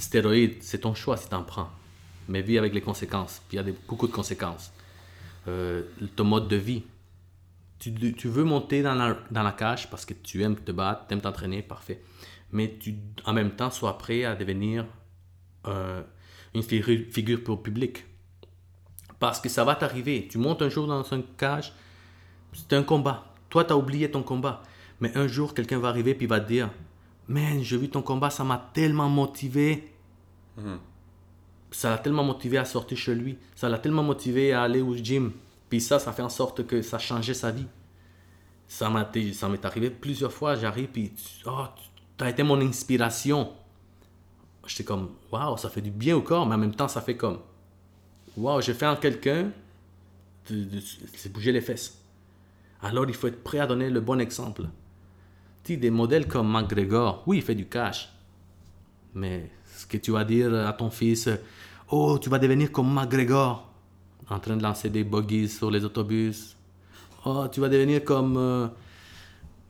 [0.00, 1.70] Stéroïdes, c'est ton choix si tu en prends.
[2.28, 3.42] Mais vis avec les conséquences.
[3.52, 4.72] Il y a des, beaucoup de conséquences.
[5.48, 5.82] Euh,
[6.16, 6.84] ton mode de vie.
[7.78, 11.06] Tu, tu veux monter dans la, dans la cage parce que tu aimes te battre,
[11.08, 12.02] tu aimes t'entraîner, parfait.
[12.52, 14.84] Mais tu, en même temps, sois prêt à devenir
[15.66, 16.02] euh,
[16.54, 18.04] une figure, figure pour le public.
[19.18, 20.28] Parce que ça va t'arriver.
[20.30, 21.72] Tu montes un jour dans une cage,
[22.52, 23.34] c'est un combat.
[23.48, 24.62] Toi, tu as oublié ton combat.
[25.00, 26.70] Mais un jour, quelqu'un va arriver puis va te dire
[27.30, 29.92] Man, j'ai vu ton combat, ça m'a tellement motivé.
[31.70, 33.38] Ça l'a tellement motivé à sortir chez lui.
[33.54, 35.30] Ça l'a tellement motivé à aller au gym.
[35.68, 37.66] Puis ça, ça fait en sorte que ça changeait sa vie.
[38.66, 40.56] Ça m'a été- ça m'est arrivé plusieurs fois.
[40.56, 41.66] J'arrive puis tu oh,
[42.18, 43.52] tu as été mon inspiration.
[44.66, 47.16] J'étais comme Waouh, ça fait du bien au corps, mais en même temps, ça fait
[47.16, 47.38] comme
[48.36, 49.52] Waouh, j'ai fait en quelqu'un
[51.14, 51.96] c'est bouger les fesses.
[52.82, 54.64] Alors il faut être prêt à donner le bon exemple.
[55.62, 58.12] Tu des modèles comme McGregor, oui, il fait du cash.
[59.14, 61.28] Mais ce que tu vas dire à ton fils,
[61.90, 63.68] oh, tu vas devenir comme McGregor,
[64.28, 66.56] en train de lancer des bogies sur les autobus.
[67.24, 68.68] Oh, tu vas devenir comme euh,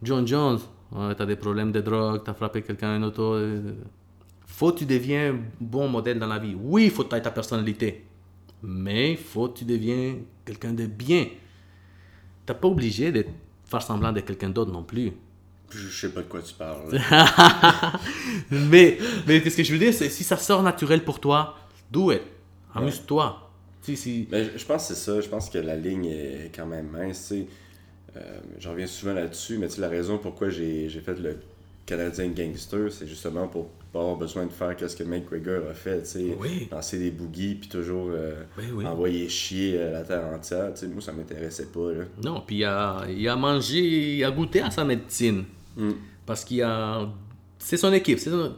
[0.02, 0.60] John Jones.
[0.92, 3.36] Ouais, tu as des problèmes de drogue, tu as frappé quelqu'un en auto.
[4.46, 6.54] Faut que tu deviens bon modèle dans la vie.
[6.60, 8.04] Oui, il faut que tu ta personnalité.
[8.62, 11.26] Mais faut que tu deviens quelqu'un de bien.
[12.44, 13.24] T'as pas obligé de
[13.64, 15.12] faire semblant d'être quelqu'un d'autre non plus.
[15.70, 16.90] Je sais pas de quoi tu parles.
[18.50, 21.56] mais mais qu'est-ce que je veux dire, c'est si ça sort naturel pour toi,
[21.90, 22.22] do it.
[22.74, 23.50] Amuse-toi.
[23.82, 24.28] Si, si...
[24.30, 25.20] Mais je, pense que c'est ça.
[25.20, 27.28] Je pense que la ligne est quand même mince.
[27.28, 27.46] tu sais.
[28.16, 31.36] Euh, J'en reviens souvent là-dessus, mais tu sais, la raison pourquoi j'ai fait le
[31.86, 36.02] Canadien Gangster, c'est justement pour pas avoir besoin de faire ce que McGregor a fait,
[36.02, 36.68] tu sais, Oui.
[36.70, 38.86] lancer des boogies puis toujours euh, Oui, oui.
[38.86, 40.72] envoyer chier euh, la terre entière.
[40.74, 41.92] Tu sais, moi, ça m'intéressait pas.
[41.92, 42.04] Là.
[42.22, 43.78] Non, puis il a, il a mangé,
[44.18, 45.44] il a goûté à sa médecine.
[45.76, 45.90] Mm.
[46.26, 47.08] Parce qu'il a.
[47.58, 48.18] C'est son équipe.
[48.18, 48.54] C'est son,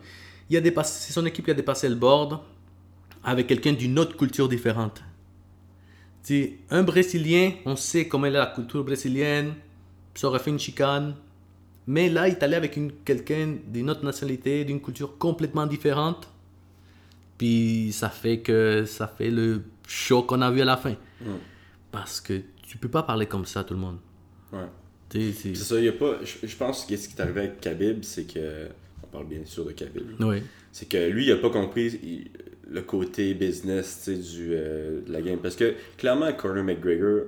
[0.50, 2.40] il a dépassé, c'est son équipe qui a dépassé le board
[3.24, 5.02] avec quelqu'un d'une autre culture différente.
[6.70, 9.54] Un Brésilien, on sait comment est la culture brésilienne,
[10.14, 11.14] ça aurait fait une chicane.
[11.86, 16.28] Mais là, il est allé avec une, quelqu'un d'une autre nationalité, d'une culture complètement différente.
[17.38, 20.94] Puis ça fait que ça fait le show qu'on a vu à la fin.
[21.90, 23.98] Parce que tu peux pas parler comme ça à tout le monde.
[24.52, 24.68] Ouais.
[25.12, 26.18] C'est- ça, il a pas.
[26.22, 28.66] Je, pense que ce qui est arrivé avec Khabib, c'est que.
[29.02, 30.02] On parle bien sûr de Khabib.
[30.20, 30.42] Oui.
[30.72, 32.30] C'est que lui, il a pas compris il-
[32.70, 35.38] le côté business du, euh, de la game.
[35.38, 37.24] Parce que clairement, Conor McGregor,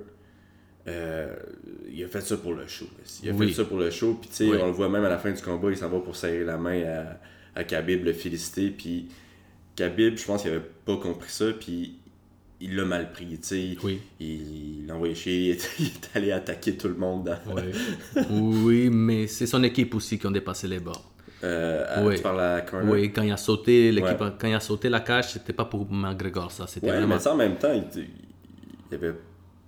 [0.87, 1.35] euh,
[1.91, 2.85] il a fait ça pour le show.
[3.23, 3.49] Il a Oui.
[3.49, 4.15] fait ça pour le show.
[4.19, 4.57] Puis tu sais, Oui.
[4.59, 6.57] on le voit même à la fin du combat, il s'en va pour serrer la
[6.57, 7.19] main à,
[7.59, 8.69] à Khabib, le féliciter.
[8.71, 9.07] Puis
[9.75, 11.51] Khabib, je pense qu'il avait pas compris ça.
[11.59, 11.95] Puis
[12.61, 13.27] il l'a mal pris.
[13.27, 13.77] tu sais.
[13.83, 13.99] Oui.
[14.19, 15.57] Il l'a envoyé chier.
[15.79, 17.25] Il est, allé attaquer tout le monde.
[17.25, 17.55] dans-
[18.31, 21.11] oui, mais c'est son équipe aussi qui ont dépassé les bords.
[21.43, 23.11] Euh, Oui.
[23.13, 24.31] Quand il a sauté l'équipe, Ouais.
[24.39, 27.15] quand il a sauté la cage, c'était pas pour McGregor ça, c'était Ouais, vraiment.
[27.15, 27.83] mais ça en même temps, il,
[28.91, 29.13] il avait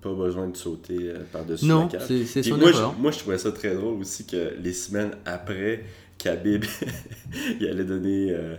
[0.02, 2.08] pas besoin de sauter euh, par-dessus Non, la cage.
[2.08, 2.94] c'est- c'est son moi, erreur.
[2.98, 5.84] je, moi, je trouvais ça très drôle aussi que les semaines après,
[6.18, 6.64] Khabib,
[7.60, 8.32] il allait donner...
[8.32, 8.56] euh,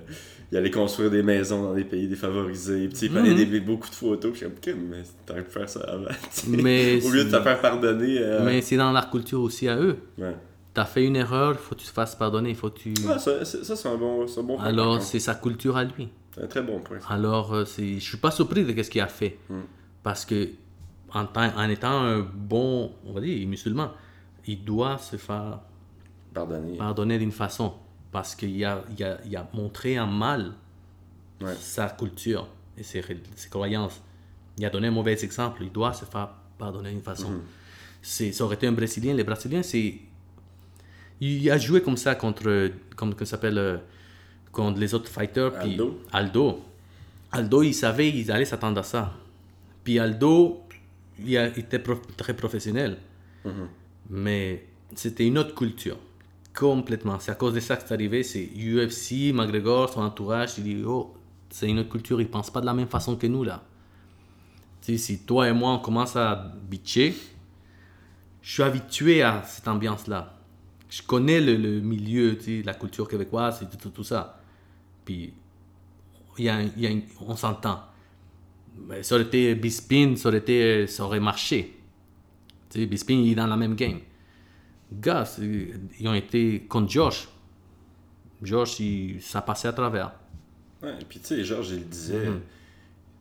[0.50, 2.88] il allait construire des maisons dans des pays défavorisés.
[2.88, 4.32] Puis il fallait des- beaucoup de photos.
[4.32, 6.04] Puis je suis mais t'aurais pu faire ça avant.
[6.48, 8.18] Mais Au lieu de te faire pardonner.
[8.18, 9.96] euh, Mais c'est dans leur culture aussi à eux.
[10.18, 10.34] ouais.
[10.74, 12.90] T'as fait une erreur, il faut que tu te fasses pardonner, faut que tu.
[13.04, 14.64] Ouais, ça, c'est- ça, c'est un bon, c'est un bon point.
[14.66, 16.08] Alors c'est sa culture à lui.
[16.34, 16.98] C'est un très bon point.
[17.08, 19.54] Alors euh, je suis pas surpris de ce qu'il a fait, Mm.
[20.04, 20.50] parce que
[21.12, 23.90] en, en étant un bon, on va dire, musulman,
[24.46, 25.60] il doit se faire
[26.32, 26.76] Pardonner.
[26.76, 27.72] pardonner d'une façon,
[28.12, 30.52] parce qu'il a, il a, il a montré en mal
[31.40, 31.54] Ouais.
[31.60, 33.00] sa culture et ses,
[33.48, 34.00] croyances.
[34.58, 37.30] Il a donné un mauvais exemple, il doit se faire pardonner d'une façon.
[37.30, 37.40] Mhm.
[38.02, 39.94] C'est, ça aurait été un Brésilien, les Brésiliens, c'est...
[41.20, 43.78] Il a joué comme ça contre, comme ça s'appelle, euh,
[44.52, 45.52] contre les autres fighters.
[45.60, 46.00] puis Aldo.
[46.12, 46.64] Aldo.
[47.32, 49.12] Aldo, il savait, il allait s'attendre à ça.
[49.84, 50.62] Puis Aldo,
[51.24, 52.98] il, a- il était prof- très professionnel.
[54.10, 55.98] Mais c'était une autre culture.
[56.58, 57.20] Complètement.
[57.20, 58.24] C'est à cause de ça que c'est arrivé.
[58.24, 60.54] C'est UFC, McGregor, son entourage.
[60.58, 61.14] Il dit, oh,
[61.50, 62.20] c'est une autre culture.
[62.20, 63.62] Ils pensent pas de la même façon que nous, là.
[64.82, 67.14] Tu si toi et moi, on commence à bitcher,
[68.42, 70.34] je suis habitué à cette ambiance-là.
[70.90, 74.40] Je connais le, milieu, tu la culture québécoise tout, ça.
[75.04, 75.32] Puis,
[76.38, 76.90] y y a
[77.20, 77.82] on s'entend.
[79.02, 81.78] Ça aurait été Bispin, ça aurait, été, ça aurait marché.
[82.70, 84.00] Tu Bispin, il est dans la même game.
[84.92, 87.28] Gars, ils ont été contre Josh.
[88.42, 90.12] Josh, il- ça passait à travers.
[90.82, 92.40] Ouais, et puis tu sais, Georges, il disait, Mhm.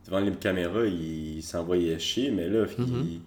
[0.06, 2.86] devant les caméras, il, s'envoyait chier, mais là, Mhm.
[3.04, 3.20] il,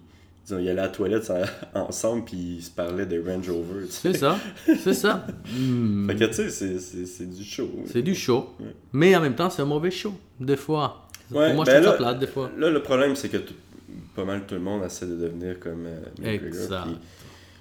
[0.44, 1.42] disons, il allait à la toilette ça-
[1.74, 3.86] ensemble, puis ils se parlaient de Range Rover.
[3.90, 5.26] C'est ça, c'est ça.
[5.54, 7.68] Hmm, Fait que tu sais, c'est- du show.
[7.86, 8.54] c'est du show.
[8.92, 11.06] Mais en même temps, c'est un mauvais show, des fois.
[11.30, 12.50] Ouais, Pour moi, je ben trouve ça là- plate, des fois.
[12.58, 13.38] Là, le problème, c'est que
[14.16, 16.46] pas mal tout le monde essaie de devenir comme euh, McGregor.
[16.48, 16.82] Exact.
[16.86, 16.98] puis- Tu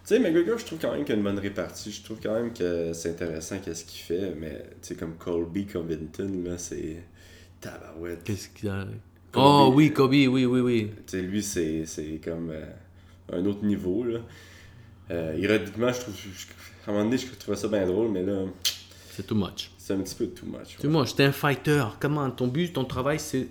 [0.04, 1.92] sais, McGregor, je trouve quand même qu'il a une bonne répartie.
[1.92, 5.66] Je trouve quand même que c'est intéressant qu'est-ce qu'il fait, mais tu sais, comme Colby
[5.66, 7.04] Covington, là, c'est
[7.60, 8.24] tabarouette.
[8.24, 8.86] Tu Qu'est-ce qu'il y a?
[9.32, 9.44] Kobe.
[9.44, 10.92] Oh oui, Kobe, oui, oui, oui.
[11.06, 12.66] sais, lui, c'est c'est comme euh,
[13.32, 14.20] un autre niveau, là.
[15.12, 16.48] Euh, ironiquement, je trouve, je-
[16.88, 18.44] à un moment donné, je trouvais ça bien drôle, mais là,
[19.12, 19.72] C'est too much.
[19.78, 20.78] c'est un petit peu too much.
[20.80, 21.86] Tu vois, j'étais un fighter.
[22.00, 23.48] Comment Ton but, ton travail, c'est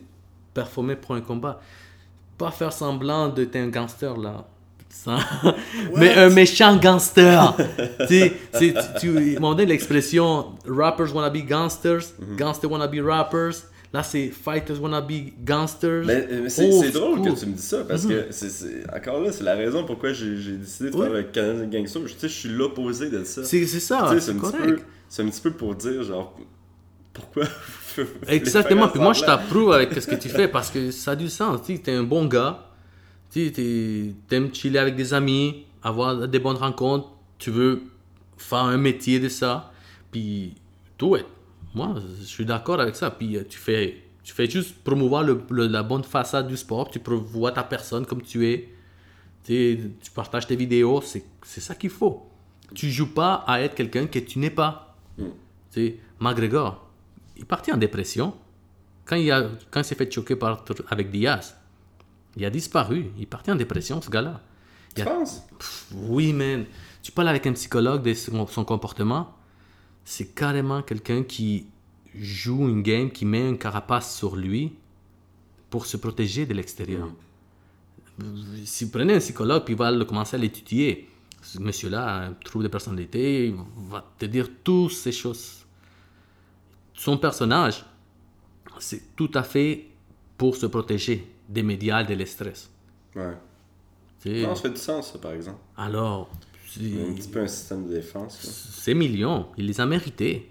[0.52, 1.60] performer pour un combat.
[2.36, 4.48] Pas faire semblant de t'es un gangster, là.
[4.92, 5.18] Ça-
[5.96, 7.56] Mais un méchant gangster.
[8.08, 9.10] tu tu, tu
[9.40, 12.36] m'as donné l'expression rappers wanna be gangsters, Mhm.
[12.36, 13.52] gangsters wanna be rappers.
[13.92, 16.04] Là, c'est fighters wanna be gangsters.
[16.06, 19.32] Mais, mais c'est drôle que tu me dis ça parce que c'est c'est- encore là,
[19.32, 21.02] c'est la raison pourquoi j'ai décidé de Oui.
[21.06, 22.02] faire le Canadian Gangster.
[22.06, 23.42] Je, je suis l'opposé de ça.
[23.44, 24.64] C'est ça, c'est un petit correct.
[24.64, 26.36] peu- C'est un petit peu pour dire, genre,
[27.12, 27.44] pourquoi.
[28.28, 31.28] Exactement, puis moi je t'approuve avec ce que tu fais parce que ça a du
[31.28, 31.60] sens.
[31.64, 32.69] Tu es un bon gars,
[33.30, 37.08] tu aimes chiller avec des amis, avoir des bonnes rencontres,
[37.38, 37.82] tu veux
[38.36, 39.72] faire un métier de ça,
[40.10, 40.54] puis
[40.98, 41.26] do it.
[41.74, 43.10] Moi, je suis d'accord avec ça.
[43.10, 46.90] Puis euh, tu fais, tu fais juste promouvoir le- le- la bonne façade du sport,
[46.90, 48.68] tu promouvois ta personne comme tu es,
[49.44, 52.26] tu, tu partages tes vidéos, c'est c'est ça qu'il faut.
[52.74, 54.96] Tu joues pas à être quelqu'un que tu n'es pas.
[55.16, 55.24] Tu
[55.70, 56.88] sais, McGregor,
[57.36, 58.34] il partit en dépression
[59.04, 61.56] quand il, a, quand il s'est fait choquer par, avec Diaz.
[62.36, 63.10] Il a disparu.
[63.18, 64.40] Il partit en dépression, ce gars-là.
[64.94, 65.42] Tu Il a- penses?
[65.58, 66.64] Pff, oui, man.
[67.02, 69.34] Tu parles avec un psychologue de son, son comportement.
[70.04, 71.66] c'est carrément quelqu'un qui
[72.14, 74.72] joue une game, qui met une carapace sur lui
[75.68, 77.08] pour se protéger de l'extérieur.
[78.64, 81.08] Si vous prenez un psychologue puis va le commencer à l'étudier,
[81.42, 83.54] ce monsieur-là a un trouble de personnalité, il
[83.88, 85.64] va te dire toutes ces choses.
[86.94, 87.84] Son personnage,
[88.80, 89.86] c'est tout à fait
[90.36, 92.70] pour se protéger des médias, de l'estress.
[93.14, 93.34] Ouais.
[94.26, 95.58] Non, ça fait du sens, ça, par exemple.
[95.76, 96.30] Alors,
[96.68, 98.38] c'est- Un petit peu un système de défense.
[98.38, 100.48] ces millions, il les a mérités.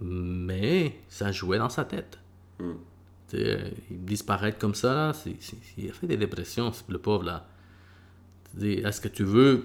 [0.00, 2.18] Mais ça jouait dans sa tête.
[2.58, 2.72] Hmm.
[3.28, 5.12] Sais, Il disparaître comme ça, là,
[5.78, 7.46] il a fait des dépressions, le pauvre là.
[8.60, 9.64] Est-ce que tu veux?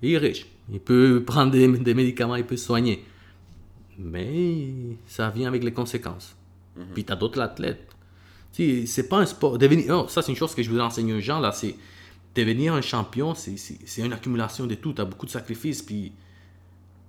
[0.00, 0.46] Il est riche.
[0.70, 3.04] Il peut prendre des, des médicaments, il peut se soigner.
[3.98, 6.36] Mais ça vient avec les conséquences.
[6.94, 7.87] Puis tu as d'autres athlètes.
[8.52, 9.56] C'est pas un sport.
[9.58, 11.52] Devenir, oh, ça, c'est une chose que je voudrais enseigner aux gens là.
[11.52, 11.76] C'est
[12.34, 14.92] devenir un champion, c'est- une accumulation de tout.
[14.92, 15.82] Tu as beaucoup de sacrifices.
[15.82, 16.12] Puis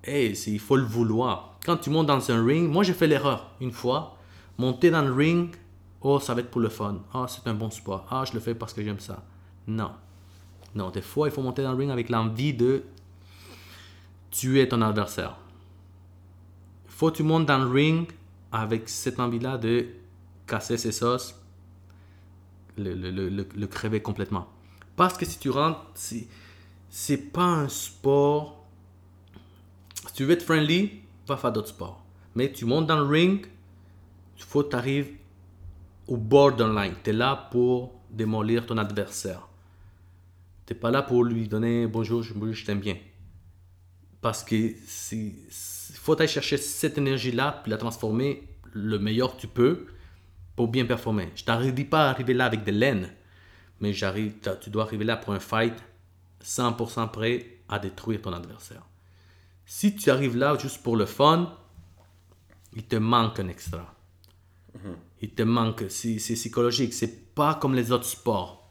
[0.04, 1.58] Hey, il faut le vouloir.
[1.66, 4.16] Quand tu montes dans un ring, moi j'ai fait l'erreur une fois.
[4.58, 5.50] Monter dans le ring,
[6.02, 7.00] oh, ça va être pour le fun.
[7.14, 8.06] Ah, c'est un bon sport.
[8.10, 9.22] Ah, je le fais parce que j'aime ça.
[9.68, 9.92] Non.
[10.76, 12.84] Non, des fois, il faut monter dans le ring avec l'envie de
[14.32, 15.36] tuer ton adversaire.
[16.88, 18.08] Faut que tu montes dans le ring
[18.52, 19.86] avec cette envie-là de
[20.50, 21.36] casser ses sauces,
[22.78, 24.48] le, le- le- le- crever complètement.
[24.96, 26.28] Parce que si tu rentres, c'est,
[26.90, 28.60] c'est pas un sport
[30.08, 32.04] si tu veux être friendly, va faire d'autres sports.
[32.36, 33.46] Mais tu montes dans le ring,
[34.38, 35.12] il faut que tu arrives
[36.08, 36.94] au borderline.
[37.04, 39.48] Tu es là pour démolir ton adversaire.
[40.66, 42.98] Tu n'es pas là pour lui donner bonjour, je, je t'aime bien.
[44.22, 49.48] Parce que il faut aller chercher cette énergie-là, puis la transformer le meilleur que tu
[49.48, 49.88] peux
[50.60, 51.30] pour bien performer.
[51.36, 53.10] Je ne dis pas à arriver là avec de laine,
[53.80, 55.74] mais j'arrive, tu dois arriver là pour un fight
[56.44, 58.82] 100% prêt à détruire ton adversaire.
[59.66, 61.56] Si tu arrives là juste pour le fun,
[62.74, 63.96] il te manque un extra.
[65.22, 68.70] Il te manque, c'est psychologique, c'est pas comme les autres sports.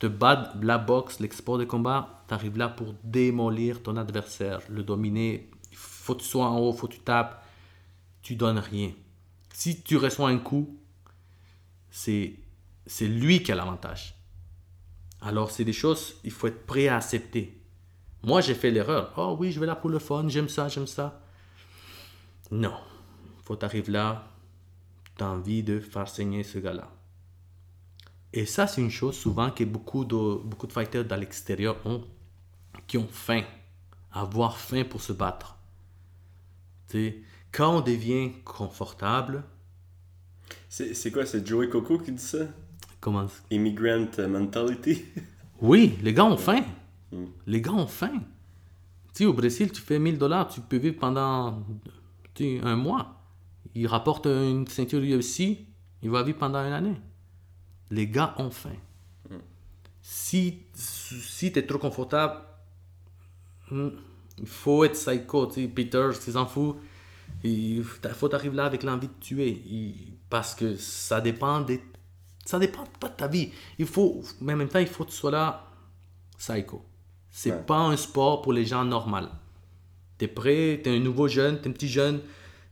[0.00, 4.62] Te battre, la boxe, les sports de combat, tu arrives là pour démolir ton adversaire,
[4.68, 5.48] le dominer.
[5.70, 7.46] Il faut que tu sois en haut, faut que tu tapes,
[8.20, 8.90] tu donnes rien.
[9.52, 10.80] Si tu reçois un coup,
[11.94, 14.16] c'est lui qui a l'avantage.
[15.20, 17.62] Alors, c'est des choses, il faut être prêt à accepter.
[18.24, 19.12] Moi, j'ai fait l'erreur.
[19.16, 21.22] Oh oui, je vais là pour le fun, j'aime ça, j'aime ça.
[22.50, 22.74] Non.
[23.44, 24.28] Faut t'arriver là,
[25.16, 26.90] tu as envie de faire saigner ce gars-là.
[28.32, 32.02] Et ça, c'est une chose souvent que beaucoup de, beaucoup de fighters dans l'extérieur ont,
[32.88, 33.44] qui ont faim,
[34.10, 35.56] avoir faim pour se battre.
[36.88, 37.22] Tu sais,
[37.52, 39.44] quand on devient confortable,
[40.76, 42.48] C'est c'est quoi, c'est Joey Coco qui dit ça?
[43.00, 43.28] Comment?
[43.48, 45.04] Immigrant mentality?
[45.62, 46.64] Oui, les gars ont faim.
[47.46, 48.20] Les gars ont faim.
[49.14, 51.62] Tu sais, au Brésil, tu fais 1000 dollars, tu peux vivre pendant
[52.40, 53.22] un mois.
[53.76, 55.58] Il rapporte une ceinture UFC,
[56.02, 57.00] il va vivre pendant une année.
[57.92, 58.76] Les gars ont faim.
[60.02, 62.40] Si, si tu es trop confortable,
[63.70, 63.90] hmm,
[64.38, 65.46] il faut être psycho.
[65.46, 66.78] Tu sais, Peter, s'en fout.
[67.44, 69.62] Il faut t'arriver là avec l'envie de tuer.
[69.66, 71.80] Il- parce que ça dépend des.
[72.44, 73.50] Ça dépend pas de ta vie.
[73.78, 75.66] Il faut, mais en même temps, il faut que tu sois là
[76.38, 76.84] psycho.
[77.30, 77.62] C'est Ouais.
[77.62, 79.28] pas un sport pour les gens normaux.
[80.18, 82.20] T'es prêt, t'es un nouveau jeune, t'es un petit jeune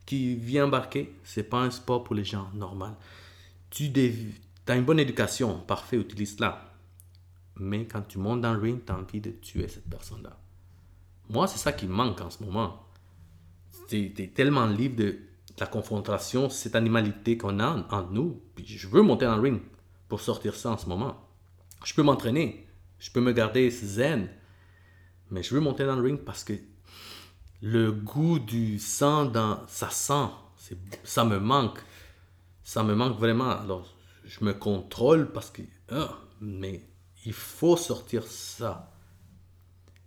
[0.07, 1.15] qui vient embarquer.
[1.25, 2.97] C'est pas un sport pour les gens normaux.
[3.71, 3.91] Tu
[4.69, 6.73] as une bonne éducation, parfait, utilise-la.
[7.57, 10.37] Mais quand tu montes dans le ring, tu as envie de tuer cette personne-là.
[11.29, 12.82] Moi, c'est ça qui me manque en ce moment.
[13.93, 15.19] Tu es, tellement libre de,
[15.59, 18.43] la confrontation, cette animalité qu'on a en, nous.
[18.55, 19.61] Puis je veux monter dans le ring
[20.09, 21.29] pour sortir ça en ce moment.
[21.85, 22.67] Je peux m'entraîner,
[22.99, 24.31] je peux me garder zen,
[25.31, 26.55] mais je veux monter dans le ring parce que
[27.61, 30.31] le goût du sang dans ça sent,
[31.05, 31.79] ça me manque.
[32.65, 33.51] Ça me manque vraiment.
[33.51, 33.95] Alors,
[34.25, 35.63] je me contrôle parce que.
[35.91, 36.89] ah, mais
[37.27, 38.91] il faut sortir ça.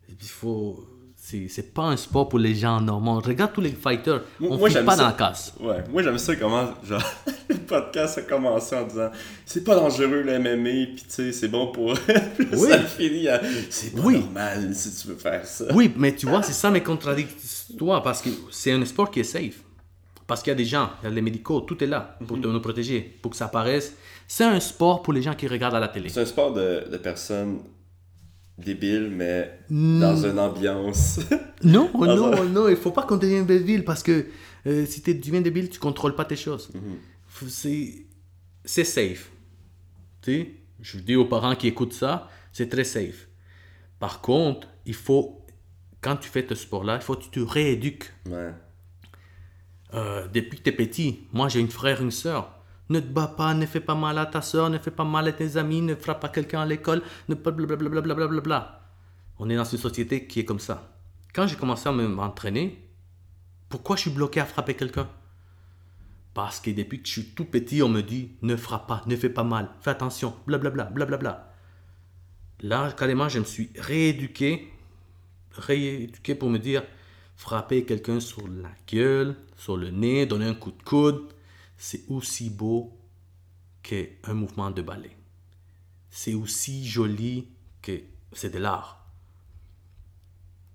[0.10, 0.95] Il faut.
[1.28, 3.20] C'est pas un sport pour les gens normaux.
[3.20, 4.22] Regarde tous les fighters.
[4.40, 4.96] Moi- on moi, pas ça.
[4.98, 5.54] dans la casse.
[5.60, 7.02] Ouais, moi j'aime ça comment genre
[7.50, 9.10] le podcast a commencé en disant
[9.44, 11.94] c'est pas dangereux le MMA puis tu sais c'est bon pour
[12.38, 12.70] Puis Oui.
[12.70, 13.42] ça finit à
[13.72, 14.20] c'est pas Oui.
[14.20, 15.66] normal si tu veux faire ça.
[15.74, 19.24] Oui, mais tu vois, c'est ça mes contradictoires parce que c'est un sport qui est
[19.24, 19.62] safe.
[20.28, 22.40] Parce qu'il y a des gens, il y a les médicaux, tout est là pour
[22.42, 23.96] te- nous protéger, pour que ça apparaisse.
[24.28, 26.10] C'est un sport pour les gens qui regardent à la télé.
[26.10, 27.60] C'est un sport de, de personnes
[28.58, 31.20] débiles mais dans une ambiance.
[31.64, 34.28] Non, non, ça- non, il faut pas qu'on devienne débile parce que
[34.68, 36.70] euh, si tu deviens débile, tu contrôles pas tes choses.
[37.28, 38.06] Faut- C'est
[38.64, 39.32] c'est safe.
[40.22, 40.52] Tu sais,
[40.82, 43.28] je dis aux parents qui écoutent ça, c'est très safe.
[44.00, 45.46] Par contre, il faut,
[46.02, 48.12] quand tu fais ce sport-là, il faut que tu te rééduques.
[48.30, 48.52] ouais.
[49.94, 52.52] euh, depuis que t'es petit, moi j'ai une frère, une soeur.
[52.90, 55.28] Ne te bats pas, ne fais pas mal à ta soeur, ne fais pas mal
[55.28, 58.02] à tes amis, ne frappe pas quelqu'un à l'école, ne blablabla.
[58.14, 58.82] Bla bla bla
[59.40, 60.96] On est dans une société qui est comme ça.
[61.34, 62.88] Quand j'ai commencé à m'entraîner,
[63.70, 65.10] pourquoi je suis bloqué à frapper quelqu'un?
[66.34, 69.16] Parce que depuis que je suis tout petit, on me dit ne frappe pas, ne
[69.16, 71.54] fais pas mal, fais attention, blablabla, blablabla.
[72.62, 74.72] Là, carrément, je me suis rééduqué,
[75.52, 76.84] rééduqué pour me dire
[77.36, 81.24] frapper quelqu'un sur la gueule, sur le nez, donner un coup de coude,
[81.78, 82.98] c'est aussi beau
[83.84, 85.16] qu'un mouvement de ballet.
[86.10, 87.50] C'est aussi joli
[87.82, 89.06] que c'est de l'art.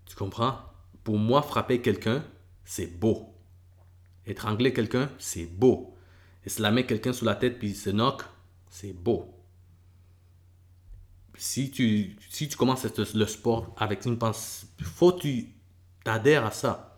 [0.07, 0.59] Tu comprends?
[1.03, 2.25] Pour moi, frapper quelqu'un,
[2.65, 3.35] c'est beau.
[4.27, 5.97] Étrangler quelqu'un, c'est beau.
[6.45, 8.23] Et se la quelqu'un sous la tête puis il se knock,
[8.69, 9.35] c'est beau.
[11.37, 15.49] Si tu, si tu commences le sport avec une pensée, faut que tu
[16.05, 16.90] t'adhères à ça.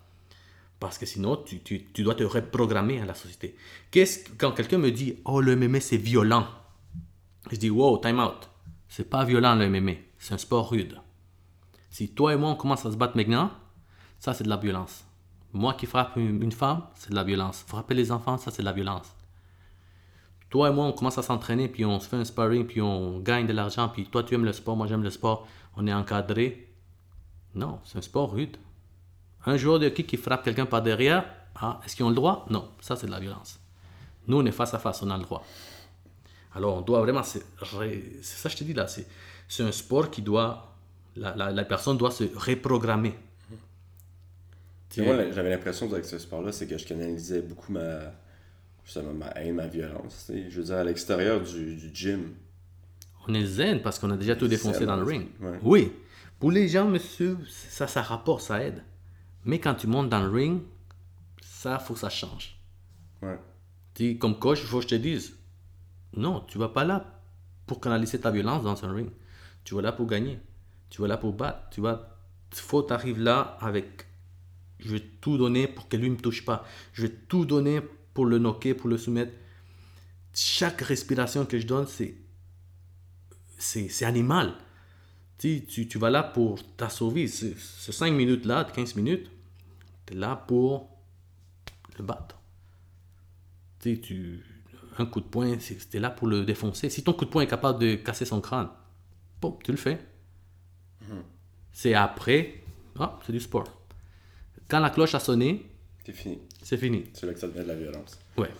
[0.82, 3.54] Parce que sinon, tu, tu, tu, dois te reprogrammer à la société.
[3.92, 6.44] Qu'est-ce quand quelqu'un me dit Oh, le MMA, c'est violent
[7.52, 8.50] Je dis Wow, time out.
[8.88, 9.92] C'est pas violent le MMA.
[10.18, 11.00] C'est un sport rude.
[11.88, 13.52] Si toi et moi, on commence à se battre maintenant,
[14.18, 15.04] ça, c'est de la violence.
[15.52, 17.64] Moi qui frappe une, femme, c'est de la violence.
[17.68, 19.14] Frapper les enfants, ça, c'est de la violence.
[20.50, 23.20] Toi et moi, on commence à s'entraîner, puis on se fait un sparring, puis on
[23.20, 25.46] gagne de l'argent, puis toi, tu aimes le sport, moi, j'aime le sport.
[25.76, 26.74] On est encadré.
[27.54, 28.56] Non, c'est un sport rude.
[29.46, 31.24] Un joueur de hockey qui frappe quelqu'un par derrière,
[31.56, 32.46] ah, est-ce qu'ils ont le droit?
[32.50, 33.60] Non, ça c'est de la violence.
[34.28, 35.44] Nous, on est face à face, on a le droit.
[36.54, 37.22] Alors, on doit vraiment.
[37.22, 37.42] C'est
[38.22, 38.86] ça que je te dis là.
[38.86, 40.68] C'est un sport qui doit.
[41.16, 43.14] La, la, personne doit se reprogrammer.
[44.98, 48.14] moi, j'avais l'impression avec ce sport-là, c'est que je canalisais beaucoup ma,
[49.14, 50.30] ma haine, ma violence.
[50.30, 52.30] Je veux dire, à l'extérieur du, du, gym.
[53.28, 55.28] On est zen parce qu'on a déjà tout défoncé dans le ring.
[55.62, 55.92] Oui.
[56.38, 58.82] Pour les gens, monsieur, ça, ça rapporte, ça aide.
[59.44, 60.62] Mais quand tu montes dans le ring,
[61.40, 62.58] ça, faut que ça change.
[63.22, 64.16] Ouais.
[64.16, 65.36] comme coach, il faut que je te dise,
[66.16, 67.20] non, tu vas pas là
[67.66, 69.10] pour canaliser ta violence dans un ring.
[69.64, 70.38] Tu vas là pour gagner.
[70.90, 71.70] Tu vas là pour battre.
[71.70, 72.18] Tu vas,
[72.50, 74.06] faut t'arriver là avec,
[74.78, 76.64] je vais tout donner pour que lui ne me touche pas.
[76.92, 77.80] Je vais tout donner
[78.14, 79.32] pour le knocker, pour le soumettre.
[80.34, 82.16] Chaque respiration que je donne, c'est,
[83.58, 84.54] c'est, animal.
[85.42, 87.28] Tu, tu, vas là pour ta survie.
[87.28, 89.28] Ces 5 minutes-là, 15 minutes,
[90.06, 90.88] tu es là pour
[91.98, 92.38] le battre.
[93.80, 94.44] Tu, tu,
[94.98, 96.88] un coup de poing, tu es là pour le défoncer.
[96.90, 98.68] Si ton coup de poing est capable de casser son crâne,
[99.40, 99.98] bon, tu le fais.
[101.08, 101.24] Mhm.
[101.72, 102.62] C'est après,
[103.00, 103.64] ah, c'est du sport.
[104.68, 105.68] Quand la cloche a sonné,
[106.06, 106.38] c'est fini.
[106.62, 107.06] C'est fini.
[107.14, 108.16] C'est là que ça devient de la violence.
[108.36, 108.50] Ouais.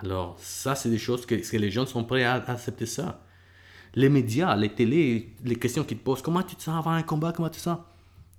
[0.00, 3.22] Alors, ça, c'est des choses que, que les gens sont prêts à, accepter ça.
[3.94, 7.02] Les médias, les télés, les questions qu'ils te posent, comment tu te sens avant un
[7.02, 7.78] combat, comment tu te sens?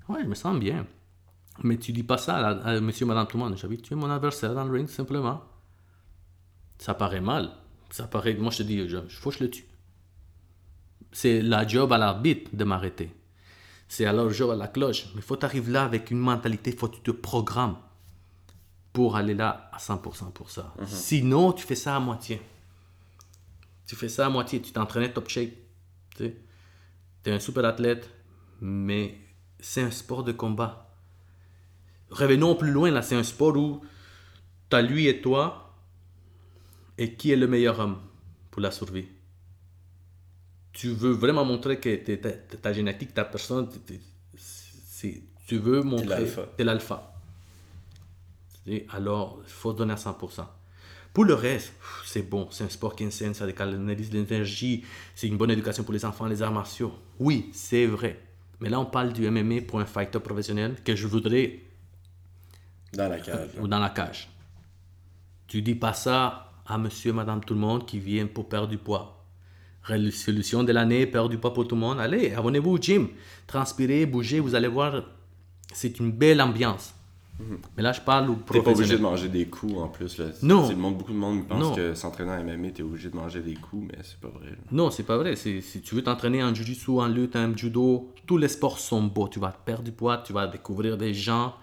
[0.10, 0.86] Ouais, je me sens bien.
[1.62, 3.56] Mais tu dis pas ça à, monsieur, madame, tout le monde.
[3.58, 5.44] J'ai tu es mon adversaire dans le ring, simplement.
[6.80, 7.52] Ça paraît mal.
[7.92, 8.34] Ça paraît.
[8.34, 9.66] Moi, je te dis, je, faut que je le tue.
[11.12, 13.12] C'est la job à l'arbitre de m'arrêter.
[13.88, 15.06] C'est alors le job à la cloche.
[15.14, 17.78] Mais il faut t'arriver là avec une mentalité, il faut que tu te programmes
[18.92, 20.74] pour aller là à 100% pour ça.
[20.80, 20.86] Mhm.
[20.88, 22.42] Sinon, tu fais ça à moitié.
[23.88, 24.62] Tu fais ça à moitié.
[24.62, 25.52] Tu t'entraînes top shape.
[26.16, 26.34] Tu
[27.26, 28.10] es un super athlète,
[28.62, 29.18] mais
[29.60, 30.84] c'est un sport de combat
[32.14, 33.82] revenons plus loin, là, c'est un sport où
[34.70, 35.76] tu as lui et toi,
[36.98, 37.98] et qui est le meilleur homme
[38.52, 39.08] pour la survie.
[40.72, 43.70] Tu veux vraiment montrer que ta, ta, génétique, ta personne,
[45.48, 46.26] tu veux montrer.
[46.58, 47.14] Tu l'alpha.
[48.90, 50.46] Alors, il faut donner à 100%.
[51.14, 51.74] Pour le reste,
[52.06, 54.84] c'est bon, c'est un sport qui enseigne, ça canalise l'énergie,
[55.14, 56.92] c'est une bonne éducation pour les enfants, les arts martiaux.
[57.20, 58.20] Oui, c'est vrai.
[58.60, 61.60] Mais là, on parle du MMA pour un fighter professionnel que je voudrais
[62.94, 63.50] dans la cage.
[63.60, 64.30] Ou dans la cage.
[65.48, 68.78] Tu dis pas ça à monsieur, madame, tout le monde qui vient pour perdre du
[68.78, 69.26] poids.
[69.84, 72.00] Résolution de l'année, perdre du poids pour tout le monde.
[72.00, 73.10] Allez, abonnez-vous au gym.
[73.46, 75.04] Transpirez, bougez, vous allez voir,
[75.74, 76.94] c'est une belle ambiance.
[77.40, 77.60] Mhm.
[77.76, 78.64] Mais là, je parle au professionnel.
[78.64, 80.18] T'es pas obligé de manger des coups en plus.
[80.20, 80.26] Là.
[80.44, 80.70] Non.
[80.70, 83.56] Le monde, beaucoup de monde pense que s'entraîner en MMA, t'es obligé de manger des
[83.56, 84.50] coups, mais c'est pas vrai.
[84.72, 85.36] Non, c'est pas vrai.
[85.36, 89.28] Si tu veux t'entraîner en jiu-jitsu, en lutte, en judo, tous les sports sont beaux.
[89.28, 91.56] Tu vas perdre du poids, tu vas découvrir des gens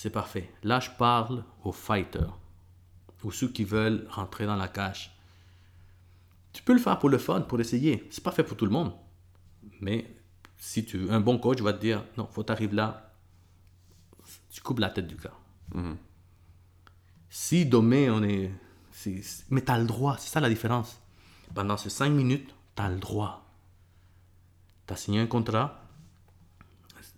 [0.00, 0.48] c'est parfait.
[0.62, 2.34] Là, je parle aux fighters,
[3.22, 5.14] ou ceux qui veulent rentrer dans la cage.
[6.54, 8.08] Tu peux le faire pour le fun, pour essayer.
[8.10, 8.92] C'est pas fait pour tout le monde.
[9.82, 10.06] Mais
[10.56, 13.09] si tu un bon coach va te dire non, faut t'arriver là,
[14.50, 15.38] tu coupes la tête du gars.
[15.74, 15.96] Mhm.
[17.28, 18.50] Si demain on est,
[19.50, 21.00] mais tu as le droit, c'est ça la différence.
[21.54, 23.46] Pendant ces cinq minutes, tu as le droit.
[24.86, 25.82] Tu as signé un contrat,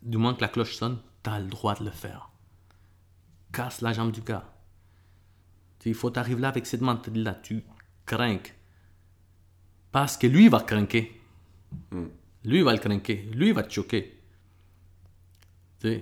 [0.02, 2.30] du moins que la cloche sonne, tu as le droit de le faire.
[3.52, 4.48] casses la jambe du gars.
[5.84, 7.34] Il faut t'arriver là avec cette mentalité-là.
[7.34, 7.64] Tu
[8.06, 8.54] craques.
[9.90, 11.20] Parce que lui, il va craquer.
[11.90, 13.28] Lui, il va le craquer.
[13.34, 14.21] Lui, il va te choquer.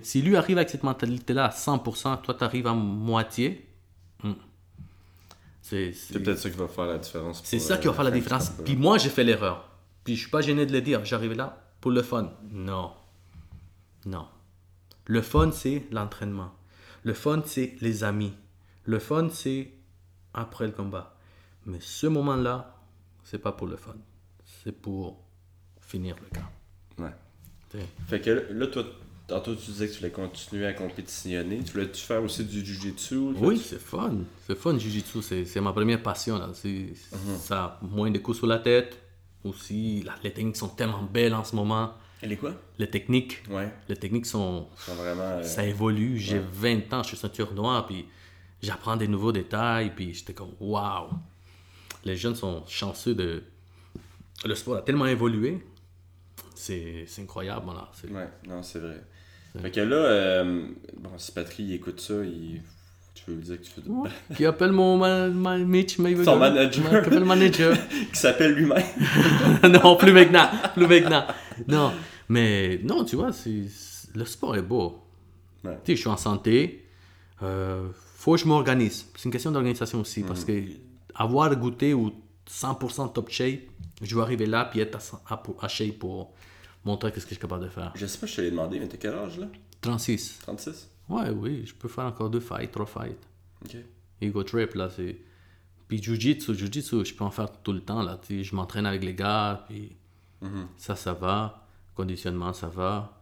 [0.02, 3.66] Si lui arrive avec cette mentalité-là à 100%, toi, tu arrives à moitié.
[4.22, 4.32] hmm.
[5.62, 7.42] C'est peut-être ça qui va faire la différence.
[7.44, 8.50] c'est ça qui va euh, faire la différence.
[8.64, 9.70] Puis moi, j'ai fait l'erreur.
[10.04, 11.04] Puis je suis pas gêné de le dire.
[11.04, 12.32] J'arrivais là pour le fun.
[12.50, 12.92] Non.
[14.04, 14.26] Non.
[15.06, 16.52] Le fun, c'est l'entraînement.
[17.04, 18.32] Le fun, c'est les amis.
[18.84, 19.70] Le fun, c'est
[20.34, 21.16] après le combat.
[21.66, 22.76] Mais ce moment-là,
[23.24, 23.94] c'est pas pour le fun.
[24.62, 25.22] C'est pour
[25.80, 26.50] finir le gars.
[26.98, 27.84] Ouais.
[28.08, 28.84] Fait que là, toi,
[29.30, 31.60] tantôt tu disais que tu voulais continuer à compétitionner.
[31.64, 33.16] Tu voulais-tu faire aussi du jiu-jitsu?
[33.38, 34.18] Oui, c'est fun.
[34.46, 35.22] C'est fun, Jiu-Jitsu.
[35.22, 36.38] C'est, c'est ma première passion.
[36.38, 36.50] Là.
[36.54, 36.92] C'est,
[37.38, 38.98] Ça a moins de coups sur la tête.
[39.44, 41.94] Aussi, là, les techniques sont tellement belles en ce moment.
[42.22, 42.52] Elle est quoi?
[42.78, 43.72] Les techniques, Ouais.
[43.88, 44.68] les techniques sont...
[44.76, 45.22] Sont vraiment.
[45.22, 46.18] euh, Ça évolue.
[46.18, 48.04] J'ai 20 ans, je suis ceinture noire, puis
[48.62, 51.08] j'apprends des nouveaux détails, puis j'étais comme, waouh!
[52.04, 53.42] Les jeunes sont chanceux de...
[54.44, 55.64] Le sport a tellement évolué.
[56.54, 57.90] C'est, incroyable, voilà.
[57.94, 59.02] C'est- Ouais, non, c'est vrai.
[59.60, 60.66] Fait que là, euh,
[60.96, 62.60] bon, si Patrick il écoute ça, il...
[63.14, 63.88] tu veux lui dire que tu fais de...
[63.88, 64.10] Ouais.
[64.36, 66.24] Qui appelle mon ma, ma- Mitch Mayweather.
[66.24, 66.88] Son manager.
[66.88, 67.76] Qui appelle le manager.
[68.12, 68.82] qui s'appelle lui-même.
[69.82, 70.48] non, plus maintenant.
[70.74, 71.24] Plus maintenant.
[71.66, 71.92] Non,
[72.28, 73.64] mais non, tu vois, c'est,
[74.14, 75.02] le sport est beau.
[75.64, 75.72] Ouais.
[75.84, 76.86] Tu sais, je suis en santé.
[77.42, 79.06] Euh, faut que je m'organise.
[79.16, 80.22] C'est une question d'organisation aussi.
[80.22, 80.62] Parce que
[81.14, 82.12] avoir goûté ou
[82.48, 83.60] 100% top shape,
[84.00, 84.96] je vais arriver là puis être
[85.28, 86.32] à, à, à shape pour
[86.84, 87.92] montrer qu'est-ce que je suis capable de faire.
[87.94, 89.46] Je sais pas, je te l'ai demandé, mais t'as quel âge là?
[89.80, 90.38] 36.
[90.42, 93.18] 36 Ouais, oui, je peux faire encore deux fights, trois fights.
[93.64, 93.76] Ok.
[94.20, 95.16] Ego trip, là, c'est.
[95.88, 98.18] Puis Jiu-Jitsu, Jiu-Jitsu, je peux en faire tout le temps, là.
[98.24, 99.96] Tu sais, je m'entraîne avec les gars, puis
[100.76, 101.66] ça, ça va.
[101.96, 103.20] Conditionnement, ça va.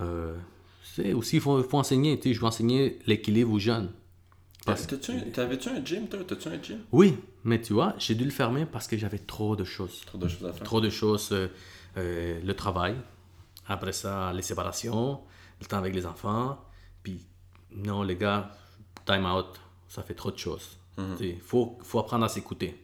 [0.00, 0.36] Euh,
[0.82, 3.90] c'est aussi, il faut, faut enseigner, tu sais, je vais enseigner l'équilibre aux jeunes.
[4.66, 6.20] Parce T'avais-tu un gym, toi?
[6.26, 6.78] T'as-tu un gym?
[6.90, 10.00] Oui, mais tu vois, j'ai dû le fermer parce que j'avais trop de choses.
[10.06, 10.62] Trop de choses à faire.
[10.64, 11.28] Trop de choses.
[11.32, 11.48] euh,
[11.96, 12.94] euh, le travail,
[13.68, 15.20] après ça, les séparations,
[15.60, 16.58] le temps avec les enfants.
[17.02, 17.20] Puis,
[17.74, 18.50] non, les gars,
[19.06, 19.46] time out,
[19.88, 20.78] ça fait trop de choses.
[21.20, 22.76] Il faut, faut apprendre à s'écouter.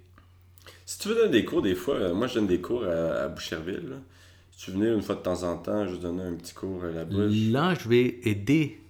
[0.85, 3.23] Si tu veux donner des cours, des fois, euh, moi je donne des cours à,
[3.24, 3.89] à Boucherville.
[3.89, 3.97] là.
[4.51, 6.91] Si tu venais une fois de temps en temps, je donnais un petit cours à
[6.91, 7.32] la bouche.
[7.51, 8.81] Là, je vais aider.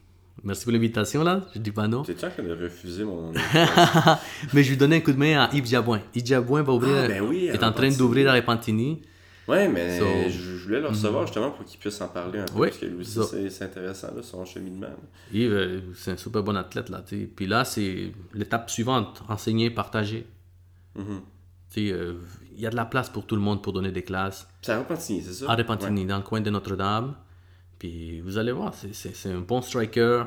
[0.42, 1.42] Merci pour l'invitation, là.
[1.54, 2.02] Je dis pas non.
[2.02, 3.32] T'es-tu en train de refuser mon.
[4.54, 6.00] Mais je vais donner un coup de main à Yves Jabouin.
[6.14, 9.02] Yves Jabouin va ouvrir, Ah, ben oui, est en train d'ouvrir à Repentini.
[9.50, 12.52] Ouais, mais So- je, voulais le recevoir justement pour qu'il puisse en parler un peu.
[12.58, 12.68] Oui.
[12.68, 14.86] Parce que lui aussi, So- c'est- intéressant, là, son cheminement.
[14.88, 14.96] là.
[15.32, 17.02] Yves, euh, c'est un super bon athlète, là.
[17.36, 20.26] Puis là, c'est l'étape suivante enseigner, partager.
[21.78, 22.14] Euh,
[22.56, 24.46] Il y a de la place pour tout le monde pour donner des classes.
[24.60, 25.50] C'est à Repentigny, c'est ça?
[25.50, 27.14] À Repentigny, dans le coin de Notre-Dame.
[27.78, 30.24] Puis vous allez voir, c'est- un bon striker,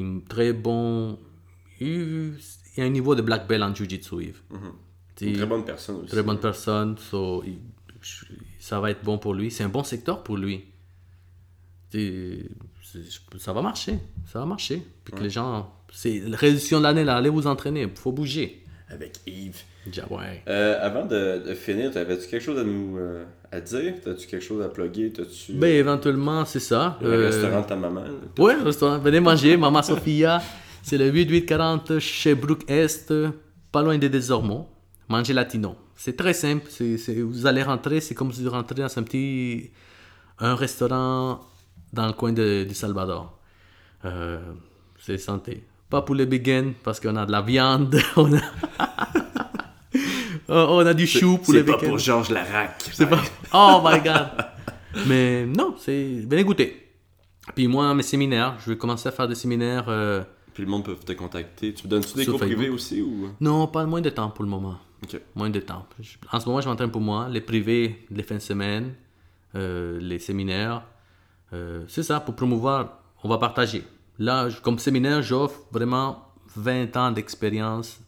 [0.00, 1.18] un très bon.
[1.80, 2.34] Il
[2.76, 4.40] y a un niveau de black belt en Jiu-Jitsu, Yves.
[4.50, 4.72] Mhm.
[5.20, 6.08] Une très bonne personne aussi.
[6.10, 7.58] très bonne personne, so, il-
[8.00, 8.24] je-
[8.66, 9.52] ça va être bon pour lui.
[9.52, 10.64] C'est un bon secteur pour lui.
[11.92, 12.48] Tu
[13.38, 14.00] Ça va marcher,
[14.32, 14.82] ça va marcher.
[15.04, 18.64] Puis que les gens, c'est la résolution de l'année là, allez vous entraîner, faut bouger.
[18.88, 19.62] Avec Yves.
[19.86, 20.42] Déjà, ouais.
[20.48, 23.94] Euh, avant de, de finir, t'avais-tu quelque chose à nous euh, à dire?
[24.02, 25.12] T'as-tu quelque chose à plugger?
[25.12, 26.98] T'as-tu Ben éventuellement, c'est ça.
[27.00, 28.02] le Euh, restaurant de ta maman?
[28.38, 28.98] Ouais, le restaurant.
[28.98, 30.42] Venez manger, Mama Sofia.
[30.82, 33.12] C'est le 8840 chez Brook Est,
[33.70, 34.68] pas loin de Desormeaux.
[35.08, 35.76] Manger latino.
[35.96, 36.66] C'est très simple.
[36.68, 39.70] c'est c'est- vous allez rentrer, c'est comme si vous rentrez dans un petit
[40.38, 41.40] un restaurant
[41.92, 43.38] dans le coin de, du Salvador.
[44.04, 44.38] Euh,
[45.00, 45.64] c'est santé.
[45.88, 47.96] Pas pour les begins, parce qu'on a de la viande.
[48.16, 48.38] on, a...
[50.48, 51.88] on a du chou pour les C'est pas begins.
[51.88, 52.90] pour Georges Larac.
[52.92, 53.22] C'est pas.
[53.54, 54.28] Oh my god!
[55.06, 56.24] Mais non, c'est.
[56.28, 56.82] Venez goûter.
[57.54, 59.84] Puis moi, mes séminaires, je vais commencer à faire des séminaires.
[59.88, 61.72] euh, Puis le monde peut te contacter.
[61.72, 62.56] Tu me donnes-tu des cours Facebook.
[62.56, 63.28] privés aussi ou?
[63.40, 64.76] Non, pas moins de temps pour le moment.
[65.34, 65.86] Moins de temps.
[66.32, 67.28] En ce moment, je m'entraîne pour moi.
[67.28, 68.94] Les privés, les fins de semaine,
[69.54, 70.84] euh, les séminaires.
[71.52, 73.84] Euh, c'est ça, pour promouvoir, on va partager.
[74.18, 78.00] Là, comme séminaire, j'offre vraiment 20 ans d'expérience.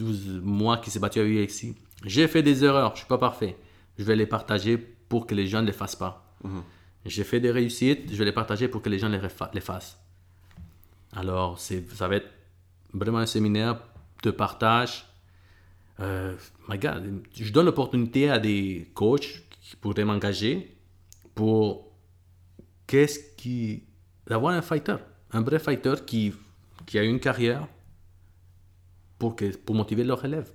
[0.00, 1.76] Moi qui s'est battu avec ici.
[2.04, 3.56] J'ai fait des erreurs, je suis pas parfait.
[3.98, 6.34] Je vais les partager pour que les gens ne les fassent pas.
[7.04, 9.20] J'ai fait des réussites, je vais les partager pour que les gens les,
[9.52, 9.98] les fassent.
[11.14, 12.28] Alors, ça va être
[12.92, 13.80] vraiment un séminaire
[14.22, 15.04] de partage.
[16.02, 16.36] Euh,
[16.68, 20.76] my God, je donne l'opportunité à des coachs qui pourraient m'engager
[21.34, 21.92] pour
[22.86, 23.84] qu'est-ce qui
[24.26, 24.96] d'avoir un fighter,
[25.32, 26.32] un vrai fighter qui,
[26.86, 27.68] qui a une carrière
[29.18, 30.52] pour, que, pour motiver leurs élèves.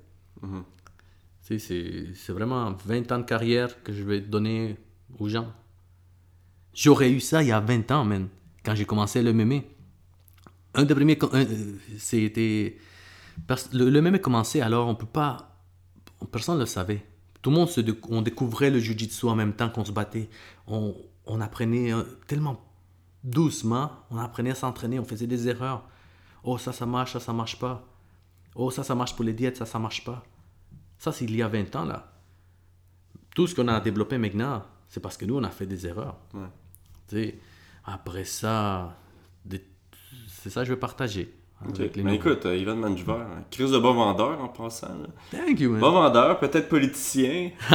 [1.41, 4.78] Sais, C'est c'est vraiment 20 ans de carrière que je vais donner
[5.19, 5.53] aux gens.
[6.74, 8.28] J'aurais eu ça il y a 20 ans, man,
[8.64, 9.61] quand j'ai commencé le MMA.
[10.76, 11.18] un des premiers.
[11.34, 11.45] euh,
[11.98, 12.78] C'était.
[13.74, 15.56] Le, le même a commencé, alors on peut pas.
[16.32, 17.06] Personne ne le savait.
[17.42, 20.30] Tout le monde se on découvrait le jujitsu en même temps qu'on se battait.
[20.66, 20.96] On,
[21.26, 22.60] on apprenait euh, tellement
[23.24, 25.84] doucement, on apprenait à s'entraîner, on faisait des erreurs.
[26.44, 27.86] Oh, ça, ça marche, ça, ça marche pas.
[28.56, 30.24] Oh, ça, ça marche pour les diètes, ça, ça marche pas.
[30.98, 32.12] Ça, c'est il y a 20 ans, là.
[33.36, 36.18] Tout ce qu'on a développé maintenant, c'est parce que nous, on a fait des erreurs.
[36.34, 37.40] Ouais.
[37.86, 38.98] Après ça,
[39.46, 39.64] des-
[40.28, 41.34] c'est ça que je veux partager.
[41.80, 44.88] Les Mais écoute, euh, Ivan Manjuver, un crise de bon vendeur en passant.
[44.90, 45.08] là.
[45.32, 45.80] Thank you, man.
[45.82, 47.50] Bon vendeur, peut-être politicien,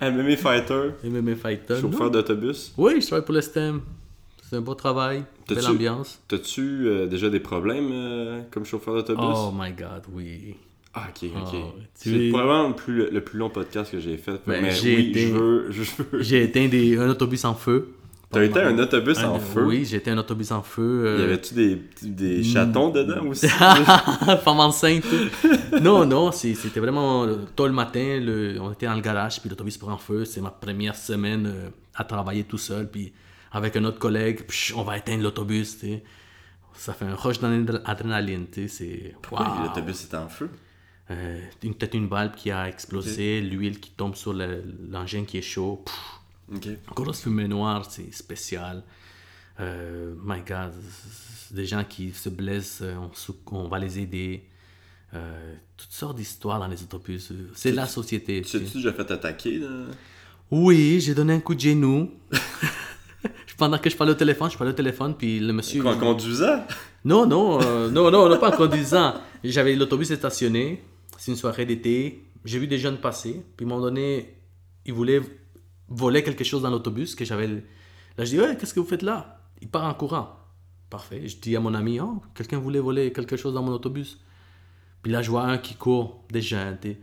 [0.00, 1.76] MMA fighter, MMA Fighter.
[1.80, 2.72] chauffeur d'autobus.
[2.78, 3.80] Oui, je travaille pour le STEM.
[4.48, 6.20] C'est un beau travail, belle ambiance.
[6.28, 9.24] T'as-tu euh, déjà des problèmes euh, comme chauffeur d'autobus?
[9.24, 10.54] Oh my god, oui.
[10.94, 11.48] Ah, ok, ok.
[11.54, 14.40] Oh, c'est tu- probablement le plus, le plus long podcast que j'ai fait.
[14.46, 15.66] Ben, mais j'ai oui, été- je veux.
[15.70, 16.20] Je veux.
[16.22, 17.92] J'ai éteint des, un autobus en feu.
[18.32, 19.64] T'as été un autobus Un- en feu?
[19.66, 21.04] Oui, j'ai été un autobus en feu.
[21.04, 23.48] Y euh, avait-tu des, des chatons dedans aussi?
[24.44, 25.04] Femme enceinte.
[25.80, 28.20] non, non, c'était vraiment euh, tôt le matin.
[28.20, 30.24] le- on était dans le garage, puis l'autobus prend feu.
[30.24, 32.88] C'est ma première semaine euh, à travailler tout seul.
[32.88, 33.12] Puis
[33.52, 35.78] avec un autre collègue, psh, on va éteindre l'autobus.
[36.74, 38.46] Ça fait un rush d'adrénaline.
[38.68, 39.14] C'est.
[39.22, 39.62] Pourquoi Wow.
[39.64, 40.48] l'autobus était en feu?
[41.10, 45.38] Euh, une- Peut-être une valve qui a explosé, l'huile qui tombe sur le- l'engin qui
[45.38, 45.82] est chaud.
[45.84, 45.94] Pff,
[46.54, 46.68] Ok.
[46.94, 48.82] grosse fumée noire, c'est spécial.
[49.60, 50.72] Euh, my God,
[51.50, 52.96] des gens qui se blessent, euh,
[53.50, 54.44] on, va les aider.
[55.12, 57.32] Euh, toutes sortes d'histoires dans les autobus.
[57.54, 58.42] C'est la société.
[58.42, 59.58] Tu sais-tu déjà fait attaquer?
[59.58, 59.68] Là?
[60.50, 62.10] Oui, j'ai donné un coup de genou.
[63.58, 65.84] Pendant que je parlais au téléphone, je parlais au téléphone, puis le monsieur.
[65.86, 66.64] En conduisant?
[67.04, 69.14] Non, non, euh, non, non, non, pas en conduisant.
[69.44, 70.82] J'avais l'autobus stationné.
[71.18, 72.24] C'est une soirée d'été.
[72.44, 73.42] J'ai vu des jeunes passer.
[73.56, 74.34] Puis, à un moment donné,
[74.86, 75.20] ils voulaient
[75.90, 77.46] voler quelque chose dans l'autobus que j'avais.
[77.48, 77.60] Là,
[78.18, 79.40] je dis, ouais, qu'est-ce que vous faites là?
[79.60, 80.36] Il part en courant.
[80.88, 81.26] Parfait.
[81.28, 84.18] Je dis à mon ami, oh, quelqu'un voulait voler quelque chose dans mon autobus.
[85.02, 86.78] Puis là, je vois un qui court, des jeunes.
[86.78, 86.98] t'sais.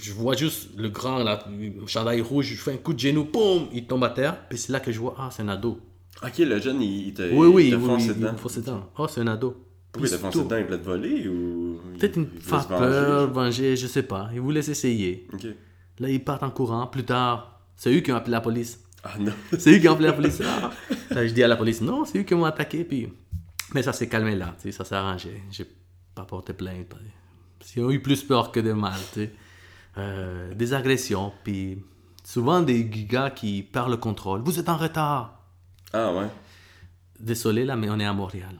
[0.00, 2.46] Je vois juste le grand, là, le chandail rouge.
[2.46, 4.46] Je fais un coup de genou, boum, il tombe à terre.
[4.48, 5.80] Puis c'est là que je vois, ah, c'est un ado.
[6.22, 7.98] Ok, le jeune, il, il t'a Oui, oui, il oui, oui, dedans.
[7.98, 8.14] il me
[8.60, 8.86] dedans.
[8.96, 9.56] Oh, c'est un ado.
[9.90, 10.44] Pourquoi il foncé tout.
[10.44, 10.56] dedans?
[10.58, 11.80] Il voulait te voler ou...
[11.98, 14.30] Peut-être une il voulait faire peur, venger, je sais pas.
[14.32, 15.26] Ils voulaient essayer.
[15.32, 15.46] Ok.
[15.98, 16.86] Là, ils partent en courant.
[16.86, 17.51] Plus tard,
[17.82, 18.78] c'est eux qui ont appelé la police.
[19.02, 19.32] Ah non.
[19.58, 20.40] C'est eux qui ont appelé la police.
[20.44, 20.70] Ah.
[21.10, 22.84] Là, je dis à la police, non, c'est eux qui m'ont attaqué.
[22.84, 23.12] Puis...
[23.74, 25.42] Mais ça s'est calmé là, tu sais, ça s'est arrangé.
[25.50, 25.66] J'ai
[26.14, 26.94] pas porté plainte.
[27.74, 29.00] Ils ont eu plus peur que de mal.
[29.12, 29.32] tu sais.
[29.98, 31.82] Euh, des agressions, puis
[32.22, 34.42] souvent des gars qui perdent le contrôle.
[34.42, 35.42] Vous êtes en retard.
[35.92, 36.28] Ah ouais.
[37.18, 38.54] Désolé là, mais on est à Montréal.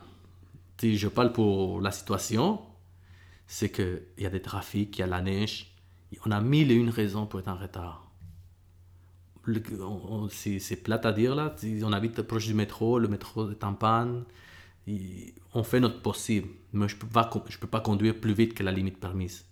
[0.76, 2.60] Tu sais, je parle pour la situation.
[3.46, 5.76] C'est qu'il y a des trafics, il y a la neige.
[6.26, 8.11] On a mille et une raisons pour être en retard.
[10.30, 11.54] C'est plate à dire là.
[11.82, 14.24] On habite proche du métro, le métro est en panne.
[14.86, 16.48] Et on fait notre possible.
[16.72, 18.98] Mais je ne peux, pas con- je peux pas conduire plus vite que la limite
[18.98, 19.44] permise.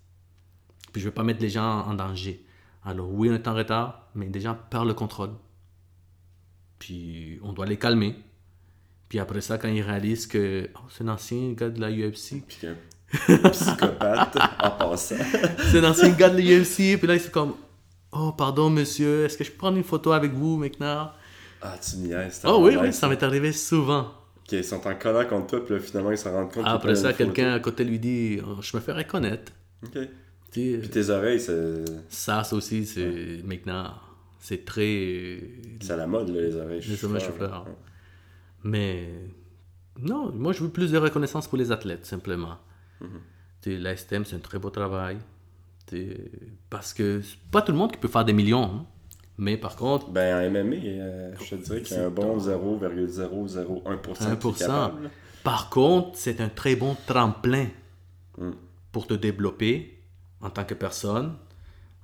[0.93, 2.45] Puis je ne veux pas mettre les gens en danger.
[2.85, 5.31] Alors oui, on est en retard, mais des gens perdent le contrôle.
[6.79, 8.17] Puis on doit les calmer.
[9.09, 12.43] Puis après ça, quand ils réalisent que oh, c'est un ancien gars de la UFC,
[12.47, 12.77] Puis un
[13.51, 15.17] psychopathe en passant.
[15.71, 17.55] c'est un ancien gars de la UFC, puis là ils sont comme
[18.13, 21.13] Oh, pardon monsieur, est-ce que je peux prendre une photo avec vous maintenant?
[21.63, 22.43] Ah, tu niaises.
[22.45, 24.13] Oh oui, oui, ça m'est arrivé souvent.
[24.39, 26.95] Ok, ils sont en colère contre toi, puis là, finalement, ils se rendent compte Après
[26.95, 29.53] ça, quelqu'un à côté lui dit Oh, Je me fais reconnaître.
[29.85, 29.99] Ok.
[30.53, 33.95] Tu sais, Puis tes oreilles, c'est ça, ça aussi, c'est maintenant,
[34.41, 35.41] c'est très.
[35.81, 36.81] c'est à la mode, là, les oreilles.
[36.81, 37.65] Les oreilles chauffeurs.
[37.67, 37.75] Ouais.
[38.65, 39.09] Mais
[40.01, 42.59] non, moi je veux plus de reconnaissance pour les athlètes, simplement.
[43.01, 43.09] Mhm.
[43.63, 45.19] Tu sais, La STM, c'est un très beau travail.
[46.69, 48.65] Parce que c'est pas tout le monde qui peut faire des millions.
[48.65, 48.87] hein.
[49.39, 52.39] Mais par contre, Ben, en MMA, euh, je te dirais qu'il y a un bon
[52.39, 54.59] 0,001% qui est 1%.
[54.59, 55.05] capable.
[55.05, 55.11] là.
[55.43, 57.67] par contre, c'est un très bon tremplin
[58.39, 58.51] Mm.
[58.93, 59.99] pour te développer
[60.41, 61.35] en tant que personne,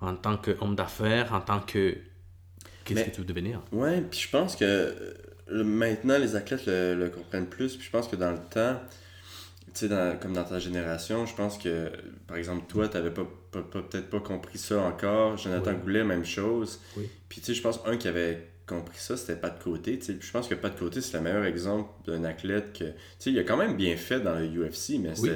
[0.00, 1.96] en tant qu'homme d'affaires, en tant que.
[2.84, 3.60] Qu'est-ce que tu veux devenir?
[3.72, 7.76] Ouais, puis je pense que euh, maintenant, les athlètes le, le comprennent plus.
[7.76, 8.80] Puis je pense que dans le temps,
[9.76, 11.90] tu sais, comme dans ta génération, je pense que,
[12.26, 15.36] par exemple, toi, tu n'avais pas, pas- pas- peut-être pas compris ça encore.
[15.36, 15.76] Jonathan Oui.
[15.82, 16.80] Goulet, même chose.
[16.96, 17.08] Oui.
[17.28, 19.98] Puis tu sais, je pense un qui avait compris ça, c'était pas de côté.
[19.98, 22.72] Tu sais, Puis je pense que pas de côté, c'est le meilleur exemple d'un athlète
[22.72, 22.84] que.
[22.84, 25.30] Tu sais, il a quand même bien fait dans le UFC, mais Oui.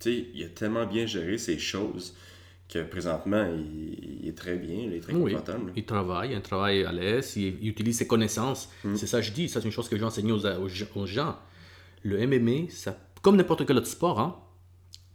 [0.00, 2.14] tu sais, il a tellement bien géré ses choses
[2.68, 5.72] que présentement, il, il est très bien, il est très Oui, confortable.
[5.74, 8.70] il travaille, un travail à l'aise, il, il utilise ses connaissances.
[8.84, 8.94] Mm.
[8.96, 11.36] C'est ça que je dis, ça c'est une chose que aux, aux, aux gens.
[12.02, 14.36] Le MMA, ça, comme n'importe quel autre sport, hein,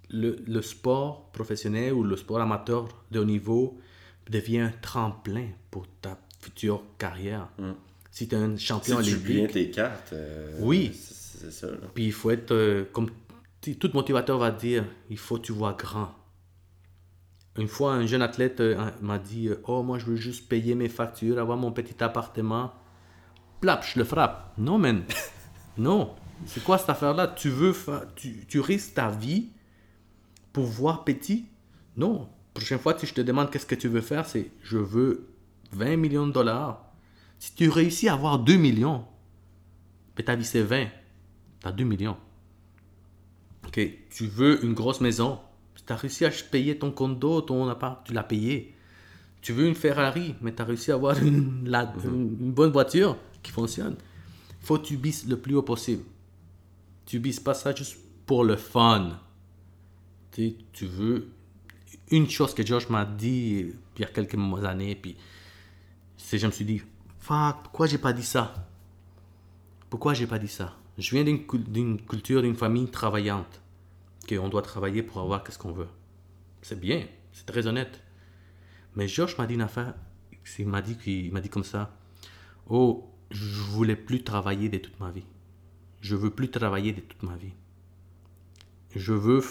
[0.10, 3.80] le, le sport professionnel ou le sport amateur de haut niveau
[4.30, 7.50] devient un tremplin pour ta future carrière.
[7.58, 7.72] Mm.
[8.12, 10.14] Si tu es un Si champion tu bien olympique, tes cartes.
[10.14, 10.92] euh, Oui.
[10.94, 11.68] c'est- ça.
[11.68, 11.78] là.
[11.94, 13.10] Puis il faut être, euh, comme
[13.80, 16.12] tout motivateur va dire, il faut que tu vois grand.
[17.58, 20.90] Une fois, un jeune athlète euh, m'a dit Oh, moi, je veux juste payer mes
[20.90, 22.74] factures, avoir mon petit appartement.
[23.62, 24.54] Plap, je le frappe.
[24.58, 25.04] Non, man.
[25.78, 26.14] non.
[26.46, 27.28] C'est quoi cette affaire-là?
[27.28, 27.74] Tu, veux
[28.16, 29.50] tu, risques ta vie
[30.54, 31.46] pour voir petit
[31.98, 32.30] Non.
[32.54, 35.28] Prochaine fois, si je te demande qu'est-ce que tu veux faire, c'est Je veux
[35.74, 36.86] 20 millions de dollars.
[37.40, 39.06] Si tu réussis à avoir 2 millions,
[40.18, 40.86] mais ta vie c'est 20,
[41.62, 42.18] tu as 2 millions.
[43.68, 45.40] Ok, tu veux une grosse maison,
[45.86, 48.74] tu as réussi à payer ton condo, ton appart, tu l'as payé.
[49.42, 53.18] Tu veux une Ferrari, mais tu as réussi à avoir une, la- une- bonne voiture
[53.44, 53.96] qui fonctionne.
[54.62, 56.04] Faut que tu bises le plus haut possible.
[57.06, 59.20] Tu bises pas ça juste pour le fun.
[60.32, 61.30] Tu, sais, tu veux
[62.12, 65.16] une chose que Josh m'a dit il y a quelques années, puis
[66.18, 66.82] c'est je me suis dit,
[67.20, 68.54] fuck, pourquoi j'ai pas dit ça?
[69.90, 70.76] Pourquoi j'ai pas dit ça?
[70.98, 73.62] Je viens d'une cul- d'une culture, d'une famille travaillante,
[74.28, 75.88] qu'on doit travailler pour avoir qu'est-ce qu'on veut.
[76.62, 78.02] C'est bien, c'est très honnête.
[78.96, 79.94] Mais Josh m'a dit une affaire,
[80.60, 81.98] il m'a dit, il m'a dit comme ça,
[82.68, 85.26] oh, je voulais plus travailler de toute ma vie.
[86.06, 87.54] Je veux plus travailler de toute ma vie.
[88.96, 89.42] Je veux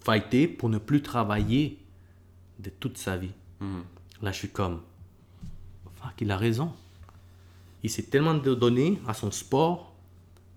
[0.00, 1.80] fighter pour ne plus travailler
[2.60, 3.32] de toute sa vie.
[4.20, 4.80] Là, je suis comme,
[5.96, 6.72] fuck, il a raison.
[7.82, 9.92] Il s'est tellement donné à son sport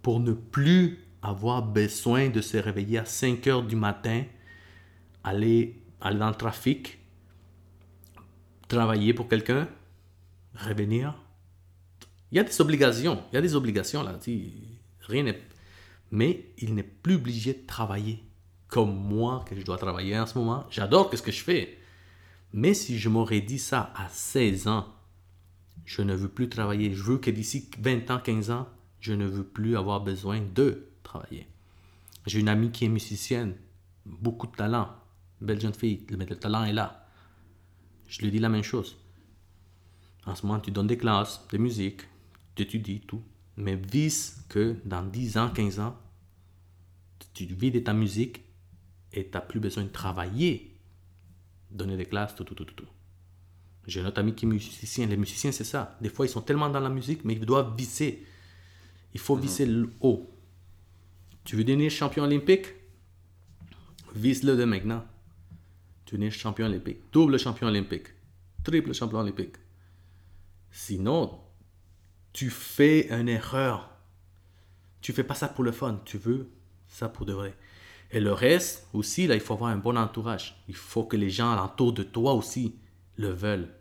[0.04, 4.26] pour ne plus avoir besoin de se réveiller à 5 heures du matin,
[5.24, 7.00] aller, aller dans le trafic,
[8.68, 9.68] travailler pour quelqu'un,
[10.54, 11.16] revenir.
[12.32, 14.18] Il y a des obligations, il y a des obligations là.
[15.02, 15.42] Rien n'est.
[16.12, 18.24] Mais il n'est plus obligé de travailler
[18.68, 20.66] comme moi que je dois travailler en ce moment.
[20.70, 21.78] J'adore ce que je fais.
[22.54, 24.88] Mais si je m'aurais dit ça à 16 ans,
[25.86, 26.94] je ne veux plus travailler.
[26.94, 28.68] Je veux que d'ici 20 ans, 15 ans,
[29.00, 31.48] je ne veux plus avoir besoin de travailler.
[32.26, 33.56] J'ai une amie qui est musicienne,
[34.06, 34.90] beaucoup de talent,
[35.42, 37.08] belle jeune fille, mais le talent est là.
[38.08, 38.98] Je lui dis la même chose.
[40.26, 42.02] En ce moment, tu donnes des classes de musique,
[42.56, 43.24] tu étudies tout,
[43.58, 45.98] mais vise que dans 10 ans, 15 ans,
[47.34, 48.42] tu vis de ta musique
[49.14, 50.78] et tu n'as plus besoin de travailler,
[51.72, 52.74] donner des classes, tout, tout, tout, tout.
[52.76, 52.88] tout.
[53.88, 55.06] J'ai un autre ami qui est musicien.
[55.06, 55.98] Les musiciens, c'est ça.
[56.02, 58.26] Des fois, ils sont tellement dans la musique, mais ils doivent viser.
[59.14, 60.30] Il faut viser le haut.
[61.44, 62.66] Tu veux devenir champion olympique?
[64.16, 65.06] Vise-le de maintenant.
[66.06, 66.98] Tu champion olympique.
[67.12, 68.08] Double champion olympique.
[68.64, 69.56] Triple champion olympique.
[70.72, 71.40] Sinon,
[72.36, 73.90] tu fais une erreur.
[75.00, 76.02] Tu fais pas ça pour le fun.
[76.04, 76.50] Tu veux
[76.86, 77.56] ça pour de vrai.
[78.12, 80.62] Et le reste aussi, là, il faut avoir un bon entourage.
[80.68, 82.76] Il faut que les gens alentour de toi aussi
[83.16, 83.74] le veulent.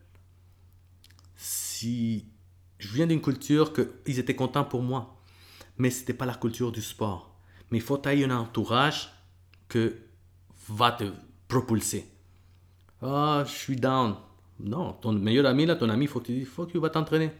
[1.34, 2.28] Si
[2.78, 5.20] je viens d'une culture que ils étaient contents pour moi,
[5.76, 7.36] mais c'était pas la culture du sport.
[7.72, 9.10] Mais il faut tailler un entourage
[9.66, 9.96] que
[10.68, 11.12] va te
[11.48, 12.08] propulser.
[13.02, 14.14] Ah, je suis down.
[14.60, 17.32] Non, ton meilleur ami là, ton ami, faut que tu t'entraîner.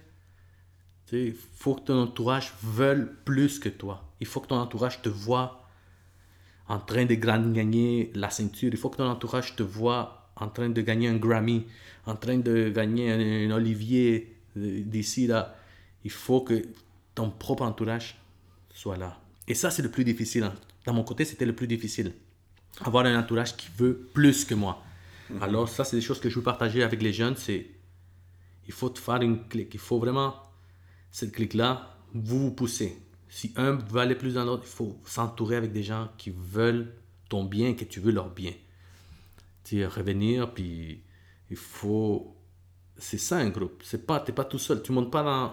[1.15, 4.05] Il faut que ton entourage veuille plus que toi.
[4.21, 5.63] Il faut que ton entourage te voit
[6.69, 8.71] en train de gagner la ceinture.
[8.73, 11.67] Il faut que ton entourage te voit en train de gagner un Grammy,
[12.07, 15.55] en train de gagner un, un Olivier d'ici là.
[16.05, 16.65] Il faut que
[17.15, 18.19] ton propre entourage
[18.73, 19.19] soit là.
[19.47, 20.45] Et ça, c'est le plus difficile.
[20.45, 20.55] hein.
[20.87, 22.13] Dans mon côté, c'était le plus difficile.
[22.85, 24.83] Avoir un entourage qui veut plus que moi.
[25.41, 27.37] Alors, ça, c'est des choses que je veux partager avec les jeunes.
[27.37, 27.67] C'est
[28.67, 29.73] il faut te faire une clique.
[29.75, 30.35] Il faut vraiment,
[31.15, 33.01] cette clique-là, vous vous poussez.
[33.29, 36.93] Si un veut aller plus dans l'autre, il faut s'entourer avec des gens qui veulent
[37.29, 38.51] ton bien que tu veux leur bien.
[39.63, 41.03] Tu revenir, puis
[41.51, 42.35] il faut...
[42.99, 43.81] C'est ça un groupe.
[43.85, 44.83] C'est pas, t'es pas tout seul.
[44.83, 45.53] Tu montes pas dans...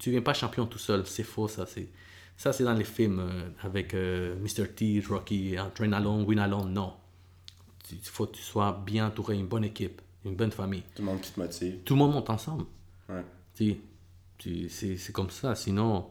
[0.00, 1.06] Tu viens pas champion tout seul.
[1.06, 1.66] C'est faux, ça.
[1.66, 1.90] C'est...
[2.38, 4.68] Ça, c'est dans les films euh, avec euh, Mr.
[4.74, 6.72] T, Rocky, hein, Train Alone, Win Alone.
[6.72, 6.94] Non.
[7.92, 11.06] Il faut que tu sois bien entouré, une bonne équipe, une bonne famille Tout le
[11.08, 11.80] monde qui te motive.
[11.84, 12.64] tout le monde monte ensemble.
[13.10, 13.22] Ouais.
[14.68, 16.10] C'est, c'est comme ça, sinon...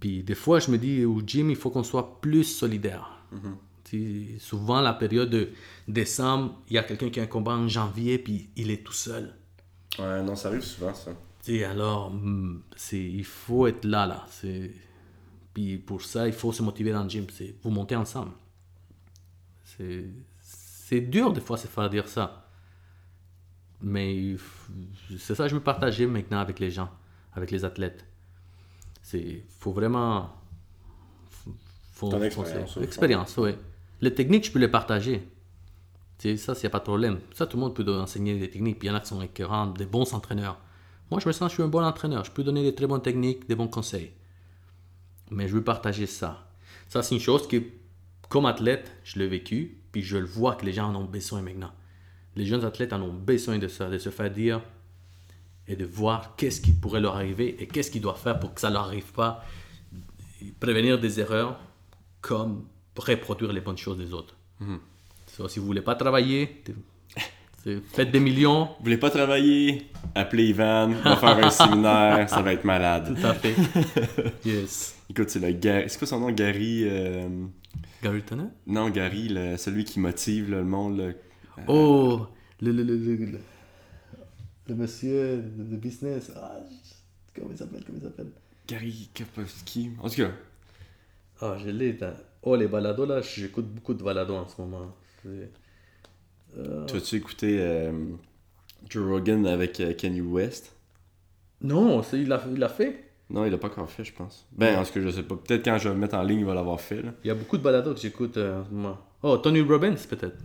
[0.00, 3.24] Puis des fois, je me dis, au gym, il faut qu'on soit plus solidaire.
[3.84, 5.50] Tu- souvent, la période de
[5.88, 8.92] décembre, il y a quelqu'un qui a un combat en janvier, puis il est tout
[8.92, 9.34] seul.
[9.98, 11.12] Ouais, non, ça arrive souvent, ça.
[11.42, 12.12] Tu alors,
[12.76, 14.26] c'est, il faut être là, là.
[14.28, 14.72] C'est,
[15.54, 17.26] puis pour ça, il faut se motiver dans le gym.
[17.32, 18.32] C'est, vous montez ensemble.
[19.62, 20.06] C'est,
[20.40, 22.50] c'est dur des fois se faire dire ça.
[23.80, 24.36] Mais
[25.18, 26.90] c'est ça que je veux partager maintenant avec les gens,
[27.34, 28.04] avec les athlètes.
[29.02, 30.30] C'est, faut vraiment...
[31.92, 33.50] Faut, Ton expérience, oui.
[34.00, 35.28] Les techniques, je peux les partager.
[36.18, 37.20] Tu sais, ça, il n'y a pas de problème.
[37.32, 38.78] Ça, tout le monde peut enseigner des techniques.
[38.78, 40.58] Puis il y en a qui sont écœurants, des bons entraîneurs.
[41.10, 42.24] Moi, je me sens que je suis un bon entraîneur.
[42.24, 44.12] Je peux donner des très bonnes techniques, des bons conseils.
[45.30, 46.46] Mais je veux partager ça.
[46.88, 47.62] Ça, c'est une chose que,
[48.28, 51.42] comme athlète, je l'ai vécu, puis je le vois que les gens en ont besoin
[51.42, 51.72] maintenant.
[52.36, 54.60] Les jeunes athlètes en ont besoin de ça, de se faire dire
[55.68, 58.60] et de voir qu'est-ce qui pourrait leur arriver et qu'est-ce qu'ils doivent faire pour que
[58.60, 59.44] ça ne leur arrive pas.
[60.60, 61.58] Prévenir des erreurs
[62.20, 62.64] comme
[62.96, 64.36] reproduire les bonnes choses des autres.
[65.36, 66.62] So, si vous voulez pas travailler,
[67.92, 69.86] faites des millions, Vous voulez pas travailler?
[70.14, 73.16] Appelez Ivan, on va faire un séminaire, ça va être malade.
[73.18, 73.54] tout à fait.
[74.44, 74.96] yes.
[75.10, 75.88] Écoute, c'est le Gary.
[75.88, 76.30] C'est quoi son nom?
[76.30, 76.82] Gary.
[76.84, 77.26] euh,
[78.02, 78.50] Gary Tennant?
[78.66, 80.98] Non, Gary, le- celui qui motive là, le monde.
[80.98, 81.12] là.
[81.68, 82.26] Oh,
[82.60, 83.38] le, le, le,
[84.68, 86.30] le, monsieur de business.
[86.36, 86.58] Ah,
[87.34, 87.82] comment il s'appelle?
[87.84, 88.30] Comment il s'appelle?
[88.66, 89.90] Gary Kapowski.
[90.02, 90.30] En tout cas,
[91.40, 91.98] Ah, je l'ai.
[92.42, 94.94] Oh, les balados là, j'écoute beaucoup de balados en ce moment.
[95.22, 95.50] C'est-
[96.86, 97.92] tu as-tu écouté euh,
[98.88, 100.74] Joe Rogan avec euh, Kanye West?
[101.62, 103.10] Non, c'est- il l'a il l'a fait.
[103.30, 104.46] Non, il l'a pas encore fait, je pense.
[104.52, 105.34] Ben, en tout cas, je sais pas.
[105.36, 107.02] Peut-être quand je vais le mettre en ligne, il va l'avoir fait.
[107.02, 107.12] Là.
[107.24, 108.98] Il y a beaucoup de balados que j'écoute euh, en ce moment.
[109.22, 110.36] Oh, Tony Robbins peut-être.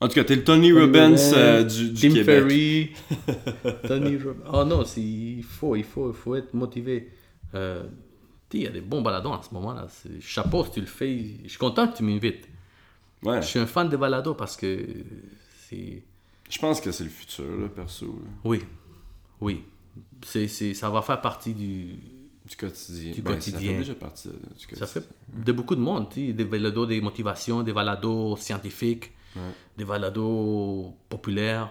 [0.00, 2.24] En tout cas, t'es le Tony, Tony Robbins euh, du, du Tim Québec.
[2.24, 2.90] Ferry.
[3.88, 4.50] Tony Robbins.
[4.52, 7.10] Oh non, il faut, il faut, il faut être motivé.
[7.54, 7.84] Euh,
[8.52, 9.86] il y a des bons balados en ce moment là.
[10.20, 11.24] Chapeau si tu le fais.
[11.44, 12.46] Je suis content que tu m'invites.
[13.22, 14.86] Ouais, Je suis un fan de balados parce que
[15.68, 16.02] c'est.
[16.50, 18.06] je pense que c'est le futur, là, perso.
[18.06, 18.30] là.
[18.44, 18.60] Oui,
[19.40, 19.62] oui.
[20.22, 21.94] C'est, ça va faire partie du.
[22.48, 23.12] Du quotidien.
[23.12, 23.58] Du Ben, quotidien.
[23.60, 24.86] Ça fait déjà partie de- du quotidien.
[24.86, 29.10] Ça fait de beaucoup de monde, tu sais, des balados des motivations, des balados scientifiques,
[29.36, 29.52] Ouais.
[29.76, 31.70] des balados populaires,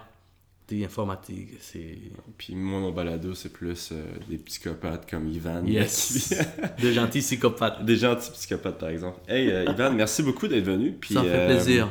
[0.68, 1.50] des informatiques.
[1.60, 1.98] C'est.
[2.38, 5.64] Puis moi, mon balado, c'est plus euh, des psychopathes comme Ivan.
[5.66, 6.34] Yes!
[6.82, 7.84] de gentils psychopathes.
[7.84, 9.18] des gentils psychopathes, par exemple.
[9.28, 10.92] Hey, euh, Ivan, merci beaucoup d'être venu.
[10.92, 11.88] Puis, Ça fait euh, plaisir.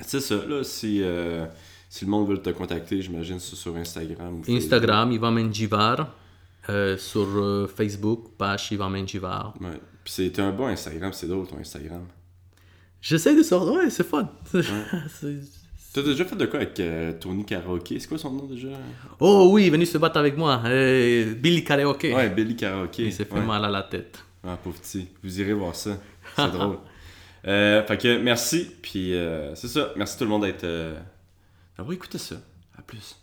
[0.00, 1.46] C'est ça, là, si, euh,
[1.88, 4.52] si le monde veut te contacter, j'imagine c'est sur Instagram ou.
[4.52, 6.14] Instagram, Ivan Menjivar.
[6.70, 9.54] Euh, sur euh, Facebook, page Ivan Menjivar.
[9.58, 9.80] Ouais.
[10.04, 12.04] Puis c'est un bon Instagram, c'est drôle ton Instagram.
[13.00, 13.72] J'essaie de sortir.
[13.72, 14.28] Ouais, c'est fun.
[15.92, 17.98] T'as déjà fait de quoi avec euh, Tony Karaoke?
[17.98, 18.68] C'est quoi son nom déjà?
[19.20, 20.62] Oh oui, il est venu se battre avec moi.
[20.66, 22.12] Euh, Billy Karaoke.
[22.14, 23.04] Ouais, Billy Karaoke.
[23.04, 23.40] Il s'est fait ouais.
[23.40, 24.22] mal à la tête.
[24.44, 25.08] Ah, pauvre petit.
[25.22, 25.98] Vous irez voir ça.
[26.36, 26.78] C'est drôle.
[27.46, 28.70] Euh, fait que merci.
[28.82, 29.92] Puis euh, c'est ça.
[29.96, 30.66] Merci tout le monde d'être.
[31.76, 32.36] D'avoir écouté ça.
[32.78, 33.16] À plus.